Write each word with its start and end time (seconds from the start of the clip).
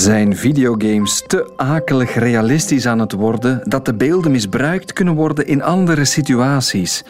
Zijn 0.00 0.36
videogames 0.36 1.22
te 1.26 1.50
akelig 1.56 2.14
realistisch 2.14 2.86
aan 2.86 2.98
het 2.98 3.12
worden 3.12 3.60
dat 3.64 3.84
de 3.84 3.94
beelden 3.94 4.30
misbruikt 4.30 4.92
kunnen 4.92 5.14
worden 5.14 5.46
in 5.46 5.62
andere 5.62 6.04
situaties? 6.04 7.04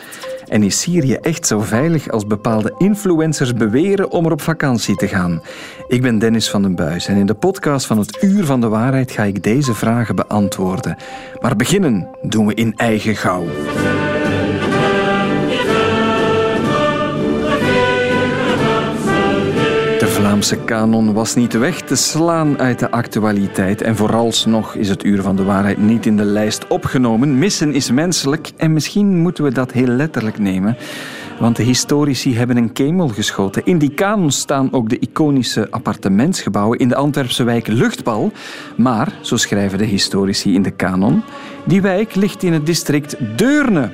En 0.46 0.62
is 0.62 0.80
Syrië 0.80 1.14
echt 1.14 1.46
zo 1.46 1.61
veilig 1.61 2.08
als 2.08 2.26
bepaalde 2.26 2.74
influencers 2.79 3.54
beweren 3.54 4.11
om 4.11 4.26
er 4.26 4.32
op 4.32 4.40
vakantie 4.40 4.96
te 4.96 5.08
gaan? 5.08 5.42
Ik 5.88 6.03
ben 6.03 6.18
Dennis 6.18 6.50
van 6.50 6.62
den 6.62 6.74
Buis 6.74 7.06
en 7.06 7.16
in 7.16 7.26
de 7.26 7.34
podcast 7.34 7.87
van 7.87 7.98
het 7.98 8.22
Uur 8.22 8.45
van 8.45 8.61
de 8.61 8.68
Waarheid 8.68 9.11
ga 9.11 9.22
ik 9.22 9.43
deze 9.43 9.75
vragen 9.75 10.16
beantwoorden. 10.16 10.96
Maar 11.41 11.57
beginnen 11.57 12.09
doen 12.22 12.46
we 12.46 12.54
in 12.54 12.77
eigen 12.77 13.16
gauw. 13.16 13.45
Vlaamse 20.41 20.64
kanon 20.64 21.12
was 21.12 21.34
niet 21.34 21.52
weg 21.52 21.80
te 21.80 21.96
slaan 21.96 22.59
uit 22.59 22.79
de 22.79 22.90
actualiteit. 22.90 23.82
En 23.82 23.96
vooralsnog 23.96 24.75
is 24.75 24.89
het 24.89 25.04
uur 25.04 25.22
van 25.22 25.36
de 25.36 25.44
waarheid 25.44 25.79
niet 25.79 26.07
in 26.07 26.16
de 26.16 26.25
lijst 26.25 26.66
opgenomen. 26.66 27.39
Missen 27.39 27.75
is 27.75 27.90
menselijk 27.90 28.50
en 28.57 28.72
misschien 28.72 29.18
moeten 29.18 29.44
we 29.44 29.53
dat 29.53 29.72
heel 29.72 29.86
letterlijk 29.86 30.39
nemen. 30.39 30.76
Want 31.39 31.57
de 31.57 31.63
historici 31.63 32.36
hebben 32.36 32.56
een 32.56 32.72
kemel 32.72 33.08
geschoten. 33.08 33.64
In 33.64 33.78
die 33.78 33.94
kanon 33.94 34.30
staan 34.30 34.72
ook 34.72 34.89
de 34.89 34.98
iconische 34.98 35.70
appartementsgebouwen 35.70 36.78
in 36.78 36.88
de 36.88 36.97
Antwerpse 36.97 37.42
wijk 37.42 37.66
Luchtbal. 37.66 38.33
Maar, 38.77 39.12
zo 39.20 39.36
schrijven 39.36 39.78
de 39.78 39.84
historici 39.84 40.55
in 40.55 40.62
de 40.62 40.70
kanon, 40.70 41.22
die 41.64 41.83
wijk 41.83 42.14
ligt 42.14 42.42
in 42.42 42.52
het 42.52 42.66
district 42.66 43.16
Deurne. 43.36 43.92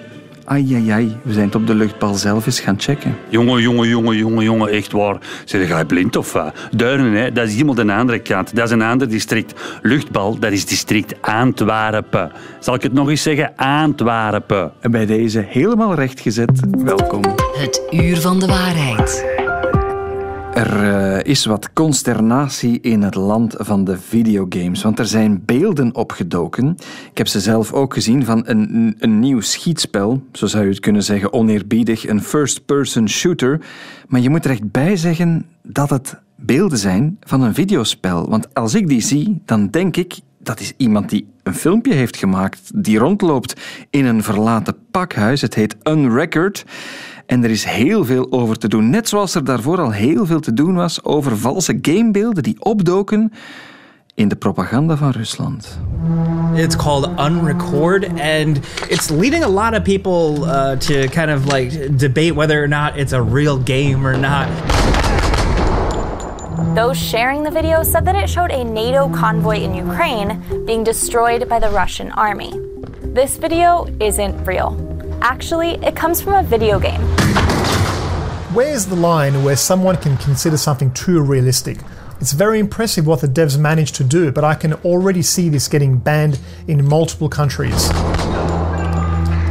Ai, 0.48 0.74
ai, 0.74 0.91
ai, 0.91 1.16
we 1.23 1.32
zijn 1.32 1.45
het 1.45 1.55
op 1.55 1.66
de 1.66 1.74
luchtbal 1.74 2.14
zelf 2.14 2.46
eens 2.46 2.60
gaan 2.60 2.80
checken. 2.80 3.16
Jongen, 3.28 3.62
jongen, 3.62 3.88
jongen, 3.88 4.16
jongen, 4.16 4.45
jongen, 4.45 4.69
echt 4.69 4.92
waar. 4.92 5.16
Zeg 5.45 5.69
jij 5.69 5.84
blind 5.84 6.16
of 6.16 6.32
wat? 6.32 6.55
Duinen, 6.77 7.12
hè, 7.12 7.32
dat 7.32 7.46
is 7.46 7.52
helemaal 7.52 7.74
de 7.74 7.92
andere 7.92 8.19
kant. 8.19 8.56
Dat 8.56 8.64
is 8.64 8.70
een 8.70 8.82
ander 8.82 9.09
district. 9.09 9.60
Luchtbal, 9.82 10.38
dat 10.38 10.52
is 10.52 10.66
district 10.66 11.14
Antwerpen. 11.20 12.33
Zal 12.61 12.74
ik 12.74 12.83
het 12.83 12.92
nog 12.92 13.08
eens 13.08 13.22
zeggen? 13.22 13.52
Antwerpen. 13.56 14.72
En 14.80 14.91
bij 14.91 15.06
deze 15.06 15.44
helemaal 15.48 15.94
rechtgezet, 15.94 16.61
welkom. 16.70 17.22
Het 17.58 17.83
Uur 17.91 18.17
van 18.17 18.41
de 18.41 18.47
Waarheid. 18.47 19.44
Er 20.56 20.82
uh, 20.82 21.22
is 21.22 21.44
wat 21.44 21.72
consternatie 21.72 22.80
in 22.80 23.02
het 23.02 23.14
land 23.14 23.54
van 23.58 23.84
de 23.84 23.98
videogames, 23.98 24.82
want 24.82 24.98
er 24.98 25.06
zijn 25.06 25.42
beelden 25.44 25.94
opgedoken. 25.94 26.76
Ik 27.10 27.18
heb 27.18 27.28
ze 27.28 27.40
zelf 27.40 27.72
ook 27.72 27.94
gezien 27.94 28.24
van 28.24 28.42
een, 28.46 28.94
een 28.98 29.18
nieuw 29.18 29.40
schietspel, 29.40 30.22
zo 30.32 30.46
zou 30.46 30.64
je 30.64 30.70
het 30.70 30.80
kunnen 30.80 31.02
zeggen, 31.02 31.32
oneerbiedig, 31.32 32.08
een 32.08 32.22
first-person 32.22 33.08
shooter. 33.08 33.60
Maar 34.08 34.20
je 34.20 34.30
moet 34.30 34.44
er 34.44 34.50
echt 34.50 34.70
bij 34.70 34.96
zeggen 34.96 35.46
dat 35.62 35.90
het 35.90 36.20
beelden 36.36 36.78
zijn 36.78 37.16
van 37.20 37.42
een 37.42 37.54
videospel. 37.54 38.28
Want 38.28 38.54
als 38.54 38.74
ik 38.74 38.88
die 38.88 39.00
zie, 39.00 39.42
dan 39.44 39.70
denk 39.70 39.96
ik, 39.96 40.18
dat 40.38 40.60
is 40.60 40.72
iemand 40.77 41.10
die 41.10 41.27
een 41.42 41.54
filmpje 41.54 41.94
heeft 41.94 42.16
gemaakt, 42.16 42.70
die 42.74 42.98
rondloopt 42.98 43.60
in 43.90 44.04
een 44.04 44.22
verlaten 44.22 44.77
pakhuis. 44.90 45.40
Het 45.40 45.54
heet 45.54 45.77
Unrecord. 45.82 46.64
En 47.27 47.44
er 47.44 47.50
is 47.50 47.64
heel 47.64 48.05
veel 48.05 48.27
over 48.30 48.58
te 48.58 48.69
doen. 48.69 48.91
Net 48.91 49.08
zoals 49.08 49.34
er 49.34 49.44
daarvoor 49.44 49.78
al 49.78 49.92
heel 49.92 50.27
veel 50.27 50.41
te 50.41 50.52
doen 50.52 50.74
was 50.74 51.05
over 51.05 51.36
valse 51.36 51.78
gamebeelden 51.83 52.42
die 52.42 52.56
opdoken 52.58 53.33
in 54.14 54.28
de 54.28 54.36
propaganda 54.36 54.96
van 54.96 55.10
Rusland. 55.10 55.78
It's 56.55 56.77
called 56.77 57.08
Unrecord, 57.18 58.06
and 58.20 58.58
it's 58.88 59.08
leading 59.10 59.44
a 59.44 59.48
lot 59.48 59.74
of 59.74 59.83
people 59.83 60.46
uh, 60.46 60.77
to 60.78 61.08
kind 61.08 61.30
of 61.30 61.52
like 61.52 61.96
debate 61.96 62.34
whether 62.34 62.62
or 62.62 62.68
not 62.68 62.96
it's 62.96 63.12
a 63.12 63.22
real 63.22 63.58
game 63.64 64.06
or 64.06 64.18
not. 64.18 64.46
Those 66.74 66.98
sharing 66.98 67.44
the 67.44 67.50
video 67.50 67.83
said 67.83 68.05
that 68.05 68.14
it 68.14 68.28
showed 68.28 68.50
a 68.50 68.64
NATO 68.64 69.08
convoy 69.08 69.56
in 69.56 69.74
Ukraine 69.74 70.40
being 70.64 70.84
destroyed 70.84 71.48
by 71.48 71.58
the 71.58 71.68
Russian 71.68 72.11
army. 72.12 72.52
This 73.14 73.38
video 73.38 73.86
isn't 73.98 74.46
real. 74.46 74.95
Actually, 75.22 75.75
it 75.84 75.96
comes 75.96 76.20
from 76.20 76.35
a 76.35 76.42
video 76.42 76.79
game. 76.79 77.01
Where's 78.55 78.86
the 78.86 78.96
line 78.96 79.45
where 79.45 79.57
someone 79.57 79.96
can 79.96 80.17
consider 80.17 80.57
something 80.57 80.92
too 80.92 81.20
realistic? 81.20 81.79
It's 82.20 82.33
very 82.33 82.58
impressive 82.58 83.07
what 83.07 83.20
the 83.20 83.29
devs 83.29 83.58
managed 83.58 83.96
to 83.96 84.05
do, 84.05 84.33
but 84.33 84.45
I 84.45 84.55
can 84.55 84.73
already 84.74 85.23
see 85.23 85.48
this 85.48 85.68
getting 85.68 85.98
banned 85.98 86.39
in 86.67 86.85
multiple 86.85 87.29
countries. 87.29 87.90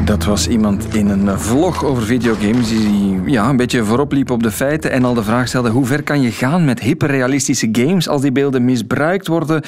Dat 0.05 0.23
was 0.23 0.47
iemand 0.47 0.93
in 0.95 1.09
een 1.09 1.39
vlog 1.39 1.85
over 1.85 2.03
videogames 2.03 2.67
die 2.69 3.21
ja, 3.25 3.49
een 3.49 3.57
beetje 3.57 3.83
voorop 3.83 4.11
liep 4.11 4.29
op 4.29 4.43
de 4.43 4.51
feiten 4.51 4.91
en 4.91 5.03
al 5.03 5.13
de 5.13 5.23
vraag 5.23 5.47
stelde 5.47 5.69
hoe 5.69 5.85
ver 5.85 6.03
kan 6.03 6.21
je 6.21 6.31
gaan 6.31 6.65
met 6.65 6.79
hyperrealistische 6.79 7.69
games 7.71 8.07
als 8.07 8.21
die 8.21 8.31
beelden 8.31 8.65
misbruikt 8.65 9.27
worden, 9.27 9.61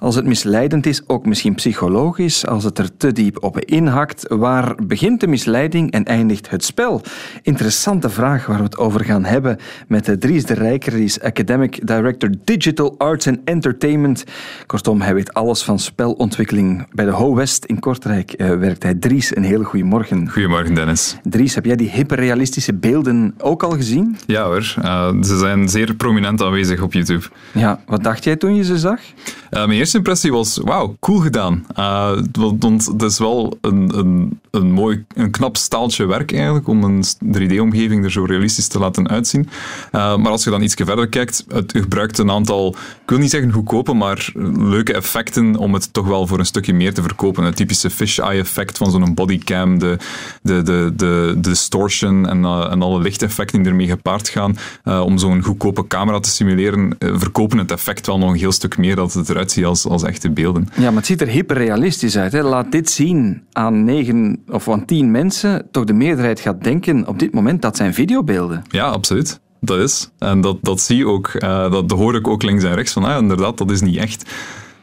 als 0.00 0.14
het 0.14 0.24
misleidend 0.24 0.86
is, 0.86 1.02
ook 1.06 1.26
misschien 1.26 1.54
psychologisch, 1.54 2.46
als 2.46 2.64
het 2.64 2.78
er 2.78 2.96
te 2.96 3.12
diep 3.12 3.42
op 3.42 3.60
inhakt. 3.60 4.24
Waar 4.28 4.74
begint 4.86 5.20
de 5.20 5.26
misleiding 5.26 5.90
en 5.90 6.04
eindigt 6.04 6.50
het 6.50 6.64
spel? 6.64 7.02
Interessante 7.42 8.10
vraag 8.10 8.46
waar 8.46 8.58
we 8.58 8.64
het 8.64 8.78
over 8.78 9.04
gaan 9.04 9.24
hebben 9.24 9.58
met 9.88 10.20
Dries 10.20 10.44
de 10.44 10.54
Rijker, 10.54 10.92
die 10.92 11.04
is 11.04 11.20
Academic 11.20 11.86
Director 11.86 12.30
Digital 12.44 12.94
Arts 12.98 13.26
and 13.26 13.38
Entertainment. 13.44 14.24
Kortom, 14.66 15.00
hij 15.00 15.14
weet 15.14 15.34
alles 15.34 15.62
van 15.62 15.78
spelontwikkeling. 15.78 16.86
Bij 16.92 17.04
de 17.04 17.10
Ho 17.10 17.34
West 17.34 17.64
in 17.64 17.78
Kortrijk 17.78 18.34
uh, 18.36 18.58
werkt 18.58 18.82
hij. 18.82 18.94
Dries, 18.94 19.36
een 19.36 19.42
hele 19.42 19.64
goede 19.64 19.82
goedemorgen. 19.84 20.30
Goedemorgen, 20.30 20.74
Dennis. 20.74 21.16
Dries, 21.22 21.54
heb 21.54 21.64
jij 21.64 21.76
die 21.76 21.90
hyperrealistische 21.90 22.74
beelden 22.74 23.34
ook 23.38 23.62
al 23.62 23.70
gezien? 23.70 24.16
Ja 24.26 24.44
hoor, 24.44 24.74
uh, 24.78 25.08
ze 25.22 25.38
zijn 25.38 25.68
zeer 25.68 25.94
prominent 25.94 26.42
aanwezig 26.42 26.80
op 26.80 26.92
YouTube. 26.92 27.24
Ja, 27.52 27.80
wat 27.86 28.02
dacht 28.02 28.24
jij 28.24 28.36
toen 28.36 28.54
je 28.54 28.64
ze 28.64 28.78
zag? 28.78 28.98
Uh, 28.98 29.66
mijn 29.66 29.78
eerste 29.78 29.96
impressie 29.96 30.32
was, 30.32 30.60
wauw, 30.62 30.96
cool 31.00 31.18
gedaan. 31.18 31.66
Uh, 31.78 32.12
want 32.58 32.86
het 32.86 33.02
is 33.02 33.18
wel 33.18 33.58
een, 33.60 33.98
een, 33.98 34.40
een 34.50 34.72
mooi, 34.72 35.04
een 35.14 35.30
knap 35.30 35.56
staaltje 35.56 36.06
werk 36.06 36.32
eigenlijk 36.32 36.68
om 36.68 36.84
een 36.84 37.04
3D-omgeving 37.38 38.04
er 38.04 38.12
zo 38.12 38.24
realistisch 38.24 38.68
te 38.68 38.78
laten 38.78 39.08
uitzien. 39.08 39.48
maar 39.92 40.28
als 40.28 40.44
je 40.44 40.50
dan 40.50 40.62
iets 40.62 40.74
verder 40.74 41.08
kijkt, 41.08 41.44
het 41.48 41.72
gebruikt 41.72 42.18
een 42.18 42.30
aantal, 42.30 42.74
ik 43.02 43.10
wil 43.10 43.18
niet 43.18 43.30
zeggen 43.30 43.52
goedkope, 43.52 43.92
maar 43.92 44.32
leuke 44.58 44.92
effecten 44.92 45.56
om 45.56 45.74
het 45.74 45.92
toch 45.92 46.06
wel 46.06 46.26
voor 46.26 46.38
een 46.38 46.46
stukje 46.46 46.74
meer 46.74 46.94
te 46.94 47.02
verkopen. 47.02 47.44
Het 47.44 47.56
typische 47.56 47.90
fisheye 47.90 48.40
effect 48.40 48.76
van 48.76 48.90
zo'n 48.90 49.14
bodycam 49.14 49.73
de, 49.78 49.96
de, 50.42 50.62
de, 50.62 50.92
de, 50.96 51.34
distortion 51.36 52.28
en, 52.28 52.38
uh, 52.38 52.70
en 52.70 52.82
alle 52.82 53.00
lichteffecten 53.00 53.62
die 53.62 53.70
ermee 53.70 53.86
gepaard 53.86 54.28
gaan. 54.28 54.56
Uh, 54.84 55.00
om 55.00 55.18
zo'n 55.18 55.42
goedkope 55.42 55.86
camera 55.86 56.20
te 56.20 56.28
simuleren, 56.28 56.96
uh, 56.98 57.14
verkopen 57.18 57.58
het 57.58 57.70
effect 57.70 58.06
wel 58.06 58.18
nog 58.18 58.30
een 58.30 58.38
heel 58.38 58.52
stuk 58.52 58.76
meer 58.78 58.96
dat 58.96 59.12
het 59.12 59.28
eruit 59.28 59.50
ziet 59.50 59.64
als, 59.64 59.86
als 59.86 60.02
echte 60.02 60.30
beelden. 60.30 60.68
Ja, 60.76 60.84
maar 60.84 60.94
het 60.94 61.06
ziet 61.06 61.20
er 61.20 61.28
hyperrealistisch 61.28 62.16
uit. 62.16 62.32
Hè? 62.32 62.42
Laat 62.42 62.72
dit 62.72 62.90
zien 62.90 63.42
aan 63.52 63.84
negen 63.84 64.42
of 64.48 64.68
aan 64.68 64.84
tien 64.84 65.10
mensen. 65.10 65.68
Toch 65.70 65.84
de 65.84 65.92
meerderheid 65.92 66.40
gaat 66.40 66.64
denken 66.64 67.06
op 67.06 67.18
dit 67.18 67.32
moment 67.34 67.62
dat 67.62 67.76
zijn 67.76 67.94
videobeelden. 67.94 68.62
Ja, 68.68 68.86
absoluut. 68.86 69.40
Dat 69.60 69.78
is. 69.78 70.10
En 70.18 70.40
dat, 70.40 70.56
dat 70.60 70.80
zie 70.80 70.96
je 70.96 71.06
ook. 71.06 71.40
dat 71.70 71.90
hoor 71.90 72.14
ik 72.14 72.28
ook 72.28 72.42
links 72.42 72.64
en 72.64 72.74
rechts 72.74 72.92
van, 72.92 73.04
ah, 73.04 73.18
inderdaad, 73.18 73.58
dat 73.58 73.70
is 73.70 73.80
niet 73.80 73.96
echt. 73.96 74.30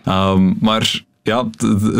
Um, 0.05 0.57
maar 0.59 1.03
ja, 1.23 1.49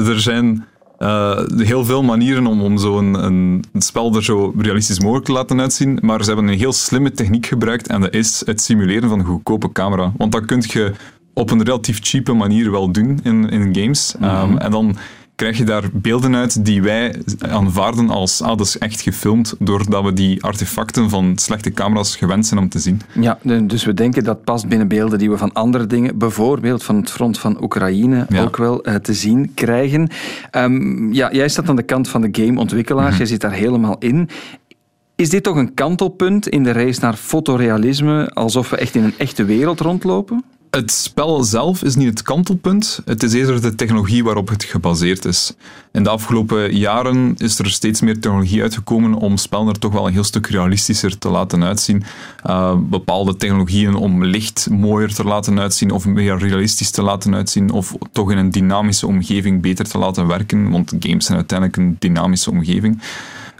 er 0.05 0.19
zijn 0.19 0.65
uh, 1.01 1.39
heel 1.57 1.85
veel 1.85 2.03
manieren 2.03 2.47
om, 2.47 2.61
om 2.61 2.77
zo'n 2.77 3.23
een, 3.23 3.63
een, 3.73 3.81
spel 3.81 4.15
er 4.15 4.23
zo 4.23 4.53
realistisch 4.57 4.99
mogelijk 4.99 5.25
te 5.25 5.31
laten 5.31 5.59
uitzien. 5.59 5.99
Maar 6.01 6.23
ze 6.23 6.31
hebben 6.31 6.47
een 6.47 6.57
heel 6.57 6.73
slimme 6.73 7.11
techniek 7.11 7.45
gebruikt 7.45 7.87
en 7.87 8.01
dat 8.01 8.13
is 8.13 8.41
het 8.45 8.61
simuleren 8.61 9.09
van 9.09 9.19
een 9.19 9.25
goedkope 9.25 9.71
camera. 9.71 10.11
Want 10.17 10.31
dat 10.31 10.45
kun 10.45 10.63
je 10.67 10.91
op 11.33 11.51
een 11.51 11.63
relatief 11.63 11.99
cheape 12.01 12.33
manier 12.33 12.71
wel 12.71 12.91
doen 12.91 13.19
in, 13.23 13.49
in 13.49 13.75
games. 13.75 14.15
Mm 14.19 14.27
-hmm. 14.27 14.51
um, 14.51 14.57
en 14.57 14.71
dan 14.71 14.95
krijg 15.41 15.57
je 15.57 15.63
daar 15.63 15.89
beelden 15.93 16.35
uit 16.35 16.65
die 16.65 16.81
wij 16.81 17.15
aanvaarden 17.39 18.09
als 18.09 18.41
ah, 18.41 18.57
dat 18.57 18.65
is 18.65 18.77
echt 18.77 19.01
gefilmd, 19.01 19.55
doordat 19.59 20.03
we 20.03 20.13
die 20.13 20.43
artefacten 20.43 21.09
van 21.09 21.37
slechte 21.37 21.71
camera's 21.71 22.15
gewend 22.15 22.45
zijn 22.45 22.59
om 22.59 22.69
te 22.69 22.79
zien. 22.79 23.01
Ja, 23.19 23.39
dus 23.63 23.85
we 23.85 23.93
denken 23.93 24.23
dat 24.23 24.43
past 24.43 24.67
binnen 24.67 24.87
beelden 24.87 25.19
die 25.19 25.29
we 25.29 25.37
van 25.37 25.53
andere 25.53 25.87
dingen, 25.87 26.17
bijvoorbeeld 26.17 26.83
van 26.83 26.95
het 26.95 27.09
front 27.09 27.39
van 27.39 27.63
Oekraïne, 27.63 28.27
ook 28.39 28.57
wel 28.57 28.87
uh, 28.87 28.95
te 28.95 29.13
zien 29.13 29.51
krijgen. 29.53 30.09
Um, 30.51 31.13
ja, 31.13 31.31
jij 31.31 31.49
staat 31.49 31.69
aan 31.69 31.75
de 31.75 31.83
kant 31.83 32.09
van 32.09 32.21
de 32.21 32.29
gameontwikkelaars, 32.31 33.05
mm 33.05 33.11
-hmm. 33.11 33.17
jij 33.17 33.27
zit 33.31 33.41
daar 33.41 33.53
helemaal 33.53 33.95
in. 33.99 34.29
Is 35.15 35.29
dit 35.29 35.43
toch 35.43 35.55
een 35.55 35.73
kantelpunt 35.73 36.47
in 36.47 36.63
de 36.63 36.71
race 36.71 36.99
naar 37.01 37.13
fotorealisme, 37.13 38.29
alsof 38.33 38.69
we 38.69 38.77
echt 38.77 38.95
in 38.95 39.03
een 39.03 39.17
echte 39.17 39.45
wereld 39.45 39.79
rondlopen? 39.79 40.43
Het 40.71 40.91
spel 40.91 41.43
zelf 41.43 41.83
is 41.83 41.95
niet 41.95 42.07
het 42.07 42.21
kantelpunt, 42.21 43.01
het 43.05 43.23
is 43.23 43.33
eerder 43.33 43.61
de 43.61 43.75
technologie 43.75 44.23
waarop 44.23 44.49
het 44.49 44.63
gebaseerd 44.63 45.25
is. 45.25 45.53
In 45.91 46.03
de 46.03 46.09
afgelopen 46.09 46.75
jaren 46.75 47.35
is 47.37 47.59
er 47.59 47.69
steeds 47.69 48.01
meer 48.01 48.19
technologie 48.19 48.61
uitgekomen 48.61 49.13
om 49.13 49.37
spellen 49.37 49.67
er 49.67 49.79
toch 49.79 49.93
wel 49.93 50.07
een 50.07 50.13
heel 50.13 50.23
stuk 50.23 50.47
realistischer 50.47 51.17
te 51.17 51.29
laten 51.29 51.63
uitzien. 51.63 52.03
Uh, 52.45 52.75
bepaalde 52.77 53.35
technologieën 53.35 53.95
om 53.95 54.25
licht 54.25 54.69
mooier 54.69 55.13
te 55.13 55.23
laten 55.23 55.59
uitzien 55.59 55.91
of 55.91 56.05
meer 56.05 56.37
realistisch 56.37 56.91
te 56.91 57.01
laten 57.01 57.35
uitzien 57.35 57.71
of 57.71 57.95
toch 58.11 58.31
in 58.31 58.37
een 58.37 58.51
dynamische 58.51 59.07
omgeving 59.07 59.61
beter 59.61 59.89
te 59.89 59.97
laten 59.97 60.27
werken, 60.27 60.69
want 60.69 60.93
games 60.99 61.25
zijn 61.25 61.37
uiteindelijk 61.37 61.77
een 61.77 61.95
dynamische 61.99 62.51
omgeving. 62.51 63.01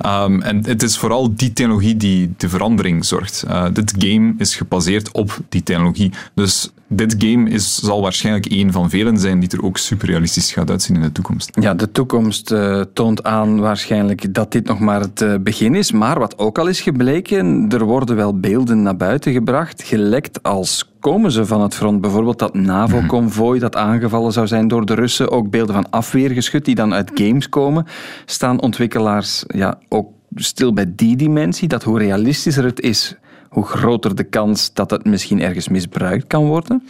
Um, 0.06 0.42
en 0.42 0.66
het 0.66 0.84
is 0.84 0.98
vooral 0.98 1.36
die 1.36 1.54
technologie 1.54 1.98
die 1.98 2.34
de 2.38 2.50
verandering 2.50 3.06
zorgt. 3.06 3.44
Uh, 3.48 3.66
dit 3.74 3.94
game 3.98 4.34
is 4.38 4.56
gebaseerd 4.56 5.12
op 5.12 5.40
die 5.50 5.64
technologie. 5.64 6.12
Dus 6.34 6.72
dit 6.88 7.16
game 7.18 7.50
is, 7.50 7.76
zal 7.76 8.02
waarschijnlijk 8.02 8.46
een 8.50 8.72
van 8.72 8.90
velen 8.90 9.20
zijn 9.20 9.40
die 9.40 9.50
er 9.50 9.64
ook 9.64 9.78
super 9.78 10.08
realistisch 10.08 10.52
gaat 10.52 10.70
uitzien 10.70 10.96
in 10.96 11.02
de 11.02 11.12
toekomst. 11.12 11.50
Ja, 11.60 11.74
de 11.74 11.92
toekomst 11.92 12.52
uh, 12.52 12.82
toont 12.94 13.24
aan 13.24 13.60
waarschijnlijk 13.60 14.34
dat 14.34 14.52
dit 14.52 14.68
nog 14.68 14.80
maar 14.80 15.00
het 15.00 15.22
uh, 15.22 15.36
begin 15.40 15.76
is. 15.76 15.92
Maar 15.92 16.20
wat 16.20 16.38
ook 16.38 16.58
al 16.58 16.68
is 16.68 16.82
gebleken, 16.82 17.70
er 17.70 17.84
worden 17.84 18.16
wel 18.16 18.40
beelden 18.40 18.82
naar 18.82 18.98
buiten 18.98 19.34
gebracht, 19.34 19.84
gelekt 19.84 20.44
als 20.44 20.91
komen 21.02 21.32
ze 21.32 21.46
van 21.46 21.62
het 21.62 21.76
front. 21.76 22.02
Bijvoorbeeld 22.02 22.40
dat 22.40 22.54
NAVO-convooi 22.54 23.60
dat 23.60 23.76
aangevallen 23.76 24.32
zou 24.32 24.48
zijn 24.48 24.68
door 24.68 24.86
de 24.86 24.94
Russen. 24.94 25.32
Ook 25.32 25.50
beelden 25.50 25.76
van 25.76 25.90
afweergeschut 25.90 26.66
die 26.66 26.76
dan 26.76 26.94
uit 26.94 27.12
games 27.14 27.50
komen. 27.50 27.86
Staan 28.26 28.62
ontwikkelaars 28.62 29.44
ja, 29.48 29.78
ook 29.90 30.08
stil 30.36 30.74
bij 30.74 30.92
die 30.96 31.16
dimensie, 31.16 31.68
dat 31.68 31.84
hoe 31.84 32.00
realistischer 32.00 32.64
het 32.64 32.80
is, 32.80 33.16
hoe 33.50 33.66
groter 33.66 34.16
de 34.16 34.24
kans 34.24 34.74
dat 34.74 34.92
het 34.92 35.06
misschien 35.06 35.42
ergens 35.42 35.68
misbruikt 35.68 36.28
kan 36.28 36.46
worden? 36.46 36.84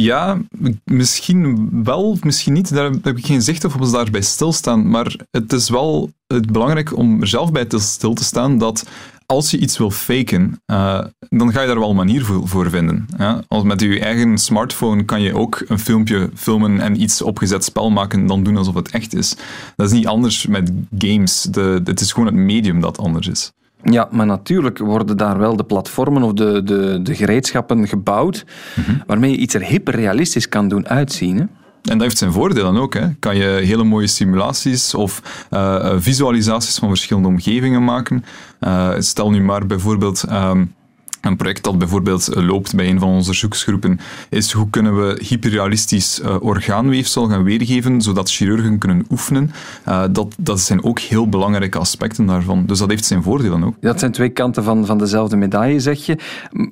Ja, 0.00 0.38
misschien 0.84 1.70
wel, 1.84 2.18
misschien 2.22 2.52
niet. 2.52 2.74
Daar 2.74 2.90
heb 3.02 3.16
ik 3.16 3.26
geen 3.26 3.42
zicht 3.42 3.64
of 3.64 3.86
ze 3.86 3.92
daarbij 3.92 4.20
stilstaan. 4.20 4.88
Maar 4.88 5.16
het 5.30 5.52
is 5.52 5.68
wel 5.68 6.10
belangrijk 6.26 6.96
om 6.96 7.20
er 7.20 7.28
zelf 7.28 7.52
bij 7.52 7.66
stil 7.68 8.14
te 8.14 8.24
staan 8.24 8.58
dat 8.58 8.84
als 9.30 9.50
je 9.50 9.58
iets 9.58 9.78
wil 9.78 9.90
faken, 9.90 10.62
uh, 10.66 11.04
dan 11.28 11.52
ga 11.52 11.60
je 11.60 11.66
daar 11.66 11.78
wel 11.78 11.90
een 11.90 11.96
manier 11.96 12.24
voor, 12.24 12.48
voor 12.48 12.70
vinden. 12.70 13.06
Ja? 13.16 13.42
Als 13.48 13.62
met 13.62 13.80
je 13.80 14.00
eigen 14.00 14.38
smartphone 14.38 15.04
kan 15.04 15.22
je 15.22 15.36
ook 15.36 15.62
een 15.66 15.78
filmpje 15.78 16.30
filmen 16.34 16.80
en 16.80 17.02
iets 17.02 17.22
opgezet 17.22 17.64
spel 17.64 17.90
maken 17.90 18.26
dan 18.26 18.42
doen 18.42 18.56
alsof 18.56 18.74
het 18.74 18.90
echt 18.90 19.14
is. 19.14 19.36
Dat 19.76 19.86
is 19.86 19.92
niet 19.92 20.06
anders 20.06 20.46
met 20.46 20.72
games. 20.98 21.42
De, 21.42 21.80
het 21.84 22.00
is 22.00 22.12
gewoon 22.12 22.28
het 22.28 22.44
medium 22.44 22.80
dat 22.80 22.98
anders 22.98 23.28
is. 23.28 23.52
Ja, 23.82 24.08
maar 24.10 24.26
natuurlijk 24.26 24.78
worden 24.78 25.16
daar 25.16 25.38
wel 25.38 25.56
de 25.56 25.64
platformen 25.64 26.22
of 26.22 26.32
de, 26.32 26.62
de, 26.62 27.02
de 27.02 27.14
gereedschappen 27.14 27.88
gebouwd 27.88 28.44
mm 28.76 29.02
waarmee 29.06 29.30
je 29.30 29.36
iets 29.36 29.54
er 29.54 29.62
hyperrealistisch 29.62 30.48
kan 30.48 30.68
doen 30.68 30.88
uitzien. 30.88 31.36
Hè? 31.36 31.44
En 31.82 31.98
dat 31.98 32.00
heeft 32.00 32.18
zijn 32.18 32.32
voordelen 32.32 32.76
ook. 32.76 32.94
Hè. 32.94 33.08
Kan 33.18 33.36
je 33.36 33.44
hele 33.44 33.84
mooie 33.84 34.06
simulaties 34.06 34.94
of 34.94 35.46
uh, 35.50 35.92
visualisaties 35.96 36.78
van 36.78 36.88
verschillende 36.88 37.28
omgevingen 37.28 37.84
maken. 37.84 38.24
Uh, 38.60 38.90
stel 38.98 39.30
nu 39.30 39.42
maar 39.42 39.66
bijvoorbeeld. 39.66 40.24
Um, 40.30 40.74
een 41.20 41.36
project 41.36 41.64
dat 41.64 41.78
bijvoorbeeld 41.78 42.34
loopt 42.34 42.74
bij 42.74 42.88
een 42.88 42.98
van 42.98 43.08
onze 43.08 43.18
onderzoeksgroepen 43.30 44.00
is 44.28 44.52
hoe 44.52 44.70
kunnen 44.70 44.96
we 44.96 45.24
hyperrealistisch 45.28 46.20
uh, 46.20 46.36
orgaanweefsel 46.40 47.28
gaan 47.28 47.42
weergeven, 47.42 48.02
zodat 48.02 48.30
chirurgen 48.30 48.78
kunnen 48.78 49.06
oefenen. 49.10 49.50
Uh, 49.88 50.04
dat, 50.10 50.34
dat 50.38 50.60
zijn 50.60 50.84
ook 50.84 50.98
heel 50.98 51.28
belangrijke 51.28 51.78
aspecten 51.78 52.26
daarvan. 52.26 52.66
Dus 52.66 52.78
dat 52.78 52.88
heeft 52.88 53.04
zijn 53.04 53.22
voordelen 53.22 53.64
ook. 53.64 53.74
Dat 53.80 53.98
zijn 53.98 54.12
twee 54.12 54.28
kanten 54.28 54.64
van, 54.64 54.86
van 54.86 54.98
dezelfde 54.98 55.36
medaille, 55.36 55.80
zeg 55.80 56.06
je. 56.06 56.18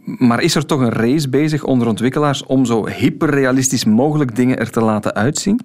Maar 0.04 0.42
is 0.42 0.54
er 0.54 0.66
toch 0.66 0.80
een 0.80 0.92
race 0.92 1.28
bezig 1.28 1.64
onder 1.64 1.88
ontwikkelaars 1.88 2.44
om 2.44 2.64
zo 2.64 2.86
hyperrealistisch 2.86 3.84
mogelijk 3.84 4.36
dingen 4.36 4.58
er 4.58 4.70
te 4.70 4.80
laten 4.80 5.14
uitzien? 5.14 5.60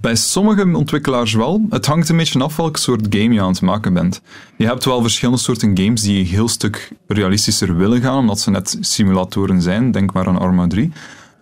Bij 0.00 0.14
sommige 0.14 0.76
ontwikkelaars 0.76 1.34
wel. 1.34 1.66
Het 1.70 1.86
hangt 1.86 2.08
een 2.08 2.16
beetje 2.16 2.42
af 2.42 2.56
welk 2.56 2.76
soort 2.76 3.06
game 3.10 3.34
je 3.34 3.40
aan 3.40 3.50
het 3.50 3.60
maken 3.60 3.92
bent. 3.92 4.20
Je 4.56 4.66
hebt 4.66 4.84
wel 4.84 5.02
verschillende 5.02 5.40
soorten 5.40 5.78
games 5.78 6.00
die 6.00 6.18
een 6.18 6.26
heel 6.26 6.48
stuk 6.48 6.92
realistischer 7.06 7.76
willen 7.76 8.00
gaan, 8.00 8.18
omdat 8.18 8.40
ze 8.40 8.50
net 8.50 8.76
simulatoren 8.80 9.62
zijn. 9.62 9.90
Denk 9.90 10.12
maar 10.12 10.26
aan 10.26 10.38
Arma 10.38 10.66
3. 10.66 10.92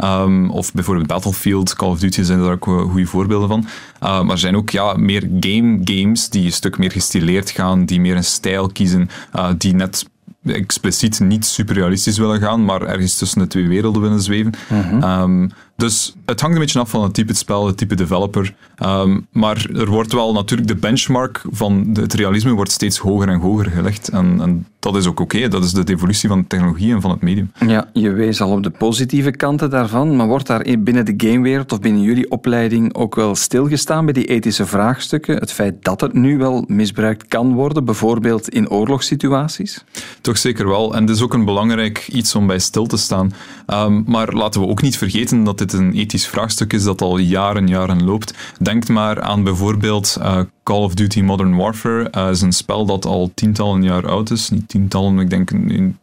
Um, 0.05 0.51
of 0.51 0.73
bijvoorbeeld 0.73 1.07
Battlefield, 1.07 1.75
Call 1.75 1.89
of 1.89 1.99
Duty 1.99 2.23
zijn 2.23 2.39
daar 2.39 2.53
ook 2.53 2.65
goede 2.65 3.07
voorbeelden 3.07 3.49
van. 3.49 3.67
Uh, 4.03 4.23
maar 4.23 4.31
er 4.31 4.39
zijn 4.39 4.57
ook 4.57 4.71
ja, 4.71 4.95
meer 4.97 5.29
game 5.41 5.81
games 5.85 6.29
die 6.29 6.45
een 6.45 6.53
stuk 6.53 6.79
meer 6.79 6.91
gestileerd 6.91 7.51
gaan, 7.51 7.85
die 7.85 8.01
meer 8.01 8.17
een 8.17 8.25
stijl 8.25 8.69
kiezen, 8.69 9.11
uh, 9.37 9.49
die 9.59 9.75
net 9.75 10.07
expliciet 10.45 11.21
niet 11.21 11.45
super 11.45 11.75
realistisch 11.75 12.19
willen 12.19 12.41
gaan, 12.41 12.65
maar 12.65 12.83
ergens 12.83 13.19
tussen 13.19 13.41
de 13.41 13.47
twee 13.47 13.69
werelden 13.69 14.03
willen 14.03 14.21
zweven. 14.21 14.53
Mm 14.69 15.03
um, 15.03 15.51
dus 15.79 16.17
het 16.25 16.41
hangt 16.41 16.55
een 16.57 16.63
beetje 16.63 16.81
af 16.81 16.91
van 16.91 17.03
het 17.03 17.15
type 17.15 17.35
spel, 17.35 17.67
het 17.67 17.77
type 17.77 17.95
developer. 17.95 18.55
Um, 18.85 19.27
maar 19.33 19.67
er 19.75 19.91
wordt 19.91 20.13
wel 20.13 20.33
natuurlijk 20.33 20.69
de 20.69 20.77
benchmark 20.77 21.43
van 21.51 21.91
het 21.93 22.15
realisme 22.15 22.53
wordt 22.53 22.71
steeds 22.71 22.99
hoger 22.99 23.29
en 23.29 23.41
hoger 23.41 23.71
gelegd. 23.71 24.09
En, 24.09 24.41
en 24.41 24.67
dat 24.79 24.97
is 24.97 25.07
ook 25.07 25.21
oké. 25.21 25.49
Dat 25.49 25.65
is 25.65 25.73
de 25.73 25.83
evolutie 25.85 26.29
van 26.29 26.41
de 26.41 26.47
technologie 26.47 26.93
en 26.93 27.01
van 27.01 27.11
het 27.11 27.21
medium. 27.21 27.53
Ja, 27.67 27.91
je 27.93 28.11
wees 28.11 28.41
al 28.41 28.51
op 28.51 28.63
de 28.63 28.71
positieve 28.71 29.31
kanten 29.31 29.71
daarvan. 29.71 30.17
Maar 30.17 30.27
wordt 30.27 30.47
daar 30.47 30.65
binnen 30.79 31.05
de 31.05 31.15
gamewereld 31.17 31.73
of 31.73 31.81
binnen 31.81 32.03
jullie 32.03 32.31
opleiding 32.31 32.95
ook 32.95 33.15
wel 33.15 33.35
stilgestaan 33.35 34.05
bij 34.05 34.15
die 34.15 34.25
ethische 34.25 34.67
vraagstukken? 34.67 35.37
Het 35.37 35.53
feit 35.53 35.75
dat 35.85 36.01
het 36.01 36.13
nu 36.13 36.39
wel 36.39 36.65
misbruikt 36.67 37.29
kan 37.29 37.55
worden, 37.55 37.85
bijvoorbeeld 37.85 38.49
in 38.49 38.71
oorlogssituaties? 38.71 39.85
Toch 40.21 40.39
zeker 40.39 40.69
wel. 40.69 40.95
En 40.95 41.01
het 41.01 41.17
is 41.17 41.23
ook 41.23 41.35
een 41.35 41.45
belangrijk 41.45 42.09
iets 42.13 42.35
om 42.35 42.47
bij 42.47 42.59
stil 42.59 42.87
te 42.87 42.97
staan. 42.97 43.33
Um, 43.67 44.05
maar 44.07 44.33
laten 44.33 44.61
we 44.61 44.67
ook 44.67 44.83
niet 44.83 44.99
vergeten 44.99 45.45
dat 45.45 45.59
dit 45.59 45.68
een 45.73 45.95
ethisch 45.95 46.27
vraagstuk 46.27 46.73
is 46.73 46.83
dat 46.83 47.01
al 47.01 47.19
jaren 47.19 47.63
en 47.63 47.69
jaren 47.69 48.05
loopt. 48.05 48.35
Denk 48.61 48.89
maar 48.89 49.23
aan 49.23 49.43
bijvoorbeeld 49.43 50.17
uh, 50.21 50.41
Call 50.63 50.83
of 50.83 50.95
Duty 50.95 51.21
Modern 51.21 51.57
Warfare. 51.57 52.13
Uh, 52.17 52.31
is 52.31 52.41
een 52.41 52.53
spel 52.53 52.87
dat 52.87 53.07
al 53.07 53.31
tientallen 53.35 53.83
jaar 53.83 54.09
oud 54.09 54.31
is. 54.31 54.51
Niet 54.51 54.69
tientallen, 54.69 55.19
ik 55.19 55.31
denk, 55.31 55.51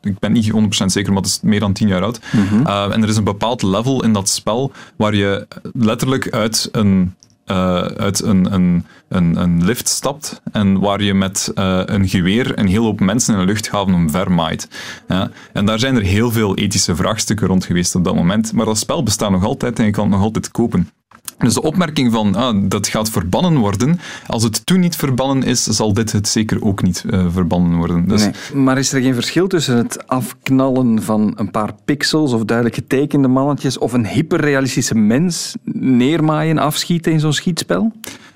ik 0.01 0.19
ben 0.19 0.31
niet 0.31 0.51
100% 0.51 0.55
zeker, 0.85 1.13
maar 1.13 1.21
het 1.21 1.31
is 1.31 1.39
meer 1.41 1.59
dan 1.59 1.73
tien 1.73 1.87
jaar 1.87 2.03
oud. 2.03 2.19
Mm 2.31 2.63
uh, 2.65 2.93
en 2.93 3.03
er 3.03 3.09
is 3.09 3.17
een 3.17 3.23
bepaald 3.23 3.61
level 3.61 4.03
in 4.03 4.13
dat 4.13 4.29
spel 4.29 4.71
waar 4.95 5.15
je 5.15 5.47
letterlijk 5.73 6.29
uit 6.29 6.69
een 6.71 7.13
uh, 7.45 7.81
uit 7.81 8.21
een, 8.21 8.53
een, 8.53 8.85
een, 9.09 9.41
een, 9.41 9.65
lift 9.65 9.87
stapt 9.87 10.41
en 10.51 10.79
waar 10.79 11.01
je 11.01 11.13
met 11.13 11.51
uh, 11.55 11.81
een 11.85 12.07
geweer 12.07 12.59
een 12.59 12.67
hele 12.67 12.79
hoop 12.79 12.99
mensen 12.99 13.33
in 13.33 13.39
een 13.39 13.45
luchthaven 13.45 13.93
omvermaait. 13.93 14.67
Ja? 15.07 15.31
En 15.53 15.65
daar 15.65 15.79
zijn 15.79 15.95
er 15.95 16.01
heel 16.01 16.31
veel 16.31 16.55
ethische 16.55 16.95
vraagstukken 16.95 17.47
rond 17.47 17.65
geweest 17.65 17.95
op 17.95 18.03
dat 18.03 18.15
moment. 18.15 18.53
Maar 18.53 18.65
dat 18.65 18.77
spel 18.77 19.03
bestaat 19.03 19.31
nog 19.31 19.43
altijd 19.43 19.79
en 19.79 19.85
je 19.85 19.91
kan 19.91 20.03
het 20.03 20.13
nog 20.13 20.21
altijd 20.21 20.51
kopen. 20.51 20.89
Dus 21.37 21.53
de 21.53 21.61
opmerking 21.61 22.11
van 22.11 22.35
ah, 22.35 22.57
dat 22.63 22.87
gaat 22.87 23.09
verbannen 23.09 23.57
worden, 23.57 23.99
als 24.27 24.43
het 24.43 24.65
toen 24.65 24.79
niet 24.79 24.95
verbannen 24.95 25.43
is, 25.47 25.63
zal 25.63 25.93
dit 25.93 26.11
het 26.11 26.27
zeker 26.27 26.63
ook 26.63 26.81
niet 26.81 27.03
uh, 27.07 27.25
verbannen 27.29 27.77
worden. 27.77 28.07
Dus... 28.07 28.21
Nee. 28.21 28.63
Maar 28.63 28.77
is 28.77 28.93
er 28.93 29.01
geen 29.01 29.13
verschil 29.13 29.47
tussen 29.47 29.77
het 29.77 30.07
afknallen 30.07 31.03
van 31.03 31.33
een 31.35 31.51
paar 31.51 31.73
pixels 31.85 32.33
of 32.33 32.43
duidelijk 32.43 32.75
getekende 32.75 33.27
mannetjes 33.27 33.77
of 33.77 33.93
een 33.93 34.07
hyperrealistische 34.07 34.95
mens 34.95 35.55
neermaaien, 35.73 36.57
afschieten 36.57 37.11
in 37.11 37.19
zo'n 37.19 37.33
schietspel? 37.33 37.91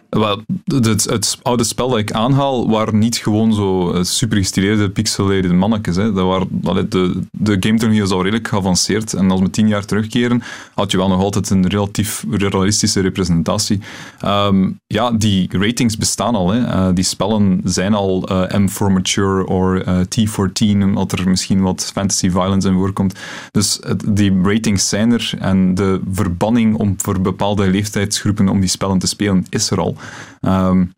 Wel, 0.10 0.42
het, 0.66 1.04
het, 1.04 1.40
oude 1.42 1.64
spel 1.64 1.90
dat 1.90 1.98
ik 1.98 2.12
aanhaal 2.12 2.70
waren 2.70 2.98
niet 2.98 3.18
gewoon 3.18 3.54
zo 3.54 3.92
eh, 3.92 4.04
super 4.04 4.38
gestileerde, 4.38 4.90
pixelated 4.90 5.52
mannetjes. 5.52 5.96
Hè. 5.96 6.14
Dat 6.14 6.26
waren, 6.62 6.90
de, 6.90 7.22
de 7.32 7.52
game-technologie 7.52 8.04
is 8.04 8.12
al 8.12 8.22
redelijk 8.22 8.48
geavanceerd. 8.48 9.14
En 9.14 9.32
als 9.32 9.40
we 9.40 9.50
tien 9.50 9.68
jaar 9.68 9.86
terugkeren, 9.86 10.42
had 10.74 10.92
je 10.92 10.98
wel 10.98 11.08
nog 11.08 11.22
altijd 11.22 11.50
een 11.50 11.68
relatief 11.68 12.26
realistische 12.30 13.00
representatie. 13.00 13.80
Um, 14.26 14.80
ja, 14.88 15.12
die 15.12 15.50
ratings 15.52 15.98
bestaan 15.98 16.36
al. 16.36 16.52
Hè. 16.52 16.60
Uh, 16.60 16.88
die 16.94 17.04
spellen 17.04 17.62
zijn 17.64 17.94
al 17.94 18.32
uh, 18.32 18.60
M 18.60 18.68
for 18.68 18.92
Mature 18.92 19.48
of 19.48 19.82
T14, 20.06 20.84
omdat 20.84 21.12
er 21.12 21.30
misschien 21.30 21.62
wat 21.62 21.92
fantasy 21.94 22.30
violence 22.30 22.68
in 22.68 22.74
voorkomt. 22.74 23.20
Dus 23.52 23.80
die 24.08 24.42
ratings 24.44 24.90
zijn 24.90 25.12
er 25.12 25.34
en 25.40 25.76
de 25.76 26.02
verbanning 26.12 26.76
om 26.76 26.94
voor 26.98 27.22
bepaalde 27.22 27.68
leeftijdsgroepen 27.68 28.50
om 28.50 28.60
die 28.60 28.70
spellen 28.70 29.00
te 29.00 29.08
spelen 29.08 29.46
is 29.50 29.72
er 29.72 29.80
al. 29.80 29.98
Um, 30.44 30.96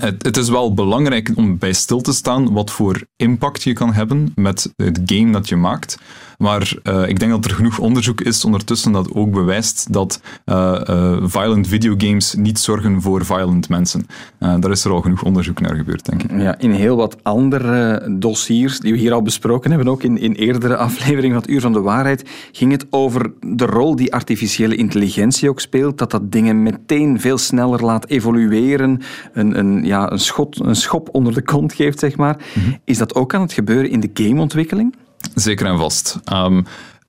het, 0.00 0.22
het, 0.22 0.36
is 0.36 0.48
wel 0.48 0.74
belangrijk 0.74 1.32
om 1.34 1.58
bij 1.58 1.72
stil 1.72 2.00
te 2.00 2.12
staan 2.12 2.52
wat 2.52 2.70
voor 2.70 3.06
impact 3.16 3.62
je 3.62 3.72
kan 3.72 3.92
hebben 3.92 4.32
met 4.34 4.72
het 4.76 5.00
game 5.04 5.32
dat 5.32 5.48
je 5.48 5.56
maakt. 5.56 5.98
Maar 6.38 6.72
uh, 6.82 7.08
ik 7.08 7.18
denk 7.18 7.30
dat 7.30 7.44
er 7.44 7.50
genoeg 7.50 7.78
onderzoek 7.78 8.20
is 8.20 8.44
ondertussen 8.44 8.92
dat 8.92 9.12
ook 9.12 9.30
bewijst 9.30 9.92
dat 9.92 10.20
uh, 10.46 10.80
uh, 10.90 11.16
violent 11.22 11.68
videogames 11.68 12.34
niet 12.34 12.58
zorgen 12.58 13.02
voor 13.02 13.24
violent 13.24 13.68
mensen. 13.68 14.06
daar 14.38 14.70
is 14.70 14.84
er 14.84 14.90
al 14.90 15.00
genoeg 15.00 15.22
onderzoek 15.22 15.60
naar 15.60 15.74
gebeurd, 15.74 16.04
denk 16.04 16.22
ik. 16.22 16.40
Ja, 16.40 16.58
in 16.58 16.70
heel 16.70 16.96
wat 16.96 17.16
andere 17.22 18.06
dossiers 18.18 18.80
die 18.80 18.92
we 18.92 18.98
hier 18.98 19.12
al 19.12 19.22
besproken 19.22 19.70
hebben, 19.70 19.88
ook 19.88 20.02
in, 20.02 20.18
in 20.18 20.32
eerdere 20.32 20.76
afleveringen 20.86 21.32
van 21.32 21.42
het 21.42 21.50
Uur 21.50 21.60
van 21.60 21.72
de 21.72 21.80
Waarheid, 21.80 22.30
ging 22.52 22.72
het 22.72 22.86
over 22.90 23.32
de 23.40 23.66
rol 23.66 23.96
die 23.96 24.12
artificiële 24.12 24.76
intelligentie 24.76 25.48
ook 25.48 25.60
speelt, 25.60 25.98
dat 25.98 26.10
dat 26.10 26.32
dingen 26.32 26.62
meteen 26.62 27.20
veel 27.20 27.38
sneller 27.38 27.84
laat 27.84 28.06
evolueren, 28.06 29.00
een, 29.32 29.58
een, 29.58 29.83
ja, 29.84 30.12
een, 30.12 30.18
schot, 30.18 30.60
een 30.64 30.76
schop 30.76 31.08
onder 31.12 31.34
de 31.34 31.42
kont 31.42 31.72
geeft, 31.72 31.98
zeg 31.98 32.16
maar. 32.16 32.36
Mm 32.54 32.62
-hmm. 32.62 32.78
Is 32.84 32.98
dat 32.98 33.14
ook 33.14 33.34
aan 33.34 33.40
het 33.40 33.52
gebeuren 33.52 33.90
in 33.90 34.00
de 34.00 34.10
gameontwikkeling? 34.14 34.94
Zeker 35.34 35.66
en 35.66 35.78
vast. 35.78 36.18
Um, 36.32 36.64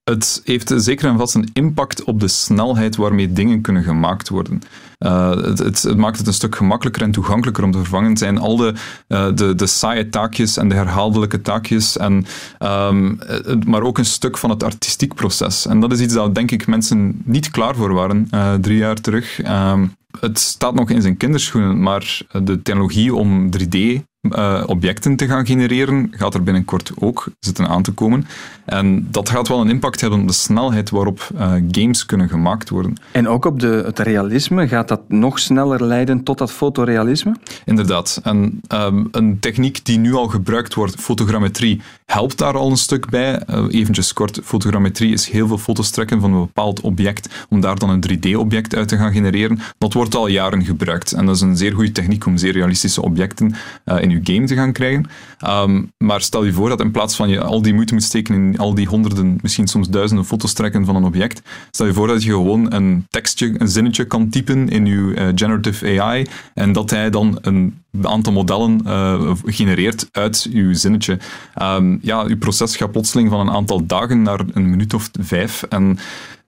het 0.06 0.42
heeft 0.44 0.74
zeker 0.76 1.10
en 1.10 1.18
vast 1.18 1.36
een 1.36 1.50
impact 1.54 2.04
op 2.04 2.20
de 2.20 2.28
snelheid 2.28 2.96
waarmee 2.96 3.34
dingen 3.34 3.62
kunnen 3.62 3.84
gemaakt 3.84 4.30
worden. 4.30 4.62
Uh, 5.00 5.30
het, 5.30 5.60
het, 5.60 5.82
het, 5.82 5.98
maakt 5.98 6.18
het 6.18 6.28
een 6.28 6.34
stuk 6.34 6.56
gemakkelijker 6.56 7.02
en 7.02 7.12
toegankelijker 7.12 7.64
om 7.64 7.72
te 7.72 7.78
vervangen. 7.78 8.18
zijn 8.18 8.38
al 8.38 8.56
de, 8.56 8.74
uh, 9.08 9.28
de, 9.36 9.56
de 9.56 9.68
saaie 9.68 10.10
taakjes 10.10 10.58
en 10.58 10.70
de 10.70 10.76
herhaaldelijke 10.76 11.42
taakjes, 11.42 11.98
en, 11.98 12.26
um, 12.60 13.20
maar 13.66 13.82
ook 13.82 13.98
een 13.98 14.06
stuk 14.06 14.38
van 14.38 14.50
het 14.50 14.64
artistiek 14.64 15.14
proces. 15.14 15.66
En 15.66 15.80
dat 15.80 15.92
is 15.92 16.00
iets 16.00 16.14
dat 16.14 16.36
denk 16.36 16.52
ik 16.52 16.68
mensen 16.68 17.22
niet 17.24 17.52
klaar 17.52 17.76
voor 17.76 17.94
waren 17.94 18.28
uh, 18.32 18.54
drie 18.54 18.78
jaar 18.78 19.02
terug. 19.02 19.48
Um, 19.48 19.96
het 20.20 20.40
staat 20.40 20.76
nog 20.76 20.90
in 20.90 21.02
zijn 21.02 21.18
kinderschoenen, 21.18 21.82
maar 21.82 22.22
de 22.44 22.62
technologie 22.62 23.16
om 23.16 23.50
3D 23.58 24.04
uh, 24.32 24.64
objecten 24.66 25.16
te 25.16 25.28
gaan 25.28 25.46
genereren, 25.46 26.08
gaat 26.12 26.34
er 26.34 26.44
binnenkort 26.44 26.92
ook 27.00 27.28
zitten 27.40 27.68
aan 27.68 27.84
te 27.84 27.92
komen. 27.92 28.28
En 28.66 29.08
dat 29.12 29.30
gaat 29.30 29.48
wel 29.48 29.62
een 29.62 29.70
impact 29.70 30.02
hebben 30.02 30.20
op 30.20 30.28
de 30.28 30.34
snelheid 30.34 30.90
waarop 30.90 31.30
uh, 31.36 31.54
games 31.72 32.06
kunnen 32.06 32.30
gemaakt 32.30 32.70
worden. 32.70 32.94
En 33.12 33.28
ook 33.28 33.46
op 33.46 33.60
de, 33.60 33.82
het 33.86 34.00
realisme, 34.00 34.68
gaat 34.68 34.88
dat 34.88 35.02
nog 35.08 35.40
sneller 35.40 35.84
leiden 35.84 36.24
tot 36.24 36.38
dat 36.38 36.52
fotorealisme? 36.52 37.36
Inderdaad. 37.66 38.20
En 38.24 38.62
um, 38.74 39.08
een 39.12 39.40
techniek 39.40 39.86
die 39.86 39.98
nu 39.98 40.14
al 40.14 40.28
gebruikt 40.28 40.74
wordt, 40.74 40.96
fotogrammetrie, 40.96 41.82
helpt 42.06 42.38
daar 42.38 42.58
al 42.58 42.70
een 42.70 42.78
stuk 42.78 43.10
bij. 43.10 43.42
Uh, 43.50 43.66
eventjes 43.70 44.14
kort, 44.14 44.40
fotogrammetrie 44.44 45.14
is 45.14 45.30
heel 45.30 45.48
veel 45.48 45.58
foto's 45.58 45.90
trekken 45.90 46.22
van 46.22 46.34
een 46.34 46.40
bepaald 46.40 46.82
object, 46.82 47.46
om 47.50 47.62
daar 47.62 47.80
dan 47.80 47.90
een 47.90 48.04
3D-object 48.12 48.76
uit 48.76 48.88
te 48.88 48.98
gaan 48.98 49.12
genereren. 49.12 49.60
Dat 49.78 49.94
wordt 49.94 50.16
al 50.16 50.28
jaren 50.28 50.64
gebruikt. 50.64 51.12
En 51.12 51.26
dat 51.26 51.36
is 51.36 51.42
een 51.42 51.58
zeer 51.58 51.74
goede 51.74 51.92
techniek 51.92 52.26
om 52.26 52.38
zeer 52.38 52.54
realistische 52.54 53.02
objecten 53.02 53.56
in 54.00 54.15
je 54.24 54.34
game 54.34 54.46
te 54.46 54.56
gaan 54.56 54.72
krijgen. 54.72 55.06
Um, 55.48 55.92
maar 55.98 56.22
stel 56.22 56.44
je 56.44 56.54
voor 56.54 56.70
dat 56.70 56.82
in 56.82 56.92
plaats 56.92 57.16
van 57.16 57.30
je 57.30 57.42
al 57.42 57.62
die 57.62 57.74
moeite 57.74 57.94
moet 57.94 58.04
steken 58.04 58.36
in 58.36 58.58
al 58.58 58.74
die 58.74 58.88
honderden, 58.88 59.38
misschien 59.42 59.68
soms 59.68 59.90
duizenden 59.90 60.26
foto's 60.26 60.54
trekken 60.54 60.86
van 60.86 60.96
een 60.96 61.04
object, 61.04 61.42
stel 61.72 61.86
je 61.86 61.94
voor 61.94 62.08
dat 62.08 62.24
je 62.24 62.30
gewoon 62.30 62.74
een 62.74 63.06
tekstje, 63.10 63.54
een 63.58 63.68
zinnetje 63.68 64.06
kan 64.06 64.30
typen 64.30 64.70
in 64.70 64.86
je 64.86 64.94
uh, 64.94 65.28
generative 65.36 66.02
AI 66.02 66.26
en 66.54 66.74
dat 66.74 66.90
hij 66.90 67.10
dan 67.10 67.38
een 67.42 67.84
aantal 68.02 68.34
modellen 68.34 68.82
uh, 68.86 69.32
genereert 69.46 70.08
uit 70.12 70.48
uw 70.54 70.74
zinnetje. 70.74 71.20
Um, 71.62 72.00
ja, 72.02 72.24
uw 72.24 72.38
proces 72.38 72.76
gaat 72.76 72.92
plotseling 72.92 73.30
van 73.30 73.40
een 73.40 73.56
aantal 73.56 73.86
dagen 73.86 74.22
naar 74.22 74.40
een 74.54 74.70
minuut 74.70 74.94
of 74.94 75.10
vijf. 75.20 75.64
En 75.64 75.98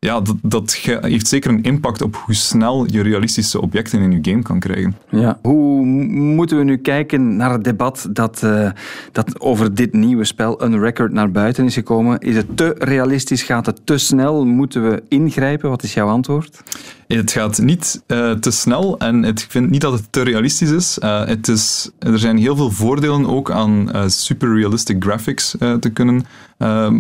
ja, 0.08 0.22
dat, 0.22 0.36
dat 0.42 0.74
heeft 1.02 1.28
zeker 1.28 1.52
een 1.52 1.64
impact 1.64 2.02
op 2.02 2.16
hoe 2.16 2.36
snel 2.36 2.86
je 2.92 3.02
realistische 3.02 3.62
objecten 3.62 4.02
in 4.02 4.12
je 4.12 4.32
game 4.32 4.42
kan 4.42 4.60
krijgen. 4.60 4.96
Ja. 5.10 5.40
Hoe 5.42 5.86
moeten 5.86 6.58
we 6.58 6.64
nu 6.64 6.78
kijken 6.78 7.36
naar 7.36 7.52
het 7.52 7.64
debat 7.64 8.08
dat, 8.12 8.42
uh, 8.44 8.72
dat 9.12 9.40
over 9.40 9.76
dit 9.76 9.94
nieuwe 9.94 10.26
spel 10.26 10.64
een 10.64 10.80
record 10.80 11.12
naar 11.12 11.32
buiten 11.32 11.66
is 11.66 11.74
gekomen? 11.74 12.20
Is 12.20 12.36
het 12.36 12.58
te 12.58 12.76
realistisch? 12.78 13.44
Gaat 13.44 13.66
het 13.66 13.82
te 13.84 13.98
snel? 13.98 14.46
Moeten 14.46 14.90
we 14.90 15.04
ingrijpen? 15.08 15.70
Wat 15.70 15.84
is 15.84 15.94
jouw 15.94 16.08
antwoord? 16.08 16.64
Het 17.08 17.32
gaat 17.32 17.58
niet 17.58 18.04
uh, 18.08 18.32
te 18.32 18.52
snel 18.52 18.98
en 18.98 19.24
ik 19.24 19.46
vind 19.50 19.70
niet 19.70 19.82
dat 19.82 19.94
het 19.94 20.08
te 20.10 20.22
realistisch 20.22 20.72
is. 20.72 20.98
Uh, 21.04 21.26
het 21.26 21.48
is. 21.48 21.90
Er 22.00 22.20
zijn 22.20 22.38
heel 22.38 22.56
veel 22.56 22.72
voordelen 22.72 23.28
ook 23.28 23.52
aan 23.52 23.90
uh, 23.96 24.04
super 24.08 24.56
realistic 24.56 25.04
graphics 25.04 25.56
te 25.80 25.90
kunnen 25.94 26.26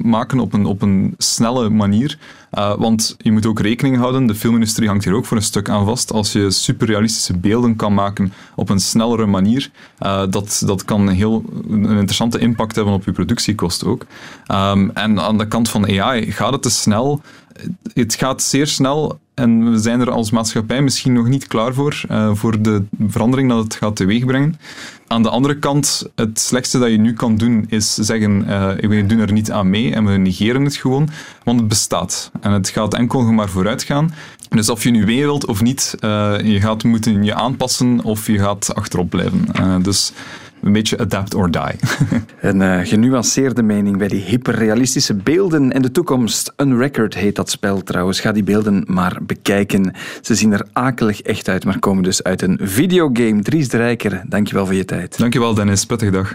maken 0.03 0.39
op 0.39 0.53
een, 0.53 0.65
op 0.65 0.81
een 0.81 1.15
snelle 1.17 1.69
manier. 1.69 2.17
want 2.77 3.15
je 3.17 3.31
moet 3.31 3.45
ook 3.45 3.59
rekening 3.59 3.97
houden, 3.97 4.27
de 4.27 4.35
filmindustrie 4.35 4.87
hangt 4.87 5.03
hier 5.03 5.13
ook 5.13 5.25
voor 5.25 5.37
een 5.37 5.43
stuk 5.43 5.69
aan 5.69 5.85
vast. 5.85 6.11
Als 6.11 6.31
je 6.31 6.51
super 6.51 6.87
realistische 6.87 7.37
beelden 7.37 7.75
kan 7.75 7.93
maken 7.93 8.33
op 8.55 8.69
een 8.69 8.79
snellere 8.79 9.25
manier, 9.25 9.71
dat, 10.29 10.61
dat 10.65 10.85
kan 10.85 11.09
heel, 11.09 11.43
een 11.69 11.85
interessante 11.85 12.39
impact 12.39 12.75
hebben 12.75 12.93
op 12.93 13.05
je 13.05 13.11
productiekosten 13.11 13.87
ook. 13.87 14.05
Um, 14.51 14.91
en 14.93 15.19
aan 15.19 15.37
de 15.37 15.47
kant 15.47 15.69
van 15.69 16.01
AI 16.01 16.31
gaat 16.31 16.51
het 16.51 16.61
te 16.61 16.69
snel. 16.69 17.21
Het 17.93 18.15
gaat 18.15 18.41
zeer 18.41 18.67
snel 18.67 19.19
en 19.33 19.71
we 19.71 19.77
zijn 19.77 19.99
er 19.99 20.11
als 20.11 20.31
maatschappij 20.31 20.81
misschien 20.81 21.13
nog 21.13 21.27
niet 21.27 21.47
klaar 21.47 21.73
voor, 21.73 22.01
uh, 22.11 22.29
voor 22.33 22.61
de 22.61 22.83
verandering 23.07 23.49
dat 23.49 23.63
het 23.63 23.75
gaat 23.75 23.95
teweegbrengen. 23.95 24.59
Aan 25.07 25.23
de 25.23 25.29
andere 25.29 25.59
kant, 25.59 26.09
het 26.15 26.39
slechtste 26.39 26.79
dat 26.79 26.89
je 26.89 26.97
nu 26.97 27.13
kan 27.13 27.37
doen 27.37 27.65
is 27.69 27.93
zeggen, 27.93 28.45
uh, 28.47 28.75
we 28.75 29.05
doen 29.05 29.19
er 29.19 29.31
niet 29.31 29.51
aan 29.51 29.69
mee 29.69 29.93
en 29.93 30.05
we 30.05 30.17
negeren 30.17 30.63
het 30.63 30.75
gewoon, 30.75 31.09
want 31.43 31.59
het 31.59 31.69
bestaat. 31.69 32.31
En 32.41 32.51
het 32.51 32.69
gaat 32.69 32.93
enkel 32.93 33.21
maar 33.21 33.49
vooruit 33.49 33.83
gaan. 33.83 34.13
Dus 34.49 34.69
of 34.69 34.83
je 34.83 34.89
nu 34.89 35.05
mee 35.05 35.23
wilt 35.23 35.45
of 35.45 35.61
niet, 35.61 35.95
uh, 35.99 36.35
je 36.43 36.61
gaat 36.61 36.83
moeten 36.83 37.23
je 37.23 37.33
aanpassen 37.33 38.03
of 38.03 38.27
je 38.27 38.39
gaat 38.39 38.75
achterop 38.75 39.09
blijven. 39.09 39.47
dus 39.81 40.11
een 40.61 40.71
beetje 40.71 40.97
adapt 40.97 41.33
or 41.33 41.51
die. 41.51 41.61
een 42.41 42.61
uh, 42.61 42.79
genuanceerde 42.83 43.63
mening 43.63 43.97
bij 43.97 44.07
die 44.07 44.21
hyperrealistische 44.21 45.13
beelden 45.13 45.71
en 45.71 45.81
de 45.81 45.91
toekomst. 45.91 46.53
Een 46.55 46.77
record 46.77 47.13
heet 47.13 47.35
dat 47.35 47.49
spel 47.49 47.83
trouwens. 47.83 48.19
Ga 48.19 48.31
die 48.31 48.43
beelden 48.43 48.83
maar 48.85 49.17
bekijken. 49.21 49.93
Ze 50.21 50.35
zien 50.35 50.53
er 50.53 50.65
akelig 50.73 51.21
echt 51.21 51.49
uit, 51.49 51.65
maar 51.65 51.79
komen 51.79 52.03
dus 52.03 52.23
uit 52.23 52.41
een 52.41 52.59
videogame. 52.61 53.41
Dries 53.41 53.69
de 53.69 53.77
Rijker, 53.77 54.21
dankjewel 54.25 54.65
voor 54.65 54.75
je 54.75 54.85
tijd. 54.85 55.17
Dankjewel 55.17 55.53
Dennis, 55.53 55.85
prettige 55.85 56.11
dag. 56.11 56.31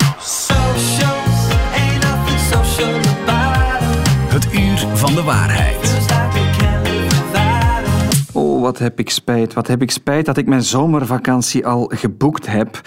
Het 4.32 4.46
uur 4.54 4.96
van 4.96 5.14
de 5.14 5.22
waarheid. 5.22 6.01
Wat 8.72 8.80
heb 8.80 8.98
ik 8.98 9.10
spijt. 9.10 9.54
Wat 9.54 9.66
heb 9.66 9.82
ik 9.82 9.90
spijt 9.90 10.26
dat 10.26 10.36
ik 10.36 10.46
mijn 10.46 10.62
zomervakantie 10.62 11.66
al 11.66 11.90
geboekt 11.94 12.46
heb. 12.46 12.80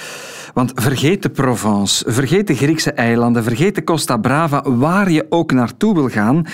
Want 0.53 0.71
vergeet 0.75 1.23
de 1.23 1.29
Provence, 1.29 2.03
vergeet 2.07 2.47
de 2.47 2.55
Griekse 2.55 2.91
eilanden, 2.91 3.43
vergeet 3.43 3.75
de 3.75 3.83
Costa 3.83 4.17
Brava, 4.17 4.61
waar 4.63 5.11
je 5.11 5.25
ook 5.29 5.51
naartoe 5.51 5.93
wil 5.93 6.09
gaan. 6.09 6.45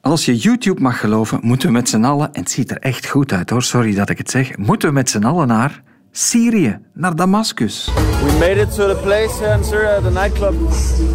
Als 0.00 0.24
je 0.24 0.36
YouTube 0.36 0.80
mag 0.80 1.00
geloven, 1.00 1.38
moeten 1.42 1.68
we 1.68 1.74
met 1.74 1.88
z'n 1.88 2.04
allen, 2.04 2.32
en 2.32 2.40
het 2.40 2.50
ziet 2.50 2.70
er 2.70 2.78
echt 2.78 3.06
goed 3.06 3.32
uit 3.32 3.50
hoor, 3.50 3.62
sorry 3.62 3.94
dat 3.94 4.10
ik 4.10 4.18
het 4.18 4.30
zeg, 4.30 4.56
moeten 4.56 4.88
we 4.88 4.94
met 4.94 5.10
z'n 5.10 5.24
allen 5.24 5.46
naar 5.46 5.82
Syrië, 6.12 6.78
naar 6.92 7.16
Damascus. 7.16 7.90
We 8.24 8.36
made 8.38 8.60
it 8.60 8.74
to 8.74 8.86
the 8.86 9.00
place 9.02 9.44
here 9.44 9.58
in 9.58 9.64
Syria, 9.64 10.00
the 10.00 10.10
nightclub. 10.10 10.54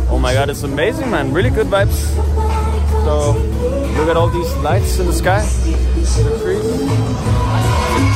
Oh 0.09 0.21
my 0.21 0.35
god, 0.35 0.49
it's 0.49 0.63
amazing 0.63 1.09
man, 1.09 1.33
really 1.33 1.51
good 1.51 1.67
vibes. 1.69 1.97
So, 3.03 3.35
look 3.97 4.09
at 4.09 4.15
all 4.15 4.29
these 4.31 4.55
lights 4.61 4.99
in 4.99 5.05
the 5.05 5.13
sky, 5.13 5.41
the 6.03 6.39
trees. 6.41 7.42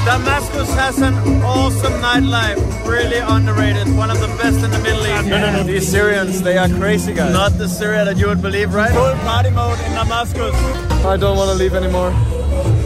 Damascus 0.07 0.73
has 0.75 1.01
an 1.01 1.13
awesome 1.43 1.91
nightlife, 2.01 2.59
really 2.87 3.17
underrated, 3.17 3.93
one 3.97 4.09
of 4.09 4.21
the 4.21 4.27
best 4.41 4.63
in 4.63 4.71
the 4.71 4.79
Middle 4.79 5.05
East. 5.05 5.27
No, 5.27 5.37
no, 5.37 5.51
no. 5.51 5.63
These 5.63 5.85
Syrians, 5.85 6.41
they 6.41 6.57
are 6.57 6.69
crazy 6.69 7.13
guys. 7.13 7.33
Not 7.33 7.57
the 7.57 7.67
Syria 7.67 8.05
that 8.05 8.15
you 8.15 8.27
would 8.27 8.41
believe, 8.41 8.73
right? 8.73 8.93
Full 8.93 9.15
party 9.25 9.49
mode 9.49 9.77
in 9.85 9.91
Damascus. 9.93 10.55
I 11.03 11.17
don't 11.17 11.35
want 11.35 11.49
to 11.51 11.57
leave 11.57 11.75
anymore. 11.75 12.13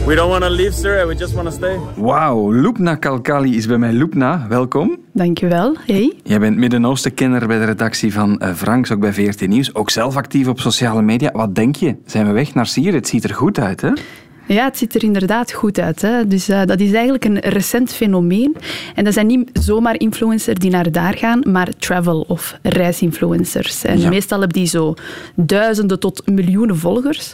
We 0.06 0.16
don't 0.16 0.30
want 0.30 0.42
to 0.42 0.50
leave 0.50 0.74
Syria, 0.74 1.06
we 1.06 1.14
just 1.14 1.34
want 1.34 1.48
to 1.48 1.54
stay. 1.54 1.78
Wauw, 1.96 2.52
Lupna 2.52 2.96
Kalkali 2.96 3.56
is 3.56 3.66
bij 3.66 3.78
mij. 3.78 3.92
Lupna, 3.92 4.46
welkom. 4.48 4.98
Dankjewel, 5.12 5.76
hey. 5.86 6.12
Jij 6.22 6.38
bent 6.38 6.56
Midden-Oosten-kenner 6.56 7.46
bij 7.46 7.58
de 7.58 7.64
redactie 7.64 8.12
van 8.12 8.40
uh, 8.42 8.54
Franks, 8.54 8.92
ook 8.92 9.00
bij 9.00 9.12
VRT 9.12 9.46
Nieuws. 9.46 9.74
Ook 9.74 9.90
zelf 9.90 10.16
actief 10.16 10.48
op 10.48 10.60
sociale 10.60 11.02
media. 11.02 11.30
Wat 11.32 11.54
denk 11.54 11.76
je? 11.76 11.96
Zijn 12.06 12.26
we 12.26 12.32
weg 12.32 12.54
naar 12.54 12.66
Syrië? 12.66 12.94
Het 12.94 13.08
ziet 13.08 13.24
er 13.24 13.34
goed 13.34 13.58
uit, 13.58 13.80
hè? 13.80 13.90
Ja, 14.46 14.64
het 14.64 14.78
ziet 14.78 14.94
er 14.94 15.04
inderdaad 15.04 15.52
goed 15.52 15.78
uit. 15.78 16.02
Hè. 16.02 16.26
Dus 16.26 16.48
uh, 16.48 16.64
dat 16.64 16.80
is 16.80 16.92
eigenlijk 16.92 17.24
een 17.24 17.38
recent 17.38 17.92
fenomeen. 17.92 18.56
En 18.94 19.04
dat 19.04 19.12
zijn 19.12 19.26
niet 19.26 19.50
zomaar 19.52 19.98
influencers 19.98 20.58
die 20.58 20.70
naar 20.70 20.92
daar 20.92 21.14
gaan, 21.14 21.42
maar 21.48 21.68
travel- 21.78 22.24
of 22.28 22.58
reisinfluencers. 22.62 23.84
En 23.84 24.08
meestal 24.08 24.38
hebben 24.38 24.58
die 24.58 24.66
zo 24.66 24.94
duizenden 25.34 26.00
tot 26.00 26.22
miljoenen 26.26 26.76
volgers. 26.76 27.32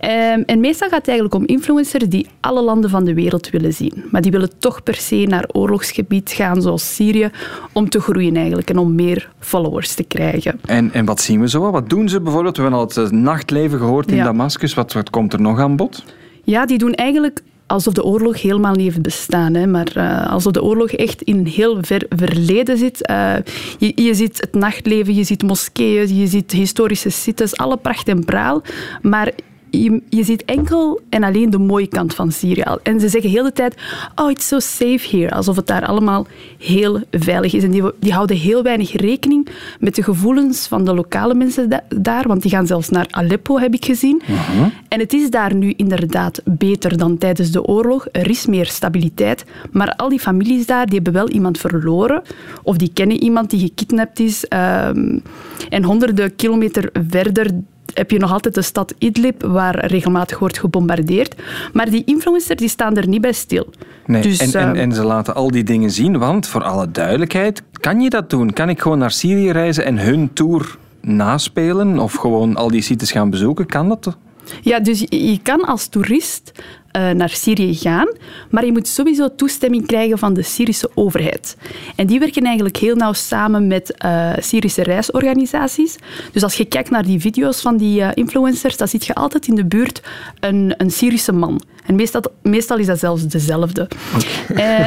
Um, 0.00 0.42
en 0.42 0.60
meestal 0.60 0.88
gaat 0.88 0.98
het 0.98 1.08
eigenlijk 1.08 1.38
om 1.38 1.46
influencers 1.46 2.04
die 2.08 2.26
alle 2.40 2.62
landen 2.62 2.90
van 2.90 3.04
de 3.04 3.14
wereld 3.14 3.50
willen 3.50 3.72
zien. 3.72 4.04
Maar 4.10 4.22
die 4.22 4.30
willen 4.30 4.50
toch 4.58 4.82
per 4.82 4.94
se 4.94 5.24
naar 5.28 5.48
oorlogsgebied 5.52 6.30
gaan, 6.30 6.62
zoals 6.62 6.94
Syrië, 6.94 7.30
om 7.72 7.88
te 7.88 8.00
groeien 8.00 8.36
eigenlijk 8.36 8.70
en 8.70 8.78
om 8.78 8.94
meer 8.94 9.30
followers 9.38 9.94
te 9.94 10.02
krijgen. 10.02 10.60
En, 10.66 10.92
en 10.92 11.04
wat 11.04 11.20
zien 11.20 11.40
we 11.40 11.48
zo? 11.48 11.70
Wat 11.70 11.90
doen 11.90 12.08
ze 12.08 12.20
bijvoorbeeld? 12.20 12.56
We 12.56 12.62
hebben 12.62 12.80
al 12.80 12.86
het 12.86 13.12
nachtleven 13.12 13.78
gehoord 13.78 14.10
in 14.10 14.16
ja. 14.16 14.24
Damascus. 14.24 14.74
Wat, 14.74 14.92
wat 14.92 15.10
komt 15.10 15.32
er 15.32 15.40
nog 15.40 15.58
aan 15.60 15.76
bod? 15.76 16.04
Ja, 16.46 16.66
die 16.66 16.78
doen 16.78 16.94
eigenlijk 16.94 17.42
alsof 17.66 17.94
de 17.94 18.04
oorlog 18.04 18.42
helemaal 18.42 18.74
niet 18.74 18.84
heeft 18.84 19.02
bestaan. 19.02 19.54
Hè. 19.54 19.66
Maar 19.66 19.92
uh, 19.96 20.32
alsof 20.32 20.52
de 20.52 20.62
oorlog 20.62 20.90
echt 20.90 21.22
in 21.22 21.38
een 21.38 21.46
heel 21.46 21.78
ver 21.80 22.06
verleden 22.08 22.78
zit. 22.78 23.10
Uh, 23.10 23.34
je, 23.78 23.92
je 23.94 24.14
ziet 24.14 24.40
het 24.40 24.54
nachtleven, 24.54 25.14
je 25.14 25.24
ziet 25.24 25.42
moskeeën, 25.42 26.16
je 26.16 26.26
ziet 26.26 26.52
historische 26.52 27.10
sites, 27.10 27.56
alle 27.56 27.76
pracht 27.76 28.08
en 28.08 28.24
praal. 28.24 28.62
Maar 29.02 29.32
je, 29.70 30.02
je 30.08 30.24
ziet 30.24 30.44
enkel 30.44 31.00
en 31.08 31.22
alleen 31.22 31.50
de 31.50 31.58
mooie 31.58 31.86
kant 31.86 32.14
van 32.14 32.32
Syrië. 32.32 32.64
En 32.82 33.00
ze 33.00 33.08
zeggen 33.08 33.30
heel 33.30 33.44
de 33.44 33.52
tijd, 33.52 33.74
oh, 34.14 34.30
it's 34.30 34.48
so 34.48 34.58
safe 34.58 35.16
here. 35.16 35.30
Alsof 35.30 35.56
het 35.56 35.66
daar 35.66 35.86
allemaal 35.86 36.26
heel 36.58 37.00
veilig 37.10 37.54
is. 37.54 37.62
En 37.62 37.70
die, 37.70 37.82
die 38.00 38.12
houden 38.12 38.36
heel 38.36 38.62
weinig 38.62 38.92
rekening 38.92 39.48
met 39.80 39.94
de 39.94 40.02
gevoelens 40.02 40.66
van 40.66 40.84
de 40.84 40.94
lokale 40.94 41.34
mensen 41.34 41.68
da 41.68 41.82
daar. 41.88 42.28
Want 42.28 42.42
die 42.42 42.50
gaan 42.50 42.66
zelfs 42.66 42.88
naar 42.88 43.06
Aleppo, 43.10 43.58
heb 43.58 43.74
ik 43.74 43.84
gezien. 43.84 44.22
Uh 44.22 44.48
-huh. 44.48 44.66
En 44.88 45.00
het 45.00 45.12
is 45.12 45.30
daar 45.30 45.54
nu 45.54 45.72
inderdaad 45.76 46.40
beter 46.44 46.98
dan 46.98 47.18
tijdens 47.18 47.50
de 47.50 47.64
oorlog. 47.64 48.06
Er 48.12 48.30
is 48.30 48.46
meer 48.46 48.66
stabiliteit. 48.66 49.44
Maar 49.72 49.94
al 49.94 50.08
die 50.08 50.20
families 50.20 50.66
daar, 50.66 50.86
die 50.86 50.94
hebben 50.94 51.12
wel 51.12 51.28
iemand 51.28 51.58
verloren. 51.58 52.22
Of 52.62 52.76
die 52.76 52.90
kennen 52.92 53.22
iemand 53.22 53.50
die 53.50 53.60
gekidnapt 53.60 54.20
is. 54.20 54.44
Um, 54.48 55.22
en 55.68 55.84
honderden 55.84 56.36
kilometer 56.36 56.90
verder 57.08 57.50
heb 57.96 58.10
je 58.10 58.18
nog 58.18 58.32
altijd 58.32 58.54
de 58.54 58.62
stad 58.62 58.94
Idlib, 58.98 59.42
waar 59.42 59.86
regelmatig 59.86 60.38
wordt 60.38 60.58
gebombardeerd. 60.58 61.34
Maar 61.72 61.90
die 61.90 62.02
influencers 62.04 62.58
die 62.58 62.68
staan 62.68 62.96
er 62.96 63.08
niet 63.08 63.20
bij 63.20 63.32
stil. 63.32 63.66
Nee, 64.06 64.22
dus, 64.22 64.38
en, 64.38 64.60
en, 64.60 64.76
en, 64.76 64.92
ze 64.92 65.04
laten 65.04 65.34
al 65.34 65.50
die 65.50 65.64
dingen 65.64 65.90
zien, 65.90 66.18
want 66.18 66.46
voor 66.46 66.62
alle 66.62 66.90
duidelijkheid, 66.90 67.62
kan 67.80 68.00
je 68.00 68.10
dat 68.10 68.30
doen? 68.30 68.52
Kan 68.52 68.68
ik 68.68 68.80
gewoon 68.80 68.98
naar 68.98 69.10
Syrië 69.10 69.50
reizen 69.50 69.84
en 69.84 69.98
hun 69.98 70.32
tour 70.32 70.76
naspelen? 71.00 71.98
Of 71.98 72.14
gewoon 72.14 72.56
al 72.56 72.70
die 72.70 72.82
sites 72.82 73.12
gaan 73.12 73.30
bezoeken? 73.30 73.66
Kan 73.66 73.88
dat? 73.88 74.16
Ja, 74.60 74.80
dus 74.80 75.04
je 75.08 75.38
kan 75.42 75.64
als 75.64 75.86
toerist 75.86 76.52
eh, 76.96 77.10
naar 77.10 77.28
Syrië 77.28 77.74
gaan, 77.74 78.08
maar 78.50 78.64
je 78.64 78.72
moet 78.72 78.88
sowieso 78.88 79.34
toestemming 79.34 79.86
krijgen 79.86 80.18
van 80.18 80.34
de 80.34 80.42
Syrische 80.42 80.90
overheid. 80.94 81.56
En 81.96 82.06
die 82.06 82.18
werken 82.18 82.44
eigenlijk 82.44 82.76
heel 82.76 82.94
nauw 82.94 83.12
samen 83.12 83.66
met 83.66 83.92
eh, 83.92 84.32
Syrische 84.38 84.82
reisorganisaties. 84.82 85.96
Dus 86.32 86.42
als 86.42 86.54
je 86.54 86.64
kijkt 86.64 86.90
naar 86.90 87.04
die 87.04 87.20
video's 87.20 87.60
van 87.60 87.76
die 87.76 88.02
eh, 88.02 88.10
influencers, 88.14 88.76
dan 88.76 88.88
zie 88.88 89.00
je 89.04 89.14
altijd 89.14 89.46
in 89.46 89.54
de 89.54 89.64
buurt 89.64 90.02
een, 90.40 90.74
een 90.76 90.90
Syrische 90.90 91.32
man. 91.32 91.60
En 91.86 91.94
meestal, 91.94 92.22
meestal 92.42 92.78
is 92.78 92.86
dat 92.86 92.98
zelfs 92.98 93.26
dezelfde. 93.26 93.88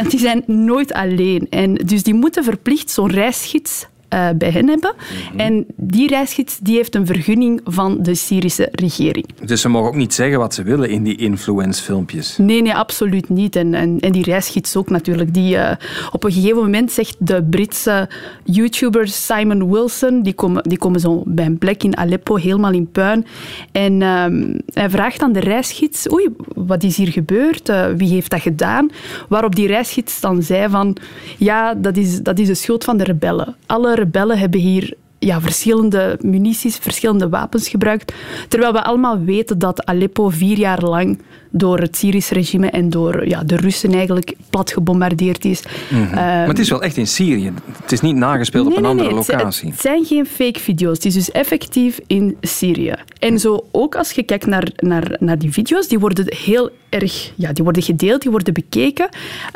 Die 0.09 0.19
zijn 0.19 0.43
nooit 0.45 0.93
alleen. 0.93 1.47
En 1.49 1.73
dus 1.73 2.03
die 2.03 2.13
moeten 2.13 2.43
verplicht 2.43 2.89
zo'n 2.89 3.11
reisgids 3.11 3.85
uh, 4.13 4.29
bij 4.35 4.51
hen 4.51 4.67
hebben. 4.67 4.93
En 5.35 5.65
die 5.75 6.07
reisgids 6.07 6.57
die 6.59 6.75
heeft 6.75 6.95
een 6.95 7.05
vergunning 7.05 7.61
van 7.63 7.97
de 8.01 8.15
Syrische 8.15 8.69
regering. 8.71 9.25
Dus 9.45 9.61
ze 9.61 9.69
mogen 9.69 9.87
ook 9.87 9.95
niet 9.95 10.13
zeggen 10.13 10.39
wat 10.39 10.53
ze 10.53 10.63
willen 10.63 10.89
in 10.89 11.03
die 11.03 11.15
influence-filmpjes? 11.15 12.37
Nee, 12.37 12.61
nee, 12.61 12.75
absoluut 12.75 13.29
niet. 13.29 13.55
En, 13.55 13.73
en, 13.73 13.99
en 13.99 14.11
die 14.11 14.23
reisgids 14.23 14.75
ook 14.75 14.89
natuurlijk. 14.89 15.33
Die, 15.33 15.55
uh, 15.55 15.71
op 16.11 16.23
een 16.23 16.31
gegeven 16.31 16.57
moment 16.57 16.91
zegt 16.91 17.15
de 17.19 17.43
Britse 17.43 18.09
YouTuber 18.43 19.07
Simon 19.07 19.71
Wilson, 19.71 20.21
die 20.21 20.33
komen, 20.33 20.63
die 20.63 20.77
komen 20.77 20.99
zo 20.99 21.23
bij 21.25 21.45
een 21.45 21.57
plek 21.57 21.83
in 21.83 21.97
Aleppo, 21.97 22.35
helemaal 22.35 22.73
in 22.73 22.91
puin. 22.91 23.25
En 23.71 24.01
um, 24.01 24.61
hij 24.73 24.89
vraagt 24.89 25.21
aan 25.21 25.31
de 25.31 25.39
reisgids, 25.39 26.11
oei, 26.11 26.27
wat 26.55 26.83
is 26.83 26.97
hier 26.97 27.11
gebeurd? 27.11 27.69
Uh, 27.69 27.85
wie 27.97 28.09
heeft 28.09 28.31
dat 28.31 28.41
gedaan? 28.41 28.89
Waarop 29.29 29.55
die 29.55 29.67
reisgids 29.67 30.19
dan 30.19 30.43
zei 30.43 30.69
van, 30.69 30.97
ja, 31.37 31.73
dat 31.73 31.97
is, 31.97 32.21
dat 32.21 32.39
is 32.39 32.47
de 32.47 32.53
schuld 32.55 32.83
van 32.83 32.97
de 32.97 33.03
rebellen. 33.03 33.55
Alle 33.65 33.95
rebellen 33.99 34.37
hebben 34.37 34.59
hier 34.59 34.93
ja, 35.19 35.41
verschillende 35.41 36.17
munities, 36.21 36.75
verschillende 36.75 37.29
wapens 37.29 37.69
gebruikt. 37.69 38.13
Terwijl 38.47 38.73
we 38.73 38.83
allemaal 38.83 39.19
weten 39.19 39.59
dat 39.59 39.85
Aleppo 39.85 40.29
vier 40.29 40.57
jaar 40.57 40.83
lang 40.83 41.21
door 41.51 41.79
het 41.79 41.97
Syrische 41.97 42.33
regime 42.33 42.69
en 42.69 42.89
door 42.89 43.27
ja, 43.27 43.43
de 43.43 43.55
Russen 43.55 43.93
eigenlijk 43.93 44.35
plat 44.49 44.71
gebombardeerd 44.71 45.45
is. 45.45 45.63
Mm 45.89 45.97
-hmm. 45.97 46.07
uh, 46.07 46.15
maar 46.15 46.47
het 46.47 46.59
is 46.59 46.69
wel 46.69 46.83
echt 46.83 46.97
in 46.97 47.07
Syrië. 47.07 47.53
Het 47.81 47.91
is 47.91 48.01
niet 48.01 48.15
nagespeeld 48.15 48.67
nee, 48.67 48.71
op 48.71 48.77
een 48.77 48.83
nee, 48.83 48.91
andere 48.91 49.09
nee, 49.09 49.17
locatie. 49.17 49.65
Het, 49.65 49.73
het 49.73 49.81
zijn 49.81 50.05
geen 50.05 50.25
fake 50.25 50.59
video's. 50.59 50.95
Het 50.95 51.05
is 51.05 51.13
dus 51.13 51.31
effectief 51.31 51.99
in 52.07 52.37
Syrië. 52.41 52.95
En 53.19 53.39
zo 53.39 53.65
ook 53.71 53.95
als 53.95 54.11
je 54.11 54.23
kijkt 54.23 54.45
naar, 54.45 54.67
naar, 54.75 55.15
naar 55.19 55.39
die 55.39 55.51
video's, 55.51 55.87
die 55.87 55.99
worden 55.99 56.25
heel 56.35 56.69
erg 56.89 57.31
ja, 57.35 57.53
die 57.53 57.63
worden 57.63 57.83
gedeeld, 57.83 58.21
die 58.21 58.31
worden 58.31 58.53
bekeken. 58.53 59.09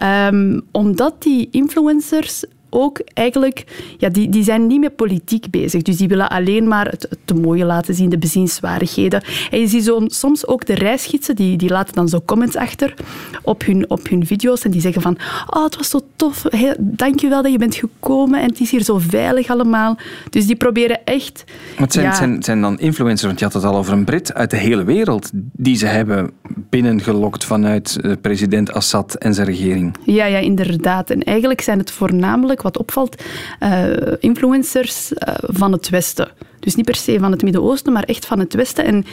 Um, 0.04 0.62
omdat 0.72 1.16
die 1.20 1.48
influencers 1.52 2.44
ook 2.74 3.02
eigenlijk, 3.14 3.64
ja, 3.98 4.10
die, 4.10 4.30
die 4.30 4.44
zijn 4.44 4.68
niet 4.68 4.80
met 4.80 4.96
politiek 4.96 5.50
bezig. 5.50 5.82
Dus 5.82 5.98
die 5.98 6.08
willen 6.08 6.30
alleen 6.30 6.68
maar 6.68 6.86
het, 6.86 7.06
het 7.10 7.20
te 7.26 7.34
mooie 7.34 7.66
laten 7.66 7.94
zien, 7.94 8.10
de 8.10 8.18
bezienswaardigheden. 8.18 9.24
En 9.52 9.60
je 9.60 9.68
ziet 9.68 9.84
zo, 9.84 10.04
soms 10.08 10.48
ook 10.48 10.66
de 10.66 10.74
reisgidsen, 10.74 11.36
die, 11.36 11.58
die 11.58 11.70
laten 11.70 11.96
dan 11.96 12.10
zo 12.10 12.22
comments 12.26 12.56
achter 12.56 12.94
op 13.42 13.66
hun, 13.66 13.90
op 13.90 14.10
hun 14.10 14.26
video's 14.26 14.64
en 14.64 14.72
die 14.72 14.82
zeggen 14.82 15.02
van, 15.02 15.18
oh, 15.50 15.64
het 15.64 15.78
was 15.78 15.90
zo 15.90 16.00
tof, 16.16 16.44
hey, 16.50 16.76
dankjewel 16.80 17.42
dat 17.42 17.52
je 17.52 17.58
bent 17.58 17.76
gekomen 17.76 18.42
en 18.42 18.50
het 18.50 18.60
is 18.60 18.72
hier 18.72 18.84
zo 18.84 18.98
veilig 18.98 19.50
allemaal. 19.50 19.98
Dus 20.30 20.46
die 20.46 20.56
proberen 20.56 21.06
echt... 21.06 21.44
Maar 21.48 21.84
het 21.84 21.94
zijn, 21.94 22.06
ja, 22.06 22.16
zijn, 22.16 22.44
zijn 22.44 22.62
dan 22.62 22.80
influencers, 22.80 23.28
want 23.28 23.40
je 23.40 23.46
had 23.46 23.54
het 23.54 23.64
al 23.64 23.76
over 23.76 23.94
een 23.94 24.04
Brit 24.04 24.34
uit 24.34 24.50
de 24.50 24.58
hele 24.58 24.84
wereld, 24.84 25.30
die 25.34 25.76
ze 25.76 25.86
hebben 25.86 26.32
binnengelokt 26.70 27.46
vanuit 27.46 28.00
president 28.22 28.74
Assad 28.74 29.14
en 29.14 29.34
zijn 29.34 29.48
regering. 29.48 29.96
Ja, 30.06 30.26
ja, 30.26 30.38
inderdaad. 30.38 31.10
En 31.10 31.24
eigenlijk 31.24 31.62
zijn 31.62 31.80
het 31.80 31.92
voornamelijk 31.92 32.62
wat 32.64 32.78
opvalt, 32.78 33.24
uh, 33.60 33.88
influencers 34.20 35.12
uh, 35.12 35.34
van 35.40 35.72
het 35.72 35.90
Westen. 35.90 36.28
Dus 36.60 36.76
niet 36.76 36.86
per 36.86 36.96
se 36.96 37.20
van 37.20 37.32
het 37.32 37.42
Midden-Oosten, 37.42 37.94
maar 37.94 38.04
echt 38.04 38.26
van 38.26 38.40
het 38.40 38.54
Westen. 38.54 38.86
En 38.86 38.96
uh, 38.96 39.04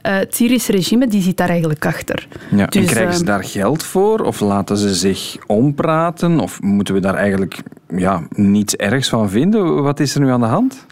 het 0.00 0.34
Syrische 0.34 0.72
regime 0.72 1.06
die 1.06 1.22
zit 1.22 1.36
daar 1.36 1.48
eigenlijk 1.48 1.86
achter. 1.86 2.28
Ja, 2.50 2.66
dus, 2.66 2.82
en 2.82 2.88
krijgen 2.88 3.14
ze 3.14 3.24
daar 3.24 3.44
geld 3.44 3.82
voor? 3.82 4.20
Of 4.20 4.40
laten 4.40 4.76
ze 4.76 4.94
zich 4.94 5.36
ompraten? 5.46 6.40
Of 6.40 6.60
moeten 6.60 6.94
we 6.94 7.00
daar 7.00 7.14
eigenlijk 7.14 7.58
ja, 7.96 8.26
niets 8.30 8.76
ergs 8.76 9.08
van 9.08 9.30
vinden? 9.30 9.82
Wat 9.82 10.00
is 10.00 10.14
er 10.14 10.20
nu 10.20 10.30
aan 10.30 10.40
de 10.40 10.46
hand? 10.46 10.86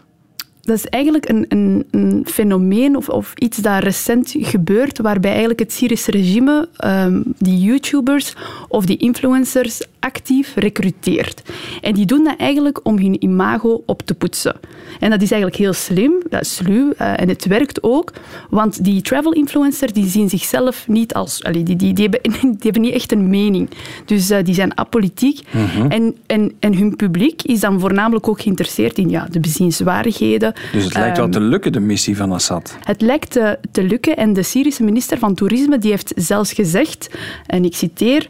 dat 0.67 0.75
is 0.75 0.85
eigenlijk 0.85 1.29
een, 1.29 1.45
een, 1.49 1.87
een 1.91 2.25
fenomeen 2.29 2.95
of, 2.95 3.09
of, 3.09 3.33
iets 3.35 3.57
dat 3.57 3.83
recent 3.83 4.35
gebeurt, 4.37 4.97
waarbij 4.97 5.29
eigenlijk 5.29 5.59
het 5.59 5.73
Syrische 5.73 6.11
regime 6.11 6.69
um, 6.85 7.23
die 7.37 7.59
YouTubers 7.59 8.35
of 8.67 8.85
die 8.85 8.97
influencers 8.97 9.81
actief 10.07 10.53
recruteert. 10.55 11.41
En 11.81 11.93
die 11.93 12.05
doen 12.05 12.23
dat 12.23 12.37
eigenlijk 12.37 12.79
om 12.83 12.97
hun 12.97 13.23
imago 13.23 13.83
op 13.85 14.01
te 14.01 14.13
poetsen. 14.13 14.55
En 14.99 15.09
dat 15.09 15.21
is 15.21 15.31
eigenlijk 15.31 15.61
heel 15.61 15.73
slim, 15.73 16.13
dat 16.29 16.41
is 16.41 16.55
sluw 16.55 16.93
uh, 17.01 17.21
en 17.21 17.29
het 17.29 17.45
werkt 17.45 17.83
ook, 17.83 18.11
want 18.49 18.83
die 18.83 19.01
travel 19.01 19.33
influencers 19.33 19.93
die 19.93 20.05
zien 20.05 20.29
zichzelf 20.29 20.87
niet 20.87 21.13
als... 21.13 21.43
Allee, 21.43 21.63
die, 21.63 21.75
die, 21.75 21.93
die, 21.93 22.09
hebben, 22.09 22.31
die 22.41 22.57
hebben 22.59 22.81
niet 22.81 22.93
echt 22.93 23.11
een 23.11 23.29
mening. 23.29 23.69
Dus 24.05 24.31
uh, 24.31 24.37
die 24.43 24.53
zijn 24.53 24.77
apolitiek. 24.77 25.41
Mm 25.51 25.65
-hmm. 25.65 25.91
en, 25.91 26.15
en, 26.25 26.53
en 26.59 26.77
hun 26.77 26.95
publiek 26.95 27.41
is 27.41 27.59
dan 27.59 27.79
voornamelijk 27.79 28.27
ook 28.27 28.41
geïnteresseerd 28.41 28.97
in 28.97 29.09
ja, 29.09 29.27
de 29.31 29.39
bezienswaardigheden, 29.39 30.53
dus 30.71 30.83
het 30.83 30.93
lijkt 30.93 31.17
wel 31.17 31.29
te 31.29 31.39
lukken, 31.39 31.71
de 31.71 31.79
missie 31.79 32.17
van 32.17 32.31
Assad. 32.31 32.77
Het 32.83 33.01
lijkt 33.01 33.31
te, 33.31 33.59
te 33.71 33.83
lukken 33.83 34.15
en 34.15 34.33
de 34.33 34.43
Syrische 34.43 34.83
minister 34.83 35.17
van 35.17 35.35
Toerisme 35.35 35.77
die 35.77 35.91
heeft 35.91 36.13
zelfs 36.15 36.53
gezegd, 36.53 37.09
en 37.45 37.65
ik 37.65 37.75
citeer... 37.75 38.27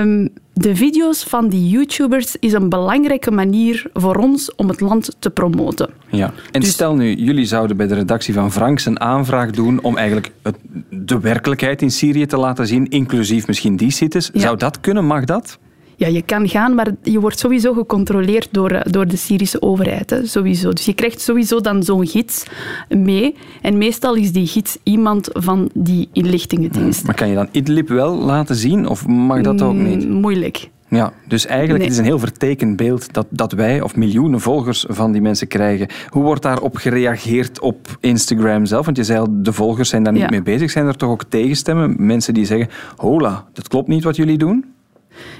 Um, 0.00 0.30
de 0.54 0.76
video's 0.76 1.24
van 1.24 1.48
die 1.48 1.68
YouTubers 1.68 2.36
is 2.38 2.52
een 2.52 2.68
belangrijke 2.68 3.30
manier 3.30 3.86
voor 3.92 4.16
ons 4.16 4.54
om 4.54 4.68
het 4.68 4.80
land 4.80 5.16
te 5.18 5.30
promoten. 5.30 5.90
Ja. 6.10 6.32
En 6.50 6.60
dus, 6.60 6.70
stel 6.70 6.94
nu, 6.94 7.14
jullie 7.14 7.46
zouden 7.46 7.76
bij 7.76 7.86
de 7.86 7.94
redactie 7.94 8.34
van 8.34 8.52
Franks 8.52 8.86
een 8.86 9.00
aanvraag 9.00 9.50
doen 9.50 9.82
om 9.82 9.96
eigenlijk 9.96 10.32
het, 10.42 10.56
de 10.90 11.20
werkelijkheid 11.20 11.82
in 11.82 11.90
Syrië 11.90 12.26
te 12.26 12.36
laten 12.36 12.66
zien, 12.66 12.88
inclusief 12.88 13.46
misschien 13.46 13.76
die. 13.76 13.92
Ja. 13.94 14.20
Zou 14.32 14.56
dat 14.56 14.80
kunnen? 14.80 15.06
Mag 15.06 15.24
dat? 15.24 15.58
Ja, 15.96 16.06
je 16.06 16.22
kan 16.22 16.48
gaan, 16.48 16.74
maar 16.74 16.90
je 17.02 17.20
wordt 17.20 17.38
sowieso 17.38 17.72
gecontroleerd 17.72 18.48
door, 18.50 18.82
door 18.90 19.06
de 19.06 19.16
Syrische 19.16 19.62
overheid. 19.62 20.10
Hè, 20.10 20.26
sowieso. 20.26 20.72
Dus 20.72 20.84
je 20.84 20.94
krijgt 20.94 21.20
sowieso 21.20 21.60
dan 21.60 21.82
zo'n 21.82 22.06
gids 22.06 22.44
mee. 22.88 23.34
En 23.62 23.78
meestal 23.78 24.14
is 24.14 24.32
die 24.32 24.46
gids 24.46 24.78
iemand 24.82 25.28
van 25.32 25.70
die 25.74 26.08
inlichtingendienst. 26.12 27.04
Maar 27.06 27.14
kan 27.14 27.28
je 27.28 27.34
dan 27.34 27.48
Idlib 27.50 27.88
wel 27.88 28.14
laten 28.16 28.56
zien, 28.56 28.88
of 28.88 29.06
mag 29.06 29.40
dat 29.40 29.62
ook 29.62 29.74
niet? 29.74 30.08
Mm, 30.08 30.12
moeilijk. 30.20 30.68
Ja, 30.88 31.12
dus 31.28 31.46
eigenlijk 31.46 31.78
nee. 31.78 31.88
het 31.88 31.92
is 31.96 31.98
een 31.98 32.10
heel 32.10 32.18
vertekend 32.18 32.76
beeld 32.76 33.12
dat, 33.12 33.26
dat 33.30 33.52
wij 33.52 33.80
of 33.80 33.96
miljoenen 33.96 34.40
volgers 34.40 34.84
van 34.88 35.12
die 35.12 35.20
mensen 35.20 35.46
krijgen. 35.48 35.86
Hoe 36.08 36.22
wordt 36.22 36.42
daarop 36.42 36.76
gereageerd 36.76 37.60
op 37.60 37.96
Instagram 38.00 38.66
zelf? 38.66 38.84
Want 38.84 38.96
je 38.96 39.04
zei 39.04 39.18
al, 39.18 39.26
de 39.30 39.52
volgers 39.52 39.88
zijn 39.88 40.02
daar 40.02 40.12
niet 40.12 40.22
Ja. 40.22 40.28
mee 40.30 40.42
bezig. 40.42 40.70
Zijn 40.70 40.86
er 40.86 40.96
toch 40.96 41.10
ook 41.10 41.24
tegenstemmen? 41.28 41.94
Mensen 41.98 42.34
die 42.34 42.44
zeggen, 42.46 42.68
hola, 42.96 43.44
dat 43.52 43.68
klopt 43.68 43.88
niet 43.88 44.04
wat 44.04 44.16
jullie 44.16 44.38
doen? 44.38 44.64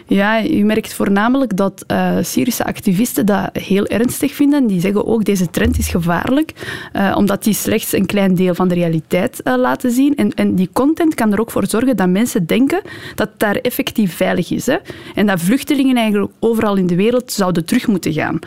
Ja, 0.07 0.37
je 0.37 0.65
merkt 0.65 0.95
voornamelijk 0.95 1.57
dat 1.57 1.85
uh, 1.89 2.17
Syrische 2.21 2.65
activisten 2.65 3.27
dat 3.27 3.51
heel 3.53 3.87
ernstig 3.87 4.35
vinden. 4.35 4.67
Die 4.67 4.81
zeggen 4.81 5.07
ook, 5.07 5.25
deze 5.25 5.51
trend 5.51 5.79
is 5.79 5.89
gevaarlijk, 5.89 6.53
uh, 6.97 7.15
omdat 7.17 7.45
die 7.45 7.55
slechts 7.55 7.93
een 7.93 8.07
klein 8.07 8.35
deel 8.35 8.55
van 8.55 8.69
de 8.69 8.75
realiteit 8.75 9.41
uh, 9.45 9.55
laten 9.57 9.91
zien. 9.91 10.17
En, 10.17 10.35
en, 10.35 10.55
die 10.55 10.69
content 10.73 11.15
kan 11.15 11.33
er 11.33 11.41
ook 11.41 11.51
voor 11.51 11.67
zorgen 11.67 11.97
dat 11.97 12.09
mensen 12.09 12.47
denken 12.47 12.81
dat 13.15 13.29
het 13.29 13.39
daar 13.39 13.57
effectief 13.57 14.17
veilig 14.17 14.51
is. 14.51 14.67
Hè? 14.67 14.77
En 15.15 15.27
dat 15.27 15.41
vluchtelingen 15.41 15.97
eigenlijk 15.97 16.33
overal 16.39 16.77
in 16.77 16.87
de 16.87 16.97
wereld 16.97 17.33
zouden 17.33 17.65
terug 17.65 17.87
moeten 17.87 18.13
gaan. 18.13 18.39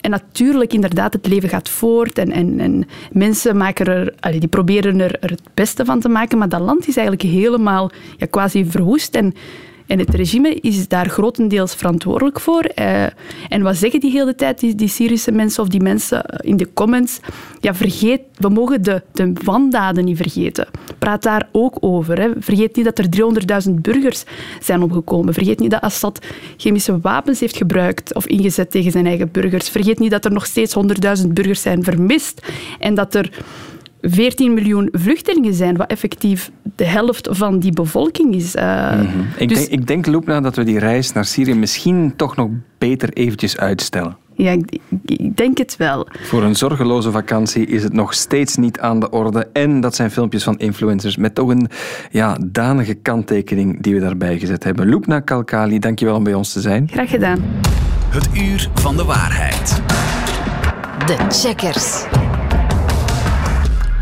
En 0.00 0.10
natuurlijk, 0.10 0.72
inderdaad, 0.72 1.12
het 1.12 1.26
leven 1.26 1.48
gaat 1.48 1.68
voort 1.68 2.18
en, 2.18 2.32
en, 2.32 2.60
en 2.60 2.88
mensen 3.12 3.56
maken 3.56 3.86
er, 3.86 4.40
die 4.40 4.48
proberen 4.48 5.00
er, 5.00 5.16
er 5.20 5.30
het 5.30 5.42
beste 5.54 5.84
van 5.84 6.00
te 6.00 6.08
maken, 6.08 6.38
maar 6.38 6.48
dat 6.48 6.60
land 6.60 6.88
is 6.88 6.96
eigenlijk 6.96 7.28
helemaal 7.34 7.90
ja, 8.16 8.26
quasi 8.26 8.64
verwoest 8.64 9.14
en 9.14 9.34
en 9.90 9.98
het 9.98 10.14
regime 10.14 10.54
is 10.54 10.88
daar 10.88 11.08
grotendeels 11.08 11.74
verantwoordelijk 11.74 12.40
voor. 12.40 12.70
Uh, 12.78 13.02
en 13.48 13.62
wat 13.62 13.76
zeggen 13.76 14.00
die 14.00 14.10
hele 14.10 14.34
tijd, 14.34 14.78
die, 14.78 14.88
Syrische 14.88 15.32
mensen 15.32 15.62
of 15.62 15.68
die 15.68 15.80
mensen 15.80 16.24
in 16.40 16.56
de 16.56 16.68
comments? 16.74 17.20
Ja, 17.60 17.74
vergeet, 17.74 18.20
we 18.36 18.48
mogen 18.48 18.82
de, 18.82 19.02
de 19.12 19.32
wandaden 19.44 20.04
niet 20.04 20.16
vergeten. 20.16 20.66
Praat 20.98 21.22
daar 21.22 21.48
ook 21.52 21.76
over. 21.80 22.20
Hè. 22.20 22.30
Vergeet 22.38 22.76
niet 22.76 22.84
dat 22.84 22.98
er 22.98 23.06
300.000 23.68 23.74
burgers 23.74 24.24
zijn 24.60 24.82
omgekomen. 24.82 25.34
Vergeet 25.34 25.58
niet 25.58 25.70
dat 25.70 25.80
Assad 25.80 26.26
chemische 26.56 27.00
wapens 27.00 27.40
heeft 27.40 27.56
gebruikt 27.56 28.14
of 28.14 28.26
ingezet 28.26 28.70
tegen 28.70 28.90
zijn 28.90 29.06
eigen 29.06 29.30
burgers. 29.32 29.68
Vergeet 29.68 29.98
niet 29.98 30.10
dat 30.10 30.24
er 30.24 30.32
nog 30.32 30.46
steeds 30.46 30.74
100.000 31.22 31.28
burgers 31.28 31.62
zijn 31.62 31.84
vermist. 31.84 32.46
En 32.78 32.94
dat 32.94 33.14
er 33.14 33.30
14 34.00 34.54
miljoen 34.54 34.88
vluchtelingen 34.92 35.54
zijn, 35.54 35.76
wat 35.76 35.90
effectief 35.90 36.50
de 36.76 36.84
helft 36.84 37.28
van 37.30 37.58
die 37.58 37.72
bevolking 37.72 38.34
is. 38.34 38.56
Uh, 38.56 38.92
mm 38.92 39.06
-hmm. 39.06 39.26
ik, 39.36 39.48
dus, 39.48 39.58
denk, 39.58 39.70
ik 39.70 39.86
denk, 39.86 40.06
Loepna, 40.06 40.40
dat 40.40 40.56
we 40.56 40.64
die 40.64 40.78
reis 40.78 41.12
naar 41.12 41.24
Syrië 41.24 41.54
misschien 41.54 42.12
toch 42.16 42.36
nog 42.36 42.48
beter 42.78 43.12
eventjes 43.12 43.56
uitstellen. 43.56 44.16
Ja, 44.34 44.50
ik, 44.50 44.78
ik, 45.04 45.36
denk 45.36 45.58
het 45.58 45.76
wel. 45.76 46.06
Voor 46.22 46.42
een 46.42 46.56
zorgeloze 46.56 47.10
vakantie 47.10 47.66
is 47.66 47.82
het 47.82 47.92
nog 47.92 48.14
steeds 48.14 48.56
niet 48.56 48.80
aan 48.80 49.00
de 49.00 49.10
orde. 49.10 49.48
En 49.52 49.80
dat 49.80 49.94
zijn 49.94 50.10
filmpjes 50.10 50.42
van 50.42 50.58
influencers 50.58 51.16
met 51.16 51.34
toch 51.34 51.48
een 51.48 51.68
ja, 52.10 52.38
danige 52.46 52.94
kanttekening 52.94 53.82
die 53.82 53.94
we 53.94 54.00
daarbij 54.00 54.38
gezet 54.38 54.64
hebben. 54.64 54.88
Loepna 54.88 55.20
Kalkali, 55.20 55.78
dankjewel 55.78 56.16
om 56.16 56.24
bij 56.24 56.34
ons 56.34 56.52
te 56.52 56.60
zijn. 56.60 56.88
Graag 56.92 57.10
gedaan. 57.10 57.38
Het 58.08 58.28
uur 58.34 58.70
van 58.74 58.96
de 58.96 59.04
waarheid. 59.04 59.82
De 61.06 61.16
checkers. 61.28 62.04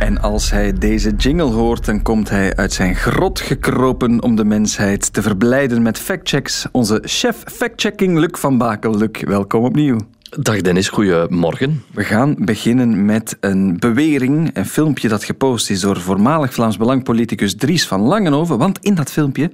En 0.08 0.20
als 0.20 0.50
hij 0.50 0.72
deze 0.72 1.10
jingle 1.16 1.50
hoort, 1.50 1.84
dan 1.84 2.02
komt 2.02 2.28
hij 2.28 2.56
uit 2.56 2.72
zijn 2.72 2.94
grot 2.94 3.40
gekropen 3.40 4.22
om 4.22 4.36
de 4.36 4.44
mensheid 4.44 5.12
te 5.12 5.22
verblijden 5.22 5.82
met 5.82 5.98
factchecks. 5.98 6.66
Onze 6.72 7.02
chef 7.04 7.42
factchecking, 7.46 8.18
Luc 8.18 8.30
van 8.32 8.58
Bakel. 8.58 8.96
Luc, 8.96 9.20
welkom 9.20 9.64
opnieuw. 9.64 9.98
Dag 10.40 10.60
Dennis, 10.60 10.88
goedemorgen. 10.88 11.82
We 11.92 12.04
gaan 12.04 12.34
beginnen 12.38 13.04
met 13.04 13.36
een 13.40 13.78
bewering, 13.78 14.50
een 14.52 14.66
filmpje 14.66 15.08
dat 15.08 15.24
gepost 15.24 15.70
is 15.70 15.80
door 15.80 16.00
voormalig 16.00 16.54
Vlaams 16.54 16.76
Belangpoliticus 16.76 17.54
Dries 17.56 17.86
van 17.86 18.00
Langenhoven. 18.00 18.58
Want 18.58 18.78
in 18.78 18.94
dat 18.94 19.12
filmpje 19.12 19.50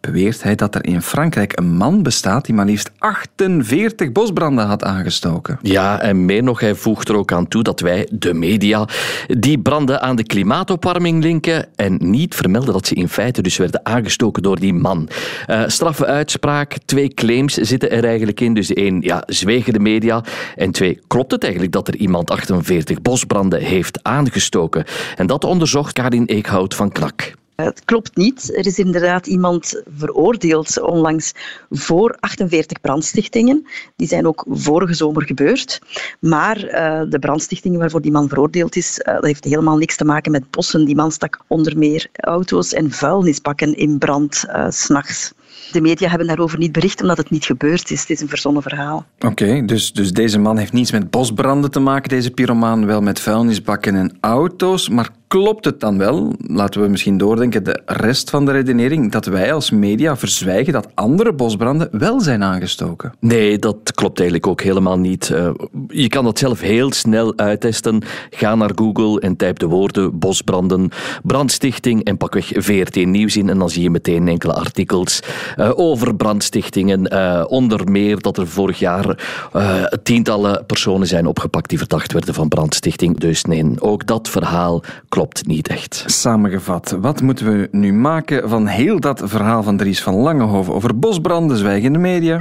beweert 0.00 0.42
hij 0.42 0.54
dat 0.54 0.74
er 0.74 0.84
in 0.84 1.02
Frankrijk 1.02 1.58
een 1.58 1.70
man 1.76 2.02
bestaat 2.02 2.44
die 2.44 2.54
maar 2.54 2.64
liefst 2.64 2.90
48 2.98 4.12
bosbranden 4.12 4.66
had 4.66 4.84
aangestoken. 4.84 5.58
Ja, 5.62 6.00
en 6.00 6.24
meer 6.24 6.42
nog, 6.42 6.60
hij 6.60 6.74
voegt 6.74 7.08
er 7.08 7.16
ook 7.16 7.32
aan 7.32 7.48
toe 7.48 7.62
dat 7.62 7.80
wij, 7.80 8.08
de 8.12 8.34
media, 8.34 8.88
die 9.26 9.58
branden 9.58 10.00
aan 10.02 10.16
de 10.16 10.22
klimaatopwarming 10.22 11.22
linken 11.22 11.66
en 11.76 11.96
niet 12.00 12.34
vermelden 12.34 12.72
dat 12.72 12.86
ze 12.86 12.94
in 12.94 13.08
feite 13.08 13.42
dus 13.42 13.56
werden 13.56 13.86
aangestoken 13.86 14.42
door 14.42 14.58
die 14.58 14.74
man. 14.74 15.08
Uh, 15.46 15.62
straffe 15.66 16.06
uitspraak, 16.06 16.76
twee 16.84 17.08
claims 17.08 17.54
zitten 17.54 17.90
er 17.90 18.04
eigenlijk 18.04 18.40
in. 18.40 18.54
Dus 18.54 18.72
één, 18.72 19.00
ja, 19.00 19.22
zwegen 19.26 19.72
de 19.72 19.78
media. 19.78 20.24
En 20.56 20.70
twee, 20.70 21.00
klopt 21.06 21.32
het 21.32 21.42
eigenlijk 21.42 21.72
dat 21.72 21.88
er 21.88 21.96
iemand 21.96 22.30
48 22.30 23.02
bosbranden 23.02 23.60
heeft 23.60 24.02
aangestoken? 24.02 24.84
En 25.16 25.26
dat 25.26 25.44
onderzocht 25.44 25.92
Karin 25.92 26.24
Eekhout 26.24 26.74
van 26.74 26.92
Knak. 26.92 27.32
Het 27.64 27.84
klopt 27.84 28.16
niet. 28.16 28.56
Er 28.56 28.66
is 28.66 28.78
inderdaad 28.78 29.26
iemand 29.26 29.82
veroordeeld 29.96 30.80
onlangs 30.80 31.32
voor 31.70 32.16
48 32.20 32.80
brandstichtingen. 32.80 33.66
Die 33.96 34.08
zijn 34.08 34.26
ook 34.26 34.44
vorige 34.48 34.94
zomer 34.94 35.22
gebeurd. 35.22 35.80
Maar 36.20 36.64
uh, 36.64 37.02
de 37.10 37.18
brandstichtingen 37.18 37.78
waarvoor 37.78 38.00
die 38.00 38.12
man 38.12 38.28
veroordeeld 38.28 38.76
is, 38.76 38.98
uh, 38.98 39.14
dat 39.14 39.24
heeft 39.24 39.44
helemaal 39.44 39.76
niks 39.76 39.96
te 39.96 40.04
maken 40.04 40.32
met 40.32 40.50
bossen. 40.50 40.84
Die 40.84 40.96
man 40.96 41.12
stak 41.12 41.40
onder 41.46 41.78
meer 41.78 42.06
auto's 42.12 42.72
en 42.72 42.90
vuilnisbakken 42.90 43.76
in 43.76 43.98
brand 43.98 44.44
uh, 44.48 44.66
s'nachts. 44.68 45.32
De 45.72 45.80
media 45.80 46.08
hebben 46.08 46.26
daarover 46.26 46.58
niet 46.58 46.72
bericht 46.72 47.00
omdat 47.00 47.16
het 47.16 47.30
niet 47.30 47.44
gebeurd 47.44 47.90
is. 47.90 48.00
Het 48.00 48.10
is 48.10 48.20
een 48.20 48.28
verzonnen 48.28 48.62
verhaal. 48.62 49.04
Oké, 49.18 49.64
dus, 49.64 49.92
dus 49.92 50.12
deze 50.12 50.38
man 50.38 50.56
heeft 50.56 50.72
niets 50.72 50.92
met 50.92 51.10
bosbranden 51.10 51.70
te 51.70 51.80
maken, 51.80 52.08
deze 52.08 52.30
pyromaan, 52.30 52.86
wel 52.86 53.00
met 53.00 53.20
vuilnisbakken 53.20 53.94
en 53.94 54.16
auto's. 54.20 54.88
Maar 54.88 55.08
klopt 55.30 55.64
het 55.64 55.80
dan 55.80 55.98
wel, 55.98 56.32
laten 56.46 56.82
we 56.82 56.88
misschien 56.88 57.18
doordenken, 57.18 57.64
de 57.64 57.80
rest 57.86 58.30
van 58.30 58.44
de 58.44 58.52
redenering, 58.52 59.12
dat 59.12 59.26
wij 59.26 59.52
als 59.52 59.70
media 59.70 60.16
verzwijgen 60.16 60.72
dat 60.72 60.88
andere 60.94 61.32
bosbranden 61.32 61.88
wel 61.90 62.20
zijn 62.20 62.42
aangestoken? 62.42 63.12
Nee, 63.20 63.58
dat 63.58 63.92
klopt 63.94 64.18
eigenlijk 64.18 64.48
ook 64.48 64.60
helemaal 64.60 64.98
niet. 64.98 65.28
Uh, 65.28 65.50
je 65.88 66.08
kan 66.08 66.24
dat 66.24 66.38
zelf 66.38 66.60
heel 66.60 66.92
snel 66.92 67.32
uittesten. 67.36 68.02
Ga 68.30 68.54
naar 68.54 68.70
Google 68.74 69.20
en 69.20 69.36
typ 69.36 69.58
de 69.58 69.66
woorden 69.66 70.18
bosbranden, 70.18 70.88
brandstichting 71.22 72.04
en 72.04 72.16
pakweg 72.16 72.50
VRT 72.54 73.06
Nieuws 73.06 73.36
in 73.36 73.48
en 73.48 73.58
dan 73.58 73.70
zie 73.70 73.82
je 73.82 73.90
meteen 73.90 74.28
enkele 74.28 74.52
artikels 74.54 75.20
uh, 75.58 75.70
over 75.74 76.16
brandstichtingen. 76.16 77.14
Uh, 77.14 77.44
onder 77.48 77.90
meer 77.90 78.20
dat 78.20 78.36
er 78.36 78.48
vorig 78.48 78.78
jaar 78.78 79.18
tientallen 80.02 80.66
personen 80.66 81.06
zijn 81.06 81.26
opgepakt 81.26 81.68
die 81.68 81.78
verdacht 81.78 82.12
werden 82.12 82.34
van 82.34 82.48
brandstichting. 82.48 83.18
Dus 83.18 83.44
nee, 83.44 83.64
ook 83.78 84.06
dat 84.06 84.28
verhaal 84.28 84.82
klopt 85.08 85.18
klopt 85.20 85.46
niet 85.46 85.68
echt. 85.68 86.04
Samengevat, 86.06 86.96
wat 87.00 87.22
moeten 87.22 87.52
we 87.52 87.68
nu 87.70 87.92
maken 87.92 88.48
van 88.48 88.66
heel 88.66 89.00
dat 89.00 89.22
verhaal 89.24 89.62
van 89.62 89.76
Dries 89.76 90.02
van 90.02 90.14
Langehoven 90.14 90.74
over 90.74 90.98
bosbranden, 90.98 91.56
zwijgende 91.56 91.98
media? 91.98 92.40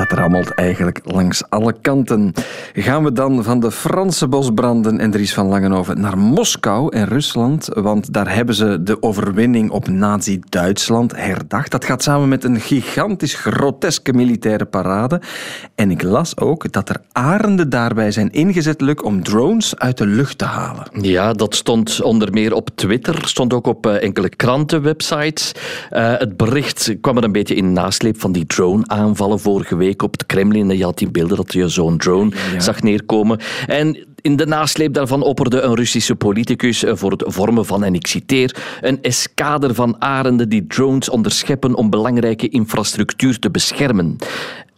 Dat 0.00 0.18
rammelt 0.18 0.54
eigenlijk 0.54 1.00
langs 1.04 1.42
alle 1.48 1.74
kanten. 1.80 2.32
Gaan 2.72 3.04
we 3.04 3.12
dan 3.12 3.44
van 3.44 3.60
de 3.60 3.70
Franse 3.70 4.28
bosbranden 4.28 4.98
en 4.98 5.10
Dries 5.10 5.34
van 5.34 5.46
Langenhoven 5.46 6.00
naar 6.00 6.18
Moskou 6.18 6.96
en 6.96 7.06
Rusland, 7.06 7.68
want 7.74 8.12
daar 8.12 8.34
hebben 8.34 8.54
ze 8.54 8.82
de 8.82 9.02
overwinning 9.02 9.70
op 9.70 9.88
Nazi-Duitsland 9.88 11.16
herdacht. 11.16 11.70
Dat 11.70 11.84
gaat 11.84 12.02
samen 12.02 12.28
met 12.28 12.44
een 12.44 12.60
gigantisch 12.60 13.34
groteske 13.34 14.12
militaire 14.12 14.64
parade. 14.64 15.20
En 15.74 15.90
ik 15.90 16.02
las 16.02 16.36
ook 16.36 16.72
dat 16.72 16.88
er 16.88 17.02
arenden 17.12 17.70
daarbij 17.70 18.10
zijn 18.10 18.30
ingezet, 18.30 19.02
om 19.02 19.22
drones 19.22 19.78
uit 19.78 19.98
de 19.98 20.06
lucht 20.06 20.38
te 20.38 20.44
halen. 20.44 20.86
Ja, 21.00 21.32
dat 21.32 21.54
stond 21.54 22.02
onder 22.02 22.32
meer 22.32 22.52
op 22.52 22.70
Twitter, 22.74 23.28
stond 23.28 23.52
ook 23.52 23.66
op 23.66 23.86
uh, 23.86 24.02
enkele 24.02 24.28
krantenwebsites. 24.28 25.54
Uh, 25.90 26.18
het 26.18 26.36
bericht 26.36 26.94
kwam 27.00 27.16
er 27.16 27.24
een 27.24 27.32
beetje 27.32 27.54
in 27.54 27.72
nasleep 27.72 28.20
van 28.20 28.32
die 28.32 28.46
drone-aanvallen 28.46 29.40
vorige 29.40 29.76
week 29.76 29.88
op 29.96 30.12
het 30.12 30.26
Kremlin. 30.26 30.68
Je 30.76 30.84
had 30.84 30.98
die 30.98 31.10
beelden 31.10 31.36
dat 31.36 31.52
je 31.52 31.68
zo'n 31.68 31.98
drone 31.98 32.32
zag 32.58 32.82
neerkomen. 32.82 33.40
En 33.66 34.06
in 34.20 34.36
de 34.36 34.46
nasleep 34.46 34.94
daarvan 34.94 35.22
opperde 35.22 35.60
een 35.60 35.74
Russische 35.74 36.14
politicus 36.14 36.84
eh, 36.84 36.92
voor 36.94 37.10
het 37.10 37.24
vormen 37.26 37.66
van, 37.66 37.84
en 37.84 37.94
ik 37.94 38.06
citeer, 38.06 38.56
een 38.80 39.02
eskader 39.02 39.74
van 39.74 40.00
arenden 40.00 40.48
die 40.48 40.66
drones 40.66 41.08
onderscheppen 41.08 41.74
om 41.74 41.90
belangrijke 41.90 42.48
infrastructuur 42.48 43.38
te 43.38 43.50
beschermen. 43.50 44.16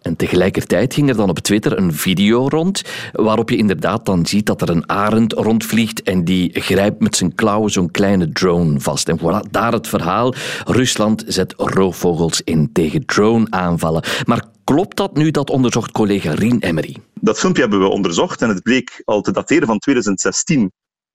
En 0.03 0.17
tegelijkertijd 0.17 0.95
ging 0.95 1.09
er 1.09 1.17
dan 1.17 1.29
op 1.29 1.39
Twitter 1.39 1.79
een 1.79 1.93
video 1.93 2.49
rond, 2.49 2.83
waarop 3.13 3.51
je 3.51 3.57
inderdaad 3.57 4.07
dan 4.07 4.27
ziet 4.27 4.47
dat 4.47 4.63
er 4.63 4.71
een 4.71 4.89
arend 4.89 5.33
rondvliegt 5.33 6.03
en 6.03 6.25
die 6.25 6.51
grijpt 6.61 7.01
met 7.01 7.17
zijn 7.17 7.35
klauwen 7.35 7.71
zo'n 7.71 7.91
kleine 7.91 8.33
drone 8.33 8.81
vast. 8.81 9.09
En 9.09 9.19
voilà, 9.19 9.51
daar 9.51 9.73
het 9.73 9.89
verhaal. 9.89 10.35
Rusland 10.65 11.25
zet 11.27 11.55
roofvogels 11.57 12.41
in 12.45 12.71
tegen 12.73 13.07
drone-aanvallen. 13.07 14.03
Maar 14.25 14.45
klopt 14.73 14.97
dat 14.97 15.15
nu, 15.15 15.31
dat 15.31 15.51
onderzocht 15.51 15.93
collega 15.93 16.35
Rien 16.35 16.61
Emery? 16.61 16.97
Dat 17.21 17.39
filmpje 17.39 17.63
hebben 17.63 17.81
we 17.81 17.89
onderzocht 17.89 18.43
en 18.43 18.49
het 18.49 18.63
bleek 18.63 19.03
al 19.05 19.21
te 19.21 19.33
dateren 19.33 19.67
van 19.67 19.79
2016 19.79 20.73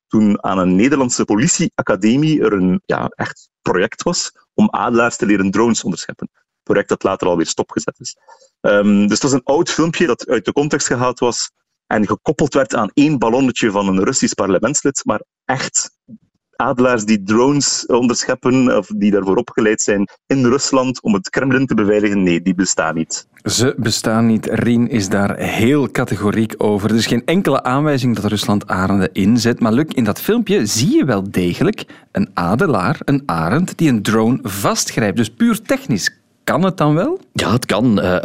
toen 0.08 0.44
aan 0.44 0.58
een 0.58 0.76
Nederlandse 0.76 1.26
politieacademie 1.26 2.42
er 2.42 2.54
een 2.54 2.82
ja, 2.86 3.08
echt 3.08 3.50
project 3.62 4.04
was 4.04 4.32
om 4.54 4.70
adelaars 4.70 5.18
te 5.18 5.26
leren 5.26 5.52
drones 5.52 5.84
onderscheppen 5.84 6.30
project 6.64 6.90
dat 6.90 7.04
later 7.04 7.28
alweer 7.28 7.46
stopgezet 7.46 8.00
is. 8.00 8.18
Um, 8.62 9.02
dus 9.02 9.12
het 9.12 9.24
was 9.24 9.32
een 9.32 9.44
oud 9.44 9.70
filmpje 9.70 10.06
dat 10.06 10.28
uit 10.28 10.46
de 10.46 10.54
context 10.54 10.88
gehaald 10.88 11.20
was 11.20 11.52
en 11.86 12.08
gekoppeld 12.08 12.54
werd 12.54 12.76
aan 12.76 12.92
één 12.94 13.20
ballonnetje 13.20 13.72
van 13.72 13.88
een 13.88 14.04
Russisch 14.04 14.34
parlementslid, 14.34 15.02
maar 15.06 15.24
echt 15.46 15.97
adelaars 16.58 17.06
die 17.06 17.24
drones 17.24 17.86
onderscheppen 17.86 18.78
of 18.78 18.88
die 18.88 19.12
daarvoor 19.12 19.36
opgeleid 19.36 19.82
zijn 19.82 20.10
in 20.28 20.46
Rusland 20.46 21.02
om 21.02 21.14
het 21.14 21.30
Kremlin 21.30 21.66
te 21.66 21.74
beveiligen, 21.74 22.24
nee, 22.24 22.42
die 22.42 22.56
bestaan 22.56 22.96
niet. 22.96 23.28
Ze 23.44 23.74
bestaan 23.78 24.26
niet. 24.26 24.46
Rien 24.52 24.90
is 24.90 25.10
daar 25.10 25.38
heel 25.38 25.92
categoriek 25.92 26.54
over. 26.58 26.90
Er 26.90 26.96
is 26.96 27.06
geen 27.06 27.26
enkele 27.26 27.64
aanwijzing 27.64 28.16
dat 28.16 28.26
Rusland 28.26 28.68
arenden 28.68 29.14
inzet. 29.14 29.60
Maar 29.60 29.72
Luc, 29.72 29.86
in 29.88 30.04
dat 30.04 30.22
filmpje 30.22 30.66
zie 30.66 30.96
je 30.96 31.06
wel 31.06 31.32
degelijk 31.32 31.86
een 32.12 32.30
adelaar, 32.34 33.00
een 33.06 33.24
arend, 33.26 33.78
die 33.78 33.90
een 33.90 34.02
drone 34.02 34.40
vastgrijpt. 34.44 35.18
Dus 35.18 35.30
puur 35.30 35.62
technisch 35.62 36.20
kan 36.48 36.64
het 36.64 36.78
dan 36.78 36.96
wel? 36.96 37.20
Ja, 37.34 37.52
het 37.52 37.66
kan. 37.66 38.00
Uh, 38.04 38.18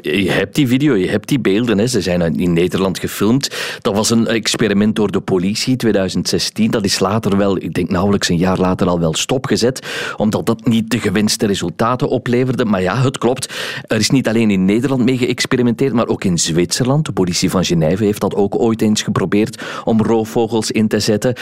je 0.00 0.30
hebt 0.30 0.54
die 0.54 0.68
video, 0.68 0.94
je 0.94 1.08
hebt 1.08 1.28
die 1.28 1.38
beelden. 1.38 1.78
Hè. 1.78 1.86
Ze 1.86 2.00
zijn 2.00 2.36
in 2.36 2.52
Nederland 2.52 2.98
gefilmd. 2.98 3.56
Dat 3.80 3.94
was 3.94 4.10
een 4.10 4.26
experiment 4.26 4.96
door 4.96 5.10
de 5.10 5.20
politie 5.20 5.76
2016. 5.76 6.70
Dat 6.70 6.84
is 6.84 6.98
later 6.98 7.36
wel, 7.36 7.56
ik 7.56 7.74
denk 7.74 7.90
nauwelijks 7.90 8.28
een 8.28 8.36
jaar 8.36 8.58
later 8.58 8.88
al 8.88 9.00
wel 9.00 9.14
stopgezet, 9.14 9.86
omdat 10.16 10.46
dat 10.46 10.66
niet 10.66 10.90
de 10.90 10.98
gewenste 10.98 11.46
resultaten 11.46 12.08
opleverde. 12.08 12.64
Maar 12.64 12.82
ja, 12.82 12.96
het 12.96 13.18
klopt. 13.18 13.54
Er 13.86 13.98
is 13.98 14.10
niet 14.10 14.28
alleen 14.28 14.50
in 14.50 14.64
Nederland 14.64 15.04
mee 15.04 15.18
geëxperimenteerd, 15.18 15.92
maar 15.92 16.08
ook 16.08 16.24
in 16.24 16.38
Zwitserland. 16.38 17.04
De 17.06 17.12
politie 17.12 17.50
van 17.50 17.64
Genève 17.64 18.04
heeft 18.04 18.20
dat 18.20 18.34
ook 18.34 18.60
ooit 18.60 18.82
eens 18.82 19.02
geprobeerd 19.02 19.62
om 19.84 20.02
roofvogels 20.02 20.70
in 20.70 20.88
te 20.88 21.00
zetten. 21.00 21.34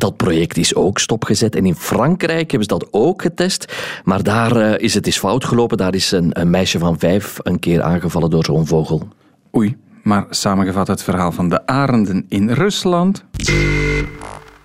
Dat 0.00 0.16
project 0.16 0.56
is 0.56 0.74
ook 0.74 0.98
stopgezet. 0.98 1.56
En 1.56 1.66
in 1.66 1.74
Frankrijk 1.74 2.50
hebben 2.50 2.68
ze 2.68 2.78
dat 2.78 2.88
ook 2.90 3.22
getest. 3.22 3.74
Maar 4.04 4.22
daar 4.22 4.80
is 4.80 4.94
het 4.94 5.06
eens 5.06 5.18
fout 5.18 5.44
gelopen 5.44 5.76
daar 5.76 5.94
is 5.94 6.12
een, 6.12 6.40
een 6.40 6.50
meisje 6.50 6.78
van 6.78 6.98
vijf 6.98 7.38
een 7.42 7.58
keer 7.58 7.82
aangevallen 7.82 8.30
door 8.30 8.44
zo'n 8.44 8.66
vogel. 8.66 9.08
Oei, 9.56 9.76
maar 10.02 10.26
samengevat 10.30 10.86
het 10.86 11.02
verhaal 11.02 11.32
van 11.32 11.48
de 11.48 11.66
arenden 11.66 12.24
in 12.28 12.50
Rusland. 12.50 13.24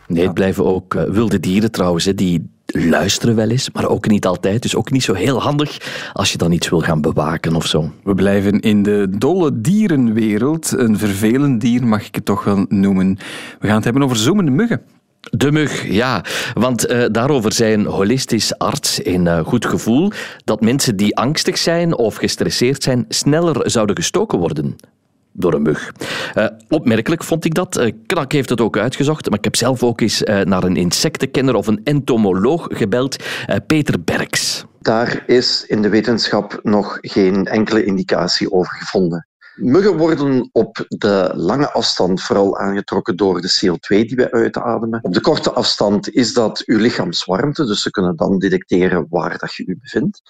Nee, 0.08 0.24
het 0.24 0.34
blijven 0.34 0.66
ook 0.66 0.94
uh, 0.94 1.04
wilde 1.04 1.40
dieren 1.40 1.72
trouwens, 1.72 2.06
hè, 2.06 2.14
die 2.14 2.50
luisteren 2.66 3.36
wel 3.36 3.50
eens, 3.50 3.72
maar 3.72 3.88
ook 3.88 4.08
niet 4.08 4.26
altijd. 4.26 4.62
Dus 4.62 4.76
ook 4.76 4.92
niet 4.92 5.04
zo 5.04 5.14
heel 5.14 5.42
handig 5.42 5.78
als 6.14 6.32
je 6.32 6.38
dan 6.38 6.52
iets 6.52 6.70
wil 6.70 6.80
gaan 6.82 7.02
bewaken 7.02 7.56
of 7.56 7.66
zo. 7.66 7.92
We 8.04 8.16
blijven 8.16 8.60
in 8.60 8.84
de 8.84 9.08
dolle 9.18 9.62
dierenwereld. 9.62 10.72
Een 10.78 10.98
vervelend 10.98 11.62
dier 11.62 11.88
mag 11.88 12.08
ik 12.08 12.16
het 12.16 12.26
toch 12.26 12.44
wel 12.44 12.66
noemen. 12.70 13.18
We 13.60 13.68
gaan 13.68 13.76
het 13.76 13.84
hebben 13.84 14.04
over 14.04 14.18
zoemende 14.18 14.52
muggen. 14.52 14.82
De 15.32 15.52
mug, 15.52 15.88
ja. 15.88 16.24
Want 16.54 16.90
uh, 16.90 17.06
daarover 17.12 17.54
zei 17.54 17.74
een 17.74 17.86
holistisch 17.86 18.58
arts 18.58 19.00
in 19.00 19.26
uh, 19.26 19.40
goed 19.40 19.66
gevoel 19.66 20.12
dat 20.44 20.62
mensen 20.62 20.96
die 20.96 21.18
angstig 21.18 21.58
zijn 21.58 21.98
of 21.98 22.16
gestresseerd 22.16 22.84
zijn 22.84 23.06
sneller 23.10 23.70
zouden 23.70 23.96
gestoken 23.96 24.40
worden 24.40 24.76
door 25.32 25.54
een 25.54 25.62
mug. 25.62 25.92
Uh, 26.36 26.46
opmerkelijk 26.70 27.24
vond 27.24 27.46
ik 27.46 27.54
dat. 27.54 27.78
Uh, 27.78 27.92
Knak 28.06 28.32
heeft 28.32 28.50
het 28.50 28.62
ook 28.62 28.78
uitgezocht, 28.78 29.30
maar 29.30 29.38
ik 29.38 29.44
heb 29.44 29.56
zelf 29.56 29.84
ook 29.84 30.02
eens 30.02 30.22
naar 30.44 30.64
een 30.64 30.76
insectenkenner 30.76 31.56
of 31.56 31.68
een 31.68 31.82
entomoloog 31.84 32.68
gebeld, 32.70 33.24
Peter 33.68 34.04
Berks. 34.04 34.66
Daar 34.80 35.24
is 35.28 35.66
in 35.68 35.82
de 35.82 35.90
wetenschap 35.90 36.60
nog 36.64 36.98
geen 37.02 37.46
enkele 37.46 37.84
indicatie 37.84 38.52
over 38.52 38.74
gevonden. 38.78 39.28
Muggen 39.56 39.98
worden 39.98 40.50
op 40.52 40.86
de 40.88 41.32
lange 41.36 41.72
afstand 41.72 42.22
vooral 42.22 42.58
aangetrokken 42.58 43.16
door 43.16 43.42
de 43.42 43.60
CO2 43.60 43.88
die 43.88 44.16
wij 44.16 44.32
uitademen. 44.32 45.00
Op 45.04 45.14
de 45.14 45.22
korte 45.22 45.52
afstand 45.52 46.10
is 46.10 46.34
dat 46.34 46.64
uw 46.66 46.78
lichaamswarmte, 46.78 47.66
dus 47.66 47.82
ze 47.82 47.92
kunnen 47.92 48.16
dan 48.16 48.40
detecteren 48.40 49.08
waar 49.10 49.38
dat 49.38 49.54
je 49.54 49.66
u 49.66 49.78
bevindt. 49.82 50.22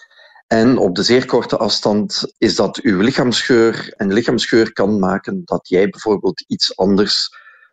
En 0.47 0.77
op 0.77 0.95
de 0.95 1.03
zeer 1.03 1.25
korte 1.25 1.57
afstand 1.57 2.33
is 2.37 2.55
dat 2.55 2.77
uw 2.77 2.99
lichaamsgeur. 3.01 3.93
En 3.97 4.13
lichaamsgeur 4.13 4.73
kan 4.73 4.99
maken 4.99 5.41
dat 5.45 5.67
jij 5.67 5.89
bijvoorbeeld 5.89 6.43
iets 6.47 6.77
anders 6.77 7.29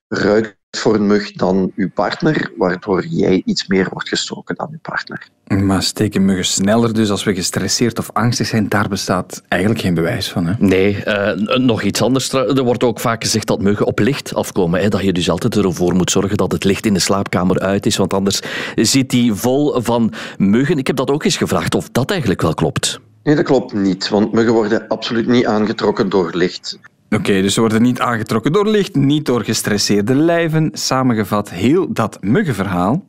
ruikt 0.08 0.56
voor 0.78 0.94
een 0.94 1.06
mug 1.06 1.32
dan 1.32 1.72
uw 1.76 1.90
partner, 1.90 2.52
waardoor 2.56 3.06
jij 3.06 3.42
iets 3.44 3.66
meer 3.66 3.88
wordt 3.92 4.08
gestoken 4.08 4.54
dan 4.54 4.68
uw 4.70 4.78
partner. 4.82 5.28
Maar 5.46 5.82
steken 5.82 6.24
muggen 6.24 6.44
sneller 6.44 6.94
dus 6.94 7.10
als 7.10 7.24
we 7.24 7.34
gestresseerd 7.34 7.98
of 7.98 8.10
angstig 8.12 8.46
zijn? 8.46 8.68
Daar 8.68 8.88
bestaat 8.88 9.42
eigenlijk 9.48 9.82
geen 9.82 9.94
bewijs 9.94 10.30
van. 10.30 10.46
Hè? 10.46 10.54
Nee, 10.58 11.04
uh, 11.06 11.32
nog 11.58 11.82
iets 11.82 12.02
anders. 12.02 12.32
Er 12.32 12.64
wordt 12.64 12.84
ook 12.84 13.00
vaak 13.00 13.22
gezegd 13.22 13.46
dat 13.46 13.62
muggen 13.62 13.86
op 13.86 13.98
licht 13.98 14.34
afkomen. 14.34 14.80
Hè? 14.80 14.88
Dat 14.88 15.02
je 15.02 15.12
dus 15.12 15.30
altijd 15.30 15.56
ervoor 15.56 15.94
moet 15.94 16.10
zorgen 16.10 16.36
dat 16.36 16.52
het 16.52 16.64
licht 16.64 16.86
in 16.86 16.94
de 16.94 17.00
slaapkamer 17.00 17.60
uit 17.60 17.86
is, 17.86 17.96
want 17.96 18.14
anders 18.14 18.40
zit 18.74 19.10
die 19.10 19.34
vol 19.34 19.82
van 19.82 20.12
muggen. 20.36 20.78
Ik 20.78 20.86
heb 20.86 20.96
dat 20.96 21.10
ook 21.10 21.24
eens 21.24 21.36
gevraagd 21.36 21.74
of 21.74 21.88
dat 21.90 22.10
eigenlijk 22.10 22.42
wel 22.42 22.54
klopt. 22.54 23.00
Nee, 23.22 23.34
dat 23.34 23.44
klopt 23.44 23.72
niet, 23.72 24.08
want 24.08 24.32
muggen 24.32 24.52
worden 24.52 24.88
absoluut 24.88 25.26
niet 25.26 25.46
aangetrokken 25.46 26.08
door 26.08 26.30
licht. 26.34 26.78
Oké, 27.14 27.42
dus 27.42 27.54
ze 27.54 27.60
worden 27.60 27.82
niet 27.82 28.00
aangetrokken 28.00 28.52
door 28.52 28.66
licht, 28.66 28.94
niet 28.94 29.26
door 29.26 29.44
gestresseerde 29.44 30.14
lijven. 30.14 30.70
Samengevat 30.72 31.50
heel 31.50 31.92
dat 31.92 32.18
muggenverhaal. 32.20 33.04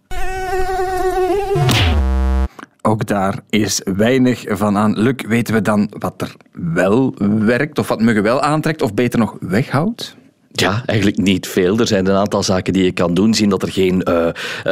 Ook 2.82 3.06
daar 3.06 3.40
is 3.50 3.82
weinig 3.96 4.44
van 4.48 4.78
aan. 4.78 5.00
Luc, 5.00 5.16
weten 5.28 5.54
we 5.54 5.62
dan 5.62 5.92
wat 6.00 6.22
er 6.22 6.36
wel 6.74 7.16
werkt, 7.40 7.80
of 7.80 7.88
wat 7.88 8.02
muggen 8.02 8.24
wel 8.24 8.42
aantrekt, 8.42 8.82
of 8.82 8.94
beter 8.94 9.20
nog 9.20 9.38
weghoudt? 9.40 10.18
Ja, 10.56 10.84
eigenlijk 10.86 11.18
niet 11.18 11.48
veel. 11.48 11.80
Er 11.80 11.88
zijn 11.88 12.08
een 12.08 12.16
aantal 12.16 12.44
zaken 12.44 12.74
die 12.74 12.84
je 12.84 12.92
kan 12.92 13.14
doen. 13.14 13.34
Zien 13.34 13.50
dat 13.50 13.62
er 13.62 13.72
geen 13.72 14.08
uh, 14.10 14.28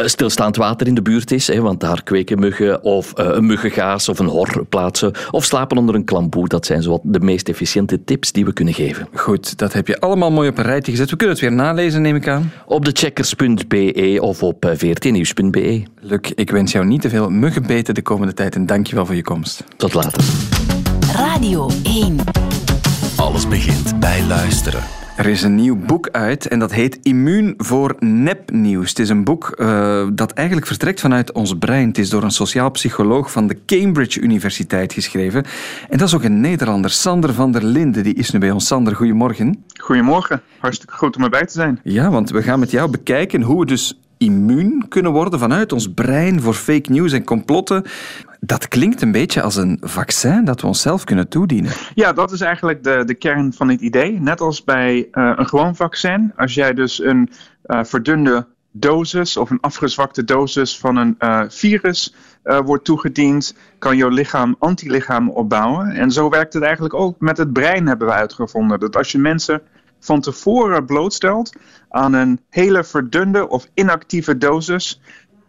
stilstaand 0.06 0.56
water 0.56 0.88
in 0.88 0.96
de 0.96 1.02
buurt 1.02 1.32
is, 1.32 1.48
hè, 1.48 1.62
want 1.62 1.80
daar 1.80 2.04
kweken 2.04 2.40
muggen. 2.40 2.84
Of 2.84 3.14
uh, 3.20 3.26
een 3.30 3.46
muggengaas 3.46 4.10
of 4.10 4.20
een 4.20 4.26
hor 4.26 4.66
plaatsen. 4.70 5.12
Of 5.32 5.46
slapen 5.46 5.78
onder 5.78 5.96
een 5.96 6.06
klamboe. 6.06 6.48
Dat 6.48 6.66
zijn 6.66 6.82
zo 6.82 7.00
de 7.04 7.20
meest 7.20 7.50
efficiënte 7.50 8.04
tips 8.04 8.32
die 8.32 8.46
we 8.46 8.54
kunnen 8.54 8.74
geven. 8.74 9.08
Goed, 9.14 9.58
dat 9.58 9.74
heb 9.74 9.88
je 9.88 10.00
allemaal 10.00 10.32
mooi 10.32 10.50
op 10.50 10.58
een 10.58 10.64
rijtje 10.64 10.92
gezet. 10.92 11.10
We 11.10 11.16
kunnen 11.16 11.36
het 11.36 11.46
weer 11.46 11.54
nalezen, 11.54 12.02
neem 12.02 12.16
ik 12.16 12.28
aan. 12.28 12.52
Op 12.66 12.86
de 12.86 12.92
checkers.be 12.94 14.18
of 14.22 14.44
op 14.44 14.66
vrtnieuws.be. 14.76 15.84
Luc, 16.00 16.32
ik 16.36 16.52
wens 16.52 16.72
jou 16.72 16.86
niet 16.86 17.02
te 17.02 17.10
veel 17.10 17.30
muggenbeten 17.30 17.94
de 17.94 18.02
komende 18.02 18.34
tijd 18.34 18.56
en 18.56 18.66
dank 18.66 18.88
je 18.88 18.96
wel 18.96 19.06
voor 19.06 19.16
je 19.16 19.24
komst. 19.24 19.64
Tot 19.78 19.94
later. 19.94 20.24
Radio 21.14 21.70
1. 21.84 22.16
Alles 23.16 23.48
begint 23.48 24.00
bij 24.00 24.24
luisteren. 24.24 25.01
Er 25.22 25.28
is 25.28 25.44
een 25.44 25.56
nieuw 25.56 25.76
boek 25.76 26.10
uit 26.10 26.48
en 26.48 26.60
dat 26.60 26.72
heet 26.72 27.00
Immuun 27.02 27.54
voor 27.58 27.96
nepnieuws. 28.00 28.90
Het 28.90 29.00
is 29.00 29.10
een 29.10 29.24
boek 29.24 29.56
uh, 29.58 30.08
dat 30.14 30.32
eigenlijk 30.32 30.68
vertrekt 30.68 31.00
vanuit 31.00 31.32
ons 31.32 31.58
brein. 31.58 31.88
Het 31.88 31.98
is 31.98 32.10
door 32.10 32.24
een 32.24 32.32
sociaal 32.32 32.72
psycholoog 32.72 33.32
van 33.32 33.48
de 33.48 33.58
Cambridge 33.66 34.20
Universiteit 34.20 34.94
geschreven. 34.94 35.46
En 35.90 35.98
dat 35.98 36.08
is 36.08 36.16
ook 36.16 36.24
een 36.24 36.40
Nederlander, 36.40 36.90
Sander 36.90 37.34
van 37.34 37.52
der 37.52 37.64
Linden. 37.64 38.04
Die 38.04 38.14
is 38.14 38.32
nu 38.32 38.40
bij 38.40 38.52
ons. 38.52 38.68
Sander, 38.68 38.96
goedemorgen. 38.96 39.64
Goedemorgen. 39.80 40.42
Hartstikke 40.58 40.94
goed 40.94 41.16
om 41.16 41.24
erbij 41.24 41.46
te 41.46 41.54
zijn. 41.54 41.80
Ja, 41.84 42.10
want 42.10 42.30
we 42.30 42.42
gaan 42.42 42.60
met 42.60 42.72
jou 42.72 42.90
bekijken 42.90 43.42
hoe 43.42 43.60
we 43.60 43.66
dus 43.66 44.00
immuun 44.22 44.86
kunnen 44.88 45.12
worden 45.12 45.40
vanuit 45.40 45.72
ons 45.74 45.94
brein 45.94 46.42
voor 46.42 46.54
fake 46.54 46.92
news 46.92 47.12
en 47.14 47.24
complotten. 47.24 47.84
Dat 48.40 48.68
klinkt 48.68 49.02
een 49.02 49.12
beetje 49.12 49.42
als 49.42 49.56
een 49.56 49.78
vaccin 49.82 50.46
dat 50.46 50.62
we 50.62 50.68
onszelf 50.68 51.04
kunnen 51.04 51.28
toedienen. 51.30 51.72
Ja, 51.94 52.14
dat 52.14 52.32
is 52.32 52.42
eigenlijk 52.42 52.84
de, 52.84 53.04
de 53.06 53.14
kern 53.14 53.54
van 53.54 53.70
het 53.70 53.82
idee. 53.82 54.20
Net 54.20 54.42
als 54.42 54.64
bij 54.64 55.08
uh, 55.12 55.34
een 55.36 55.48
gewoon 55.48 55.76
vaccin. 55.76 56.34
Als 56.36 56.54
jij 56.54 56.74
dus 56.74 57.04
een 57.04 57.30
uh, 57.66 57.84
verdunde 57.84 58.48
dosis 58.72 59.38
of 59.38 59.50
een 59.50 59.60
afgezwakte 59.60 60.24
dosis 60.24 60.80
van 60.80 60.96
een 60.96 61.16
uh, 61.20 61.42
virus 61.48 62.16
wordt 62.44 62.86
toegediend, 62.86 63.56
kan 63.80 63.98
jouw 63.98 64.10
lichaam 64.10 64.56
antilichamen 64.60 65.34
opbouwen. 65.34 65.92
En 65.92 66.12
zo 66.12 66.30
werkt 66.30 66.54
het 66.54 66.64
eigenlijk 66.64 66.94
ook 66.94 67.20
met 67.20 67.38
het 67.38 67.54
brein, 67.54 67.88
hebben 67.88 68.08
we 68.08 68.14
uitgevonden. 68.14 68.80
Dat 68.80 68.96
als 68.96 69.12
je 69.12 69.18
mensen 69.18 69.62
van 70.02 70.22
tevoren 70.22 70.86
blootstelt 70.86 71.56
aan 71.90 72.14
een 72.14 72.40
hele 72.50 72.84
verdunde 72.84 73.50
of 73.50 73.68
inactieve 73.74 74.38
dosis 74.38 75.02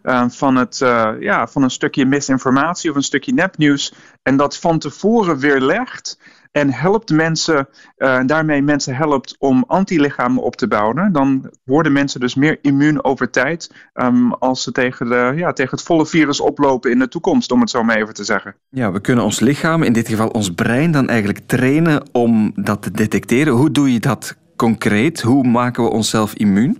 uh, 0.03 0.29
van, 0.29 0.55
het, 0.55 0.79
uh, 0.83 1.11
ja, 1.19 1.47
van 1.47 1.63
een 1.63 1.69
stukje 1.69 2.05
misinformatie 2.05 2.89
of 2.89 2.95
een 2.95 3.03
stukje 3.03 3.33
nepnieuws. 3.33 3.93
En 4.21 4.37
dat 4.37 4.57
van 4.57 4.79
tevoren 4.79 5.37
weerlegt 5.37 6.19
en 6.51 6.73
helpt 6.73 7.11
mensen, 7.11 7.67
uh, 7.97 8.19
daarmee 8.25 8.61
mensen 8.61 8.95
helpt 8.95 9.35
om 9.39 9.63
antilichamen 9.67 10.43
op 10.43 10.55
te 10.55 10.67
bouwen, 10.67 11.11
dan 11.11 11.51
worden 11.63 11.91
mensen 11.91 12.19
dus 12.19 12.35
meer 12.35 12.57
immuun 12.61 13.03
over 13.03 13.29
tijd 13.29 13.71
um, 13.93 14.33
als 14.33 14.63
ze 14.63 14.71
tegen, 14.71 15.09
de, 15.09 15.33
ja, 15.35 15.53
tegen 15.53 15.77
het 15.77 15.85
volle 15.85 16.05
virus 16.05 16.39
oplopen 16.39 16.91
in 16.91 16.99
de 16.99 17.07
toekomst, 17.07 17.51
om 17.51 17.59
het 17.59 17.69
zo 17.69 17.83
maar 17.83 17.95
even 17.95 18.13
te 18.13 18.23
zeggen. 18.23 18.55
Ja, 18.69 18.91
we 18.91 19.01
kunnen 19.01 19.23
ons 19.23 19.39
lichaam, 19.39 19.83
in 19.83 19.93
dit 19.93 20.07
geval 20.07 20.27
ons 20.27 20.53
brein, 20.53 20.91
dan 20.91 21.09
eigenlijk 21.09 21.39
trainen 21.45 22.03
om 22.11 22.51
dat 22.55 22.81
te 22.81 22.91
detecteren. 22.91 23.53
Hoe 23.53 23.71
doe 23.71 23.93
je 23.93 23.99
dat 23.99 24.35
concreet? 24.63 25.21
Hoe 25.21 25.47
maken 25.47 25.83
we 25.83 25.89
onszelf 25.89 26.33
immuun? 26.33 26.77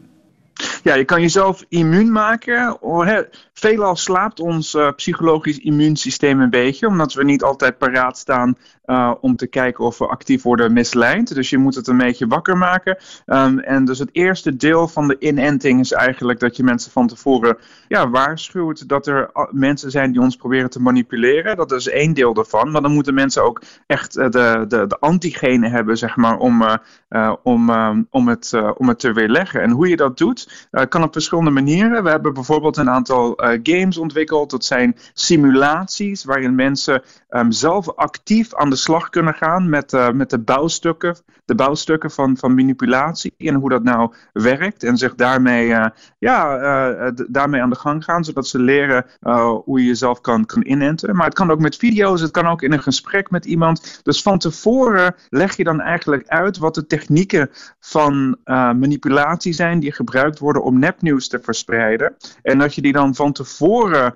Ja, 0.84 0.94
je 0.94 1.06
kan 1.06 1.22
jezelf 1.22 1.66
immuun 1.70 2.12
maken. 2.12 2.78
Veelal 3.54 3.96
slaapt 3.96 4.40
ons 4.40 4.74
uh, 4.74 4.92
psychologisch 4.96 5.58
immuunsysteem 5.58 6.42
een 6.42 6.50
beetje, 6.50 6.88
omdat 6.88 7.14
we 7.14 7.24
niet 7.24 7.44
altijd 7.44 7.78
paraat 7.78 8.18
staan 8.18 8.58
uh, 8.86 9.14
om 9.22 9.36
te 9.36 9.48
kijken 9.48 9.84
of 9.84 9.98
we 9.98 10.08
actief 10.08 10.44
worden 10.44 10.74
misleid. 10.74 11.36
Dus 11.36 11.50
je 11.50 11.58
moet 11.58 11.76
het 11.76 11.88
een 11.88 11.98
beetje 11.98 12.28
wakker 12.28 12.58
maken. 12.58 12.98
Um, 13.26 13.60
en 13.60 13.86
dus 13.86 14.00
het 14.00 14.10
eerste 14.12 14.56
deel 14.56 14.88
van 14.88 15.08
de 15.08 15.16
inenting 15.20 15.80
is 15.80 15.92
eigenlijk 15.92 16.40
dat 16.40 16.58
je 16.58 16.64
mensen 16.64 16.92
van 16.92 17.08
tevoren 17.08 17.58
ja, 17.88 18.10
waarschuwt 18.10 18.88
dat 18.88 19.08
er 19.08 19.30
mensen 19.52 19.92
zijn 19.92 20.12
die 20.12 20.22
ons 20.22 20.36
proberen 20.36 20.70
te 20.70 20.82
manipuleren. 20.82 21.58
Dat 21.58 21.72
is 21.72 21.88
één 21.88 22.14
deel 22.14 22.34
daarvan. 22.34 22.72
Maar 22.72 22.82
dan 22.82 22.94
moeten 22.94 23.14
mensen 23.14 23.44
ook 23.44 23.62
echt 23.88 24.18
uh, 24.18 24.30
de, 24.30 24.66
de, 24.68 24.88
de 24.88 25.00
antigenen 25.00 25.72
hebben, 25.72 25.98
zeg 25.98 26.16
maar, 26.16 26.38
om, 26.38 26.62
uh, 27.10 27.34
om, 27.44 27.72
om, 28.10 28.28
het, 28.28 28.54
om 28.78 28.88
het 28.88 29.00
te 29.00 29.14
weerleggen. 29.14 29.62
En 29.62 29.72
hoe 29.72 29.90
je 29.90 29.96
dat 29.96 30.18
doet, 30.18 30.68
kan 30.90 31.04
op 31.04 31.14
verschillende 31.14 31.52
manieren. 31.52 32.04
We 32.04 32.10
hebben 32.10 32.34
bijvoorbeeld 32.34 32.78
een 32.78 32.90
aantal 32.90 33.34
games 33.64 33.98
ontwikkeld. 33.98 34.50
Dat 34.50 34.66
zijn 34.66 34.96
simulaties 35.14 36.24
waarin 36.24 36.56
mensen 36.56 37.02
um, 37.30 37.52
zelf 37.52 37.96
actief 37.96 38.56
aan 38.56 38.70
de 38.70 38.73
slag 38.76 39.10
kunnen 39.10 39.34
gaan 39.34 39.70
met, 39.70 39.94
uh, 39.94 40.10
met 40.10 40.30
de 40.30 40.40
bouwstukken, 40.40 41.18
de 41.46 41.56
bouwstukken 41.56 42.12
van, 42.12 42.38
van 42.38 42.56
manipulatie 42.56 43.34
en 43.38 43.56
hoe 43.56 43.70
dat 43.70 43.84
nou 43.84 44.14
werkt. 44.34 44.84
En 44.84 44.98
zich 44.98 45.16
daarmee, 45.16 45.68
uh, 45.68 45.86
ja, 46.20 46.60
uh, 46.60 47.12
daarmee 47.28 47.62
aan 47.62 47.70
de 47.70 47.76
gang 47.76 48.04
gaan, 48.04 48.24
zodat 48.24 48.48
ze 48.48 48.60
leren 48.60 49.06
hoe 49.66 49.80
je 49.80 49.86
jezelf 49.86 50.22
kan, 50.22 50.46
kan 50.46 50.66
inenten. 50.66 51.16
Maar 51.16 51.26
het 51.26 51.34
kan 51.34 51.52
ook 51.52 51.60
met 51.60 51.76
video's, 51.76 52.22
het 52.22 52.32
kan 52.32 52.48
ook 52.48 52.62
in 52.62 52.72
een 52.72 52.82
gesprek 52.82 53.30
met 53.32 53.46
iemand. 53.46 54.00
Dus 54.04 54.22
van 54.22 54.38
tevoren 54.38 55.16
leg 55.30 55.58
je 55.58 55.64
dan 55.64 55.82
eigenlijk 55.82 56.28
uit 56.28 56.58
wat 56.58 56.76
de 56.76 56.86
technieken 56.86 57.50
van 57.80 58.38
manipulatie 58.46 59.54
zijn 59.54 59.80
die 59.80 59.92
gebruikt 59.92 60.40
worden 60.40 60.64
om 60.64 60.80
nepnieuws 60.80 61.28
te 61.28 61.40
verspreiden. 61.42 62.16
En 62.42 62.58
dat 62.58 62.76
je 62.76 62.82
die 62.82 62.94
dan 62.94 63.16
van 63.16 63.32
tevoren, 63.32 64.16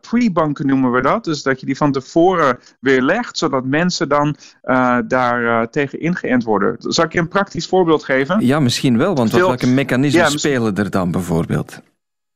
pre-banken 0.00 0.66
noemen 0.66 0.92
we 0.92 1.02
dat, 1.02 1.24
dus 1.24 1.42
dat 1.42 1.60
je 1.60 1.66
die 1.66 1.76
van 1.76 1.92
tevoren 1.92 2.58
weerlegt, 2.80 3.38
zodat 3.38 3.64
mensen 3.64 3.93
dan 3.98 4.36
uh, 4.64 4.98
daar 5.06 5.42
uh, 5.42 5.60
tegen 5.66 6.00
ingeënt 6.00 6.44
worden. 6.44 6.76
Zal 6.78 7.04
ik 7.04 7.12
je 7.12 7.18
een 7.18 7.28
praktisch 7.28 7.66
voorbeeld 7.66 8.04
geven? 8.04 8.46
Ja, 8.46 8.60
misschien 8.60 8.98
wel, 8.98 9.14
want 9.14 9.30
Veel... 9.30 9.46
welke 9.46 9.66
mechanismen 9.66 10.22
ja, 10.22 10.28
spelen 10.28 10.76
er 10.76 10.90
dan 10.90 11.10
bijvoorbeeld? 11.10 11.80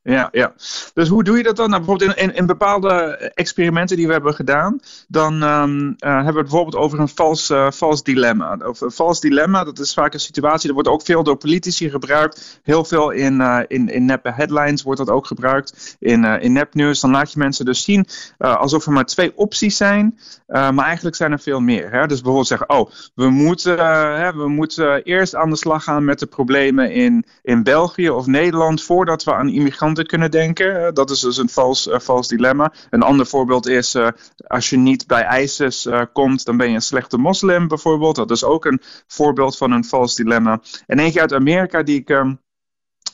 Ja, 0.08 0.28
ja. 0.32 0.52
Dus 0.94 1.08
hoe 1.08 1.24
doe 1.24 1.36
je 1.36 1.42
dat 1.42 1.56
dan? 1.56 1.70
Nou, 1.70 1.84
bijvoorbeeld 1.84 2.18
in, 2.18 2.34
in, 2.34 2.46
bepaalde 2.46 2.90
experimenten 3.34 3.96
die 3.96 4.06
we 4.06 4.12
hebben 4.12 4.34
gedaan, 4.34 4.80
dan 5.08 5.42
um, 5.42 5.86
uh, 5.88 5.94
hebben 5.98 6.32
we 6.32 6.38
het 6.38 6.48
bijvoorbeeld 6.48 6.76
over 6.76 7.00
een 7.00 7.08
vals, 7.08 7.50
uh, 7.50 7.70
vals 7.70 8.02
dilemma. 8.02 8.58
Of 8.64 8.80
een 8.80 8.90
vals 8.90 9.20
dilemma, 9.20 9.64
dat 9.64 9.78
is 9.78 9.94
vaak 9.94 10.14
een 10.14 10.20
situatie, 10.20 10.66
dat 10.66 10.74
wordt 10.74 10.88
ook 10.88 11.02
veel 11.02 11.22
door 11.22 11.36
politici 11.36 11.90
gebruikt. 11.90 12.60
Heel 12.62 12.84
veel 12.84 13.10
in, 13.10 13.40
uh, 13.40 13.60
in, 13.66 13.88
in 13.88 14.04
neppe 14.04 14.32
headlines 14.32 14.82
wordt 14.82 14.98
dat 14.98 15.10
ook 15.10 15.26
gebruikt. 15.26 15.96
In, 15.98 16.24
in 16.24 16.52
nepnieuws, 16.52 17.00
dan 17.00 17.10
laat 17.10 17.32
je 17.32 17.38
mensen 17.38 17.64
dus 17.64 17.84
zien 17.84 18.06
alsof 18.38 18.86
er 18.86 18.92
maar 18.92 19.06
twee 19.06 19.32
opties 19.36 19.76
zijn, 19.76 20.18
maar 20.46 20.84
eigenlijk 20.84 21.16
zijn 21.16 21.32
er 21.32 21.40
veel 21.40 21.60
meer. 21.60 21.90
Hè? 21.90 22.06
Dus 22.06 22.16
bijvoorbeeld 22.16 22.46
zeggen, 22.46 22.68
oh, 22.68 22.90
we 23.14 23.30
moeten, 23.30 23.78
hè, 24.16 24.32
we 24.32 24.48
moeten 24.48 25.02
eerst 25.02 25.34
aan 25.34 25.50
de 25.50 25.56
slag 25.56 25.84
gaan 25.84 26.04
met 26.04 26.18
de 26.18 26.26
problemen 26.26 26.92
in, 26.92 27.24
in 27.42 27.62
België 27.62 28.10
of 28.10 28.26
Nederland 28.26 28.82
voordat 28.82 29.24
we 29.24 29.34
aan 29.34 29.48
immigranten 29.48 29.97
kunnen 30.06 30.30
denken. 30.30 30.94
Dat 30.94 31.10
is 31.10 31.20
dus 31.20 31.36
een 31.36 31.48
vals, 31.48 31.86
uh, 31.86 31.98
vals 31.98 32.28
dilemma. 32.28 32.72
Een 32.90 33.02
ander 33.02 33.26
voorbeeld 33.26 33.66
is, 33.66 33.94
uh, 33.94 34.08
als 34.46 34.70
je 34.70 34.76
niet 34.76 35.06
bij 35.06 35.42
ISIS 35.42 35.88
komt, 36.12 36.44
dan 36.44 36.56
ben 36.56 36.68
je 36.68 36.74
een 36.74 36.82
slechte 36.82 37.18
moslim 37.18 37.68
bijvoorbeeld. 37.68 38.16
Dat 38.16 38.30
is 38.30 38.44
ook 38.44 38.64
een 38.64 38.82
voorbeeld 39.06 39.56
van 39.56 39.72
een 39.72 39.84
vals 39.84 40.14
dilemma. 40.14 40.60
En 40.86 40.98
eentje 40.98 41.20
uit 41.20 41.32
Amerika 41.32 41.82
die 41.82 41.98
ik... 41.98 42.24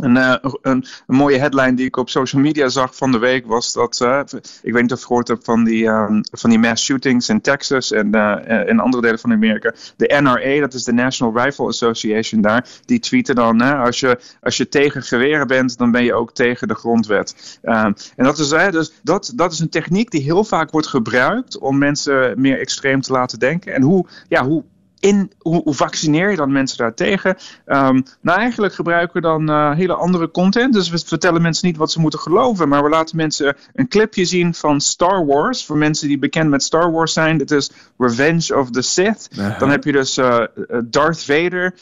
Um, 0.04 0.16
Een, 0.16 0.38
een, 0.42 0.54
een, 0.62 0.84
mooie 1.06 1.38
headline 1.38 1.74
die 1.74 1.86
ik 1.86 1.96
op 1.96 2.10
social 2.10 2.42
media 2.42 2.68
zag 2.68 2.96
van 2.96 3.12
de 3.12 3.18
week 3.18 3.46
was 3.46 3.72
dat, 3.72 4.00
uh, 4.02 4.20
ik 4.62 4.72
weet 4.72 4.82
niet 4.82 4.92
of 4.92 4.98
je 4.98 5.06
gehoord 5.06 5.28
hebt 5.28 5.44
van 5.44 5.64
die, 5.64 5.86
um, 5.86 6.20
van 6.30 6.50
die 6.50 6.58
mass 6.58 6.84
shootings 6.84 7.28
in 7.28 7.40
Texas 7.40 7.92
en 7.92 8.16
uh, 8.16 8.68
in 8.68 8.80
andere 8.80 9.02
delen 9.02 9.18
van 9.18 9.32
Amerika. 9.32 9.74
De 9.96 10.18
NRA, 10.22 10.60
dat 10.60 10.74
is 10.74 10.84
de 10.84 10.92
National 10.92 11.44
Rifle 11.44 11.66
Association 11.66 12.40
daar, 12.40 12.68
die 12.84 12.98
tweeten 12.98 13.34
dan, 13.34 13.60
als, 13.60 14.00
je, 14.00 14.18
als 14.40 14.56
je 14.56 14.68
tegen 14.68 15.02
geweren 15.02 15.46
bent, 15.46 15.78
dan 15.78 15.90
ben 15.90 16.04
je 16.04 16.14
ook 16.14 16.32
tegen 16.32 16.68
de 16.68 16.74
grondwet. 16.74 17.58
Um, 17.62 17.94
en 18.16 18.24
dat 18.24 18.38
is, 18.38 18.48
dus 18.48 18.92
dat, 19.02 19.32
dat 19.34 19.52
is 19.52 19.58
een 19.58 19.68
techniek 19.68 20.10
die 20.10 20.22
heel 20.22 20.44
vaak 20.44 20.70
wordt 20.70 20.86
gebruikt 20.86 21.58
om 21.58 21.78
mensen 21.78 22.40
meer 22.40 22.58
extreem 22.58 23.00
te 23.00 23.12
laten 23.12 23.38
denken. 23.38 23.74
En 23.74 23.82
hoe, 23.82 24.06
ja, 24.28 24.44
hoe 24.44 24.64
in, 25.04 25.32
hoe, 25.38 25.62
hoe, 25.62 25.74
vaccineer 25.74 26.30
je 26.30 26.36
dan 26.36 26.52
mensen 26.52 26.78
daartegen? 26.78 27.36
Um, 27.66 28.02
nou, 28.20 28.38
eigenlijk 28.38 28.74
gebruiken 28.74 29.14
we 29.14 29.20
dan 29.20 29.50
uh, 29.50 29.74
hele 29.74 29.94
andere 29.94 30.30
content. 30.30 30.72
Dus 30.72 30.88
we 30.88 30.98
vertellen 30.98 31.42
mensen 31.42 31.66
niet 31.66 31.76
wat 31.76 31.90
ze 31.90 32.00
moeten 32.00 32.18
geloven, 32.18 32.68
maar 32.68 32.82
we 32.82 32.88
laten 32.88 33.16
mensen 33.16 33.56
een 33.74 33.88
clipje 33.88 34.24
zien 34.24 34.54
van 34.54 34.80
Star 34.80 35.26
Wars. 35.26 35.66
Voor 35.66 35.76
mensen 35.76 36.08
die 36.08 36.18
bekend 36.18 36.50
met 36.50 36.62
Star 36.62 36.92
Wars 36.92 37.12
zijn, 37.12 37.38
dit 37.38 37.50
is 37.50 37.70
Revenge 37.98 38.58
of 38.58 38.70
the 38.70 38.82
Sith. 38.82 39.28
Uh-huh. 39.32 39.58
Dan 39.58 39.70
heb 39.70 39.84
je 39.84 39.92
dus 39.92 40.18
uh, 40.18 40.44
Darth 40.84 41.24
Vader, 41.24 41.74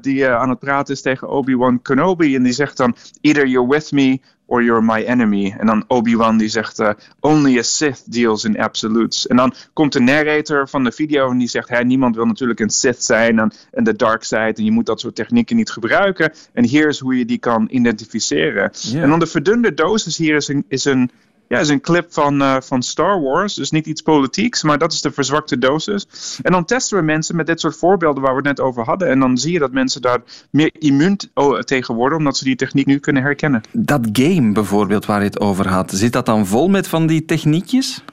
die 0.00 0.28
aan 0.28 0.48
het 0.48 0.58
praten 0.58 0.94
is 0.94 1.02
tegen 1.02 1.28
Obi-Wan 1.28 1.82
Kenobi. 1.82 2.36
En 2.36 2.42
die 2.42 2.52
zegt 2.52 2.76
dan: 2.76 2.96
Either 3.20 3.46
you're 3.46 3.68
with 3.68 3.92
me 3.92 4.20
or 4.50 4.62
you're 4.62 4.82
my 4.82 5.04
enemy. 5.04 5.54
En 5.58 5.66
dan 5.66 5.84
Obi-Wan 5.86 6.38
die 6.38 6.48
zegt, 6.48 6.80
uh, 6.80 6.90
only 7.20 7.58
a 7.58 7.62
Sith 7.62 8.12
deals 8.12 8.44
in 8.44 8.58
absolutes. 8.58 9.26
En 9.26 9.36
dan 9.36 9.54
komt 9.72 9.92
de 9.92 10.00
narrator 10.00 10.68
van 10.68 10.84
de 10.84 10.92
video 10.92 11.30
en 11.30 11.38
die 11.38 11.48
zegt, 11.48 11.68
hey, 11.68 11.84
niemand 11.84 12.16
wil 12.16 12.24
natuurlijk 12.24 12.60
een 12.60 12.70
Sith 12.70 13.04
zijn 13.04 13.38
en, 13.38 13.52
en 13.72 13.84
de 13.84 13.96
dark 13.96 14.24
side. 14.24 14.52
En 14.56 14.64
je 14.64 14.70
moet 14.70 14.86
dat 14.86 15.00
soort 15.00 15.14
technieken 15.14 15.56
niet 15.56 15.70
gebruiken. 15.70 16.32
En 16.52 16.64
hier 16.64 16.88
is 16.88 16.98
hoe 16.98 17.18
je 17.18 17.24
die 17.24 17.38
kan 17.38 17.68
identificeren. 17.70 18.70
Yeah. 18.72 19.02
En 19.02 19.08
dan 19.08 19.18
de 19.18 19.26
verdunde 19.26 19.74
dosis 19.74 20.16
hier 20.16 20.36
is 20.36 20.48
een, 20.48 20.64
is 20.68 20.84
een 20.84 21.10
ja, 21.50 21.58
is 21.58 21.68
een 21.68 21.80
clip 21.80 22.12
van, 22.12 22.42
uh, 22.42 22.56
van 22.60 22.82
Star 22.82 23.22
Wars. 23.22 23.54
Dus 23.54 23.70
niet 23.70 23.86
iets 23.86 24.02
politieks, 24.02 24.62
maar 24.62 24.78
dat 24.78 24.92
is 24.92 25.00
de 25.00 25.10
verzwakte 25.10 25.58
dosis. 25.58 26.06
En 26.42 26.52
dan 26.52 26.64
testen 26.64 26.98
we 26.98 27.04
mensen 27.04 27.36
met 27.36 27.46
dit 27.46 27.60
soort 27.60 27.76
voorbeelden 27.76 28.22
waar 28.22 28.30
we 28.30 28.36
het 28.36 28.46
net 28.46 28.60
over 28.60 28.84
hadden. 28.84 29.08
En 29.08 29.20
dan 29.20 29.38
zie 29.38 29.52
je 29.52 29.58
dat 29.58 29.72
mensen 29.72 30.02
daar 30.02 30.22
meer 30.50 30.70
immuun 30.78 31.18
tegen 31.64 31.94
worden, 31.94 32.18
omdat 32.18 32.36
ze 32.36 32.44
die 32.44 32.56
techniek 32.56 32.86
nu 32.86 32.98
kunnen 32.98 33.22
herkennen. 33.22 33.60
Dat 33.72 34.08
game 34.12 34.52
bijvoorbeeld 34.52 35.06
waar 35.06 35.18
je 35.18 35.26
het 35.26 35.40
over 35.40 35.68
had, 35.68 35.90
zit 35.90 36.12
dat 36.12 36.26
dan 36.26 36.46
vol 36.46 36.68
met 36.68 36.88
van 36.88 37.06
die 37.06 37.24
techniekjes? 37.24 38.04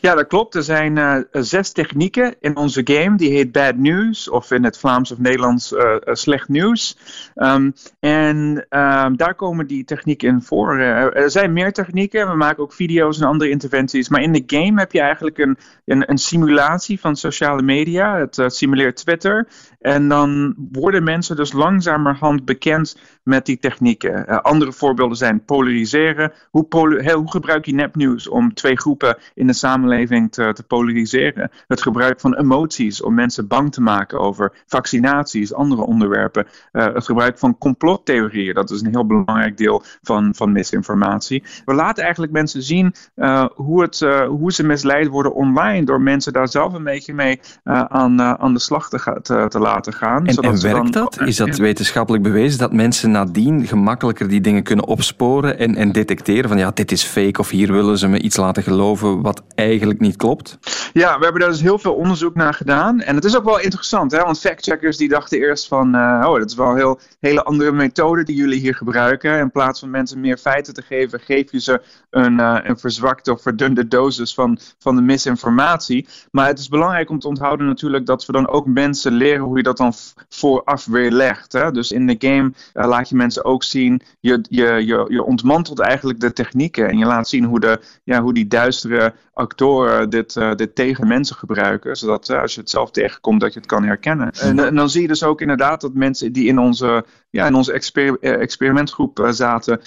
Ja, 0.00 0.14
dat 0.14 0.26
klopt. 0.26 0.54
Er 0.54 0.62
zijn 0.62 0.96
uh, 0.96 1.16
zes 1.30 1.72
technieken 1.72 2.34
in 2.40 2.56
onze 2.56 2.80
game. 2.84 3.16
Die 3.16 3.30
heet 3.30 3.52
Bad 3.52 3.76
News, 3.76 4.28
of 4.28 4.50
in 4.50 4.64
het 4.64 4.78
Vlaams 4.78 5.12
of 5.12 5.18
Nederlands 5.18 5.72
uh, 5.72 5.96
slecht 6.02 6.48
nieuws. 6.48 6.98
Um, 7.34 7.74
en 8.00 8.66
um, 8.70 9.16
daar 9.16 9.34
komen 9.36 9.66
die 9.66 9.84
technieken 9.84 10.28
in 10.28 10.42
voor. 10.42 10.78
Er 10.78 11.30
zijn 11.30 11.52
meer 11.52 11.72
technieken. 11.72 12.30
We 12.30 12.36
maken 12.36 12.62
ook 12.62 12.72
video's 12.72 13.20
en 13.20 13.26
andere 13.26 13.50
interventies. 13.50 14.08
Maar 14.08 14.22
in 14.22 14.32
de 14.32 14.42
game 14.46 14.80
heb 14.80 14.92
je 14.92 15.00
eigenlijk 15.00 15.38
een, 15.38 15.58
een, 15.84 16.10
een 16.10 16.18
simulatie 16.18 17.00
van 17.00 17.16
sociale 17.16 17.62
media. 17.62 18.18
Het 18.18 18.42
simuleert 18.46 18.96
Twitter. 18.96 19.48
En 19.86 20.08
dan 20.08 20.54
worden 20.72 21.04
mensen 21.04 21.36
dus 21.36 21.52
langzamerhand 21.52 22.44
bekend 22.44 22.98
met 23.22 23.46
die 23.46 23.58
technieken. 23.58 24.24
Uh, 24.28 24.38
andere 24.38 24.72
voorbeelden 24.72 25.16
zijn 25.16 25.44
polariseren. 25.44 26.32
Hoe, 26.50 26.66
hoe, 26.68 27.30
gebruik 27.30 27.66
je 27.66 27.74
nepnieuws 27.74 28.28
om 28.28 28.54
twee 28.54 28.76
groepen 28.76 29.18
in 29.34 29.46
de 29.46 29.52
samenleving 29.52 30.32
te, 30.32 30.52
te, 30.52 30.62
polariseren? 30.62 31.50
Het 31.66 31.82
gebruik 31.82 32.20
van 32.20 32.34
emoties 32.34 33.02
om 33.02 33.14
mensen 33.14 33.46
bang 33.46 33.72
te 33.72 33.80
maken 33.80 34.18
over 34.18 34.52
vaccinaties, 34.66 35.54
andere 35.54 35.82
onderwerpen. 35.82 36.46
Uh, 36.72 36.84
het 36.94 37.04
gebruik 37.04 37.38
van 37.38 37.58
complottheorieën, 37.58 38.54
dat 38.54 38.70
is 38.70 38.80
een 38.80 38.90
heel 38.90 39.06
belangrijk 39.06 39.56
deel 39.56 39.82
van, 40.02 40.34
van 40.34 40.52
misinformatie. 40.52 41.44
We 41.64 41.74
laten 41.74 42.02
eigenlijk 42.02 42.32
mensen 42.32 42.62
zien 42.62 42.94
uh, 43.16 43.46
hoe, 43.54 43.82
het, 43.82 44.00
hoe 44.28 44.52
ze 44.52 44.64
misleid 44.64 45.08
worden 45.08 45.34
online 45.34 45.84
door 45.84 46.00
mensen 46.00 46.32
daar 46.32 46.48
zelf 46.48 46.72
een 46.72 46.84
beetje 46.84 47.14
mee 47.14 47.40
aan, 47.64 48.22
aan 48.22 48.54
de 48.54 48.60
slag 48.60 48.88
te, 48.88 49.18
te, 49.22 49.46
te 49.48 49.58
laten 49.76 49.92
gaan. 49.92 50.26
En, 50.26 50.36
en 50.36 50.62
werkt 50.62 50.92
dat? 50.92 51.20
Is 51.20 51.36
dat 51.36 51.56
wetenschappelijk 51.56 52.22
bewezen 52.22 52.58
dat 52.58 52.72
mensen 52.72 53.10
nadien 53.10 53.66
gemakkelijker 53.66 54.28
die 54.28 54.40
dingen 54.40 54.62
kunnen 54.62 54.86
opsporen 54.86 55.58
en, 55.58 55.76
en 55.76 55.92
detecteren 55.92 56.48
van 56.48 56.58
ja, 56.58 56.70
dit 56.74 56.92
is 56.92 57.02
fake 57.02 57.40
of 57.40 57.50
hier 57.50 57.72
willen 57.72 57.98
ze 57.98 58.08
me 58.08 58.20
iets 58.20 58.36
laten 58.36 58.62
geloven 58.62 59.22
wat 59.22 59.42
eigenlijk 59.54 60.00
niet 60.00 60.16
klopt? 60.16 60.58
Ja, 60.92 61.18
we 61.18 61.24
hebben 61.24 61.40
daar 61.40 61.50
dus 61.50 61.60
heel 61.60 61.78
veel 61.78 61.94
onderzoek 61.94 62.34
naar 62.34 62.54
gedaan. 62.54 63.00
En 63.00 63.14
het 63.14 63.24
is 63.24 63.36
ook 63.36 63.44
wel 63.44 63.60
interessant, 63.60 64.12
hè? 64.12 64.22
want 64.22 64.40
factcheckers 64.40 64.96
die 64.96 65.08
dachten 65.08 65.38
eerst 65.38 65.68
van 65.68 65.94
uh, 65.94 66.24
oh, 66.26 66.38
dat 66.38 66.50
is 66.50 66.56
wel 66.56 66.70
een 66.70 66.76
heel, 66.76 67.00
hele 67.20 67.42
andere 67.42 67.72
methode 67.72 68.22
die 68.22 68.36
jullie 68.36 68.60
hier 68.60 68.74
gebruiken. 68.74 69.38
In 69.38 69.50
plaats 69.50 69.80
van 69.80 69.90
mensen 69.90 70.20
meer 70.20 70.36
feiten 70.36 70.74
te 70.74 70.82
geven, 70.82 71.20
geef 71.20 71.52
je 71.52 71.60
ze 71.60 71.82
een, 72.10 72.38
uh, 72.38 72.58
een 72.62 72.78
verzwakte 72.78 73.32
of 73.32 73.42
verdunde 73.42 73.88
dosis 73.88 74.34
van, 74.34 74.58
van 74.78 74.96
de 74.96 75.02
misinformatie. 75.02 76.08
Maar 76.30 76.46
het 76.46 76.58
is 76.58 76.68
belangrijk 76.68 77.10
om 77.10 77.18
te 77.18 77.28
onthouden 77.28 77.66
natuurlijk 77.66 78.06
dat 78.06 78.26
we 78.26 78.32
dan 78.32 78.48
ook 78.48 78.66
mensen 78.66 79.12
leren 79.12 79.44
hoe 79.44 79.55
je 79.56 79.62
dat 79.62 79.76
dan 79.76 79.92
vooraf 80.28 80.84
weer 80.84 81.10
legt. 81.10 81.52
Hè? 81.52 81.70
Dus 81.70 81.92
in 81.92 82.06
de 82.06 82.16
game 82.18 82.52
uh, 82.74 82.86
laat 82.86 83.08
je 83.08 83.16
mensen 83.16 83.44
ook 83.44 83.64
zien, 83.64 84.02
je, 84.20 84.44
je, 84.48 84.64
je, 84.64 85.06
je 85.08 85.22
ontmantelt 85.22 85.78
eigenlijk 85.78 86.20
de 86.20 86.32
technieken 86.32 86.88
en 86.88 86.98
je 86.98 87.06
laat 87.06 87.28
zien 87.28 87.44
hoe, 87.44 87.60
de, 87.60 87.80
ja, 88.04 88.22
hoe 88.22 88.34
die 88.34 88.46
duistere 88.46 89.14
actoren 89.32 90.10
dit, 90.10 90.36
uh, 90.36 90.54
dit 90.54 90.74
tegen 90.74 91.06
mensen 91.06 91.36
gebruiken, 91.36 91.96
zodat 91.96 92.28
uh, 92.28 92.40
als 92.40 92.54
je 92.54 92.60
het 92.60 92.70
zelf 92.70 92.90
tegenkomt 92.90 93.40
dat 93.40 93.52
je 93.52 93.58
het 93.58 93.68
kan 93.68 93.84
herkennen. 93.84 94.30
En, 94.32 94.58
en, 94.58 94.74
dan 94.74 94.90
zie 94.90 95.02
je 95.02 95.08
dus 95.08 95.22
ook 95.22 95.40
inderdaad 95.40 95.80
dat 95.80 95.94
mensen 95.94 96.32
die 96.32 96.46
in 96.46 96.58
onze, 96.58 97.04
ja, 97.30 97.46
in 97.46 97.54
onze 97.54 97.72
exper 97.72 98.20
experimentgroep 98.20 99.28
zaten, 99.30 99.80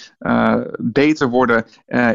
beter 0.77 1.29
worden 1.29 1.65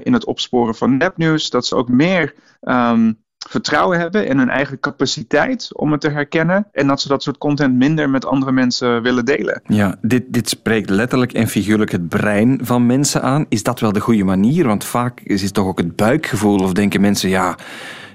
in 0.02 0.12
het 0.12 0.24
opsporen 0.24 0.74
van 0.74 0.96
nepnieuws, 0.96 1.50
dat 1.50 1.66
ze 1.66 1.76
ook 1.76 1.88
meer 1.88 2.34
um, 2.60 3.23
vertrouwen 3.48 3.98
hebben 3.98 4.26
in 4.26 4.38
hun 4.38 4.48
eigen 4.48 4.80
capaciteit 4.80 5.68
om 5.76 5.92
het 5.92 6.00
te 6.00 6.08
herkennen. 6.08 6.66
En 6.72 6.86
dat 6.86 7.00
ze 7.00 7.08
dat 7.08 7.22
soort 7.22 7.38
content 7.38 7.74
minder 7.74 8.10
met 8.10 8.26
andere 8.26 8.52
mensen 8.52 9.02
willen 9.02 9.24
delen. 9.24 9.62
Ja, 9.66 9.96
dit, 10.02 10.22
dit 10.28 10.48
spreekt 10.48 10.90
letterlijk 10.90 11.32
en 11.32 11.48
figuurlijk 11.48 11.92
het 11.92 12.08
brein 12.08 12.60
van 12.62 12.86
mensen 12.86 13.22
aan. 13.22 13.46
Is 13.48 13.62
dat 13.62 13.80
wel 13.80 13.92
de 13.92 14.00
goede 14.00 14.24
manier? 14.24 14.66
Want 14.66 14.84
vaak 14.84 15.20
is 15.20 15.42
het 15.42 15.54
toch 15.54 15.66
ook 15.66 15.78
het 15.78 15.96
buikgevoel 15.96 16.58
of 16.58 16.72
denken 16.72 17.00
mensen, 17.00 17.28
ja 17.28 17.56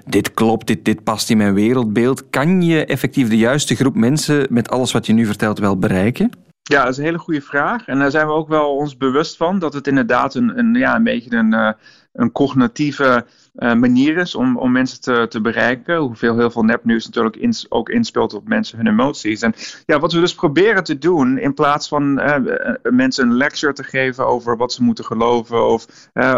dit 0.06 0.34
klopt, 0.34 0.66
dit, 0.66 0.84
dit 0.84 1.04
past 1.04 1.30
in 1.30 1.36
mijn 1.36 1.54
wereldbeeld. 1.54 2.30
Kan 2.30 2.62
je 2.62 2.84
effectief 2.84 3.28
de 3.28 3.36
juiste 3.36 3.74
groep 3.74 3.94
mensen 3.94 4.46
met 4.50 4.70
alles 4.70 4.92
wat 4.92 5.06
je 5.06 5.12
nu 5.12 5.26
vertelt 5.26 5.58
wel 5.58 5.78
bereiken? 5.78 6.30
Ja, 6.62 6.82
dat 6.82 6.92
is 6.92 6.98
een 6.98 7.04
hele 7.04 7.18
goede 7.18 7.40
vraag. 7.40 7.86
En 7.86 7.98
daar 7.98 8.10
zijn 8.10 8.26
we 8.26 8.32
ook 8.32 8.48
wel 8.48 8.76
ons 8.76 8.96
bewust 8.96 9.36
van 9.36 9.58
dat 9.58 9.72
het 9.72 9.86
inderdaad 9.86 10.34
een, 10.34 10.58
een, 10.58 10.74
ja, 10.74 10.96
een 10.96 11.04
beetje 11.04 11.36
een, 11.36 11.54
uh, 11.54 11.70
een 12.12 12.32
cognitieve 12.32 13.26
uh, 13.56 13.74
manier 13.74 14.16
is 14.16 14.34
om, 14.34 14.58
om 14.58 14.72
mensen 14.72 15.00
te, 15.00 15.26
te 15.28 15.40
bereiken. 15.40 15.96
Hoeveel 15.96 16.36
heel 16.36 16.50
veel 16.50 16.64
nepnieuws 16.64 17.06
natuurlijk 17.06 17.66
ook 17.68 17.88
inspeelt 17.88 18.34
op 18.34 18.48
mensen 18.48 18.76
hun 18.76 18.86
emoties. 18.86 19.40
En 19.40 19.54
ja, 19.86 19.98
wat 19.98 20.12
we 20.12 20.20
dus 20.20 20.34
proberen 20.34 20.84
te 20.84 20.98
doen, 20.98 21.38
in 21.38 21.54
plaats 21.54 21.88
van 21.88 22.20
uh, 22.20 22.36
mensen 22.82 23.28
een 23.28 23.36
lecture 23.36 23.72
te 23.72 23.82
geven 23.82 24.26
over 24.26 24.56
wat 24.56 24.72
ze 24.72 24.82
moeten 24.82 25.04
geloven 25.04 25.66
of, 25.66 25.86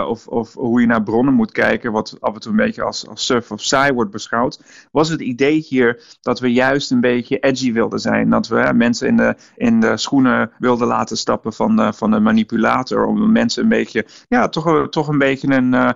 of, 0.07 0.27
of 0.27 0.55
hoe 0.55 0.81
je 0.81 0.87
naar 0.87 1.03
bronnen 1.03 1.35
moet 1.35 1.53
kijken, 1.53 1.93
wat 1.93 2.17
af 2.21 2.35
en 2.35 2.41
toe 2.41 2.51
een 2.51 2.57
beetje 2.57 2.83
als, 2.83 3.09
als 3.09 3.27
suf 3.27 3.51
of 3.51 3.63
saai 3.63 3.93
wordt 3.93 4.11
beschouwd, 4.11 4.61
was 4.93 5.09
het 5.09 5.21
idee 5.21 5.59
hier 5.69 6.03
dat 6.21 6.41
we 6.41 6.53
juist 6.53 6.91
een 6.91 7.01
beetje 7.01 7.39
edgy 7.39 7.73
wilden 7.73 7.99
zijn. 7.99 8.31
Dat 8.31 8.49
we 8.49 8.73
mensen 8.75 9.09
in 9.09 9.17
de, 9.17 9.37
in 9.57 9.81
de 9.81 9.97
schoenen 9.97 10.51
wilden 10.59 10.87
laten 10.87 11.17
stappen 11.17 11.53
van 11.53 11.77
de, 11.77 11.93
van 11.93 12.11
de 12.11 12.21
manipulator. 12.21 13.05
Om 13.05 13.33
mensen 13.33 13.63
een 13.63 13.69
beetje, 13.69 14.07
ja, 14.29 14.49
toch, 14.49 14.89
toch 14.89 15.09
een 15.09 15.19
beetje 15.19 15.55
een, 15.55 15.95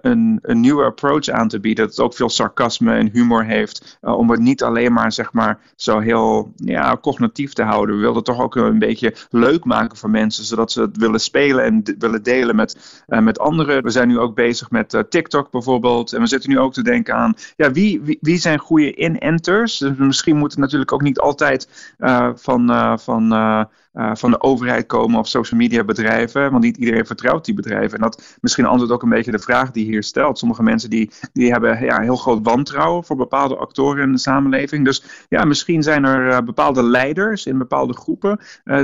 een 0.00 0.29
een, 0.42 0.60
nieuwe 0.60 0.84
approach 0.84 1.28
aan 1.28 1.48
te 1.48 1.60
bieden. 1.60 1.84
Dat 1.84 1.96
het 1.96 2.04
ook 2.04 2.14
veel 2.14 2.28
sarcasme 2.28 2.94
en 2.94 3.10
humor 3.12 3.44
heeft. 3.44 3.98
Uh, 4.02 4.18
om 4.18 4.30
het 4.30 4.40
niet 4.40 4.62
alleen 4.62 4.92
maar, 4.92 5.12
zeg 5.12 5.32
maar, 5.32 5.58
zo 5.76 5.98
heel 5.98 6.52
ja, 6.56 6.96
cognitief 7.00 7.52
te 7.52 7.62
houden. 7.62 7.94
We 7.94 8.00
wilden 8.00 8.24
toch 8.24 8.40
ook 8.40 8.56
een 8.56 8.78
beetje 8.78 9.14
leuk 9.30 9.64
maken 9.64 9.96
voor 9.96 10.10
mensen. 10.10 10.44
Zodat 10.44 10.72
ze 10.72 10.80
het 10.80 10.96
willen 10.96 11.20
spelen 11.20 11.64
en 11.64 11.96
willen 11.98 12.22
delen 12.22 12.56
met, 12.56 13.02
uh, 13.08 13.18
met 13.18 13.38
anderen. 13.38 13.82
We 13.82 13.90
zijn 13.90 14.08
nu 14.08 14.18
ook 14.18 14.34
bezig 14.34 14.70
met 14.70 14.94
uh, 14.94 15.00
TikTok 15.00 15.50
bijvoorbeeld. 15.50 16.12
En 16.12 16.20
we 16.20 16.26
zitten 16.26 16.50
nu 16.50 16.58
ook 16.58 16.72
te 16.72 16.82
denken 16.82 17.14
aan, 17.14 17.34
ja, 17.56 17.70
wie, 17.72 18.00
wie, 18.00 18.18
wie 18.20 18.38
zijn 18.38 18.58
goede 18.58 18.94
in-enters? 18.94 19.78
Dus 19.78 19.96
misschien 19.96 20.36
moeten 20.36 20.60
natuurlijk 20.60 20.92
ook 20.92 21.02
niet 21.02 21.18
altijd 21.18 21.92
van... 22.34 22.98
van 23.00 23.68
van 23.92 24.30
de 24.30 24.40
overheid 24.40 24.86
komen 24.86 25.18
of 25.18 25.28
social 25.28 25.60
media 25.60 25.84
bedrijven. 25.84 26.50
Want 26.50 26.62
niet 26.62 26.76
iedereen 26.76 27.06
vertrouwt 27.06 27.44
die 27.44 27.54
bedrijven. 27.54 27.98
En 27.98 28.02
dat 28.02 28.38
misschien 28.40 28.64
een 28.64 28.70
beantwoordt 28.70 29.04
ook 29.04 29.10
een 29.10 29.16
beetje 29.16 29.30
de 29.30 29.38
vraag 29.38 29.70
die 29.70 29.84
hier 29.84 30.02
Sommige 30.32 30.62
mensen 30.62 30.90
die, 30.90 31.10
die 31.32 31.50
hebben 31.50 31.84
ja, 31.84 32.00
heel 32.00 32.16
groot 32.16 32.42
wantrouwen 32.42 33.04
voor 33.04 33.16
bepaalde 33.16 33.56
actoren 33.56 34.02
in 34.02 34.12
de 34.12 34.18
samenleving. 34.18 34.84
Dus 34.84 35.26
ja, 35.28 35.44
misschien 35.44 35.82
zijn 35.82 36.04
er 36.04 36.44
bepaalde 36.44 36.82
leiders 36.82 37.46
in 37.46 37.58
bepaalde 37.58 37.94
groepen 37.94 38.40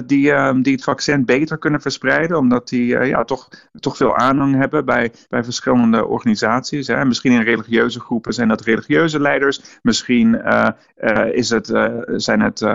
die, 0.06 0.32
die 0.62 0.72
het 0.72 0.84
vaccin 0.84 1.24
beter 1.24 1.58
kunnen 1.58 1.80
verspreiden, 1.80 2.38
omdat 2.38 2.68
die 2.68 2.86
ja, 2.86 3.24
toch, 3.24 3.48
toch 3.80 3.96
veel 3.96 4.16
aanhang 4.16 4.56
hebben 4.56 4.84
bij, 4.84 5.12
bij 5.28 5.44
verschillende 5.44 6.06
organisaties. 6.06 6.86
Hè. 6.86 7.04
Misschien 7.04 7.32
in 7.32 7.42
religieuze 7.42 8.00
groepen 8.00 8.32
zijn 8.32 8.48
dat 8.48 8.60
religieuze 8.60 9.20
leiders. 9.20 9.78
Misschien 9.82 10.42
is 11.32 11.50
het, 11.50 11.66
zijn 12.16 12.40
het 12.40 12.66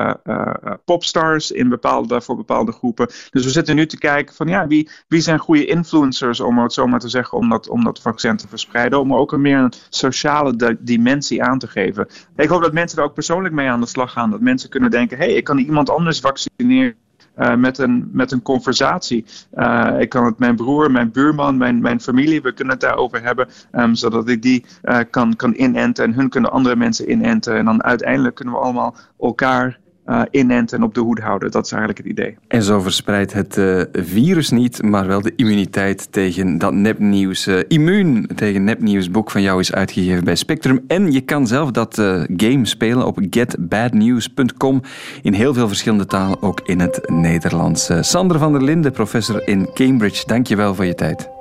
popstars 0.86 1.52
in 1.52 1.70
bepaalde, 1.70 2.22
voor 2.22 2.36
bepaalde 2.36 2.72
groepen. 2.72 3.08
Dus 3.30 3.44
we 3.44 3.50
zitten 3.50 3.76
nu 3.76 3.86
te 3.86 3.98
kijken 3.98 4.36
van 4.36 4.48
ja, 4.48 4.68
wie, 4.68 4.90
wie 5.08 5.22
zijn 5.22 5.40
goede 5.40 5.66
influencers, 5.66 6.40
om 6.40 6.60
het 6.60 6.74
zo 6.74 6.88
maar 6.88 7.00
te 7.00 7.10
zeggen, 7.10 7.38
om 7.38 7.50
dat, 7.50 7.70
om 7.70 7.84
dat 7.84 8.02
vaccin 8.02 8.38
te 8.38 8.48
verspreiden. 8.52 9.00
Om 9.00 9.14
ook 9.14 9.32
een 9.32 9.42
meer 9.42 9.58
een 9.58 9.74
sociale 9.90 10.78
dimensie 10.80 11.44
aan 11.44 11.60
te 11.60 11.68
geven. 11.68 12.08
Ik 12.36 12.50
hoop 12.50 12.62
dat 12.62 12.74
mensen 12.74 12.98
er 12.98 13.04
ook 13.04 13.14
persoonlijk 13.14 13.54
mee 13.54 13.70
aan 13.70 13.80
de 13.80 13.88
slag 13.88 14.12
gaan. 14.12 14.32
Dat 14.32 14.42
mensen 14.42 14.70
kunnen 14.70 14.92
denken, 14.92 15.18
hé, 15.18 15.24
hey, 15.24 15.34
ik 15.34 15.44
kan 15.44 15.58
iemand 15.58 15.90
anders 15.90 16.20
vaccineren. 16.20 16.96
Uh, 17.38 17.56
met, 17.56 17.78
een, 17.78 18.10
met 18.14 18.32
een 18.32 18.42
conversatie. 18.42 19.26
Uh, 19.54 19.96
ik 20.00 20.10
kan 20.10 20.26
het 20.26 20.40
mijn 20.40 20.56
broer, 20.56 20.92
mijn 20.92 21.12
buurman, 21.12 21.58
mijn, 21.58 21.82
mijn 21.82 22.02
familie, 22.02 22.42
we 22.42 22.54
kunnen 22.54 22.74
het 22.74 22.84
daarover 22.84 23.24
hebben, 23.24 23.48
um, 23.72 23.96
zodat 23.96 24.30
ik 24.30 24.42
die 24.42 24.66
uh, 24.84 25.00
kan, 25.10 25.36
kan 25.36 25.54
inenten 25.56 26.04
en 26.04 26.14
hun 26.14 26.30
kunnen 26.30 26.52
andere 26.52 26.76
mensen 26.76 27.12
inenten. 27.12 27.58
En 27.58 27.66
dan 27.66 27.84
uiteindelijk 27.84 28.36
kunnen 28.36 28.54
we 28.54 28.60
allemaal 28.60 28.96
elkaar 29.20 29.80
uh, 30.06 30.22
inenten 30.32 30.78
en 30.78 30.84
op 30.84 30.94
de 30.94 31.00
hoede 31.00 31.22
houden. 31.22 31.52
Dat 31.52 31.66
is 31.66 31.72
eigenlijk 31.72 32.04
het 32.04 32.12
idee. 32.12 32.38
En 32.48 32.64
zo 32.64 32.80
verspreidt 32.80 33.34
het 33.34 33.58
uh, 33.58 33.82
virus 33.92 34.50
niet, 34.50 34.84
maar 34.84 35.08
wel 35.08 35.22
de 35.22 35.34
immuniteit 35.36 36.12
tegen 36.12 36.58
dat 36.58 36.74
nepnieuws. 36.74 37.48
Uh, 37.48 37.60
Immuun 37.68 38.30
tegen 38.36 38.64
nepnieuws 38.64 39.12
boek 39.12 39.32
van 39.32 39.42
jou 39.42 39.60
is 39.60 39.74
uitgegeven 39.74 40.24
bij 40.24 40.36
Spectrum. 40.36 40.84
En 40.88 41.12
je 41.12 41.22
kan 41.22 41.48
zelf 41.48 41.72
dat 41.72 41.96
game 42.36 42.66
spelen 42.66 43.06
op 43.06 43.20
getbadnews.com 43.30 44.82
in 45.22 45.34
heel 45.34 45.54
veel 45.54 45.68
verschillende 45.68 46.06
talen, 46.06 46.42
ook 46.42 46.62
in 46.64 46.80
het 46.80 47.10
Nederlands. 47.10 47.90
Sander 48.00 48.40
van 48.40 48.52
der 48.52 48.64
Linden, 48.64 48.92
professor 48.92 49.48
in 49.48 49.70
Cambridge, 49.74 50.26
dank 50.26 50.48
je 50.48 50.56
wel 50.56 50.76
voor 50.76 50.86
je 50.86 50.96
tijd. 50.96 51.41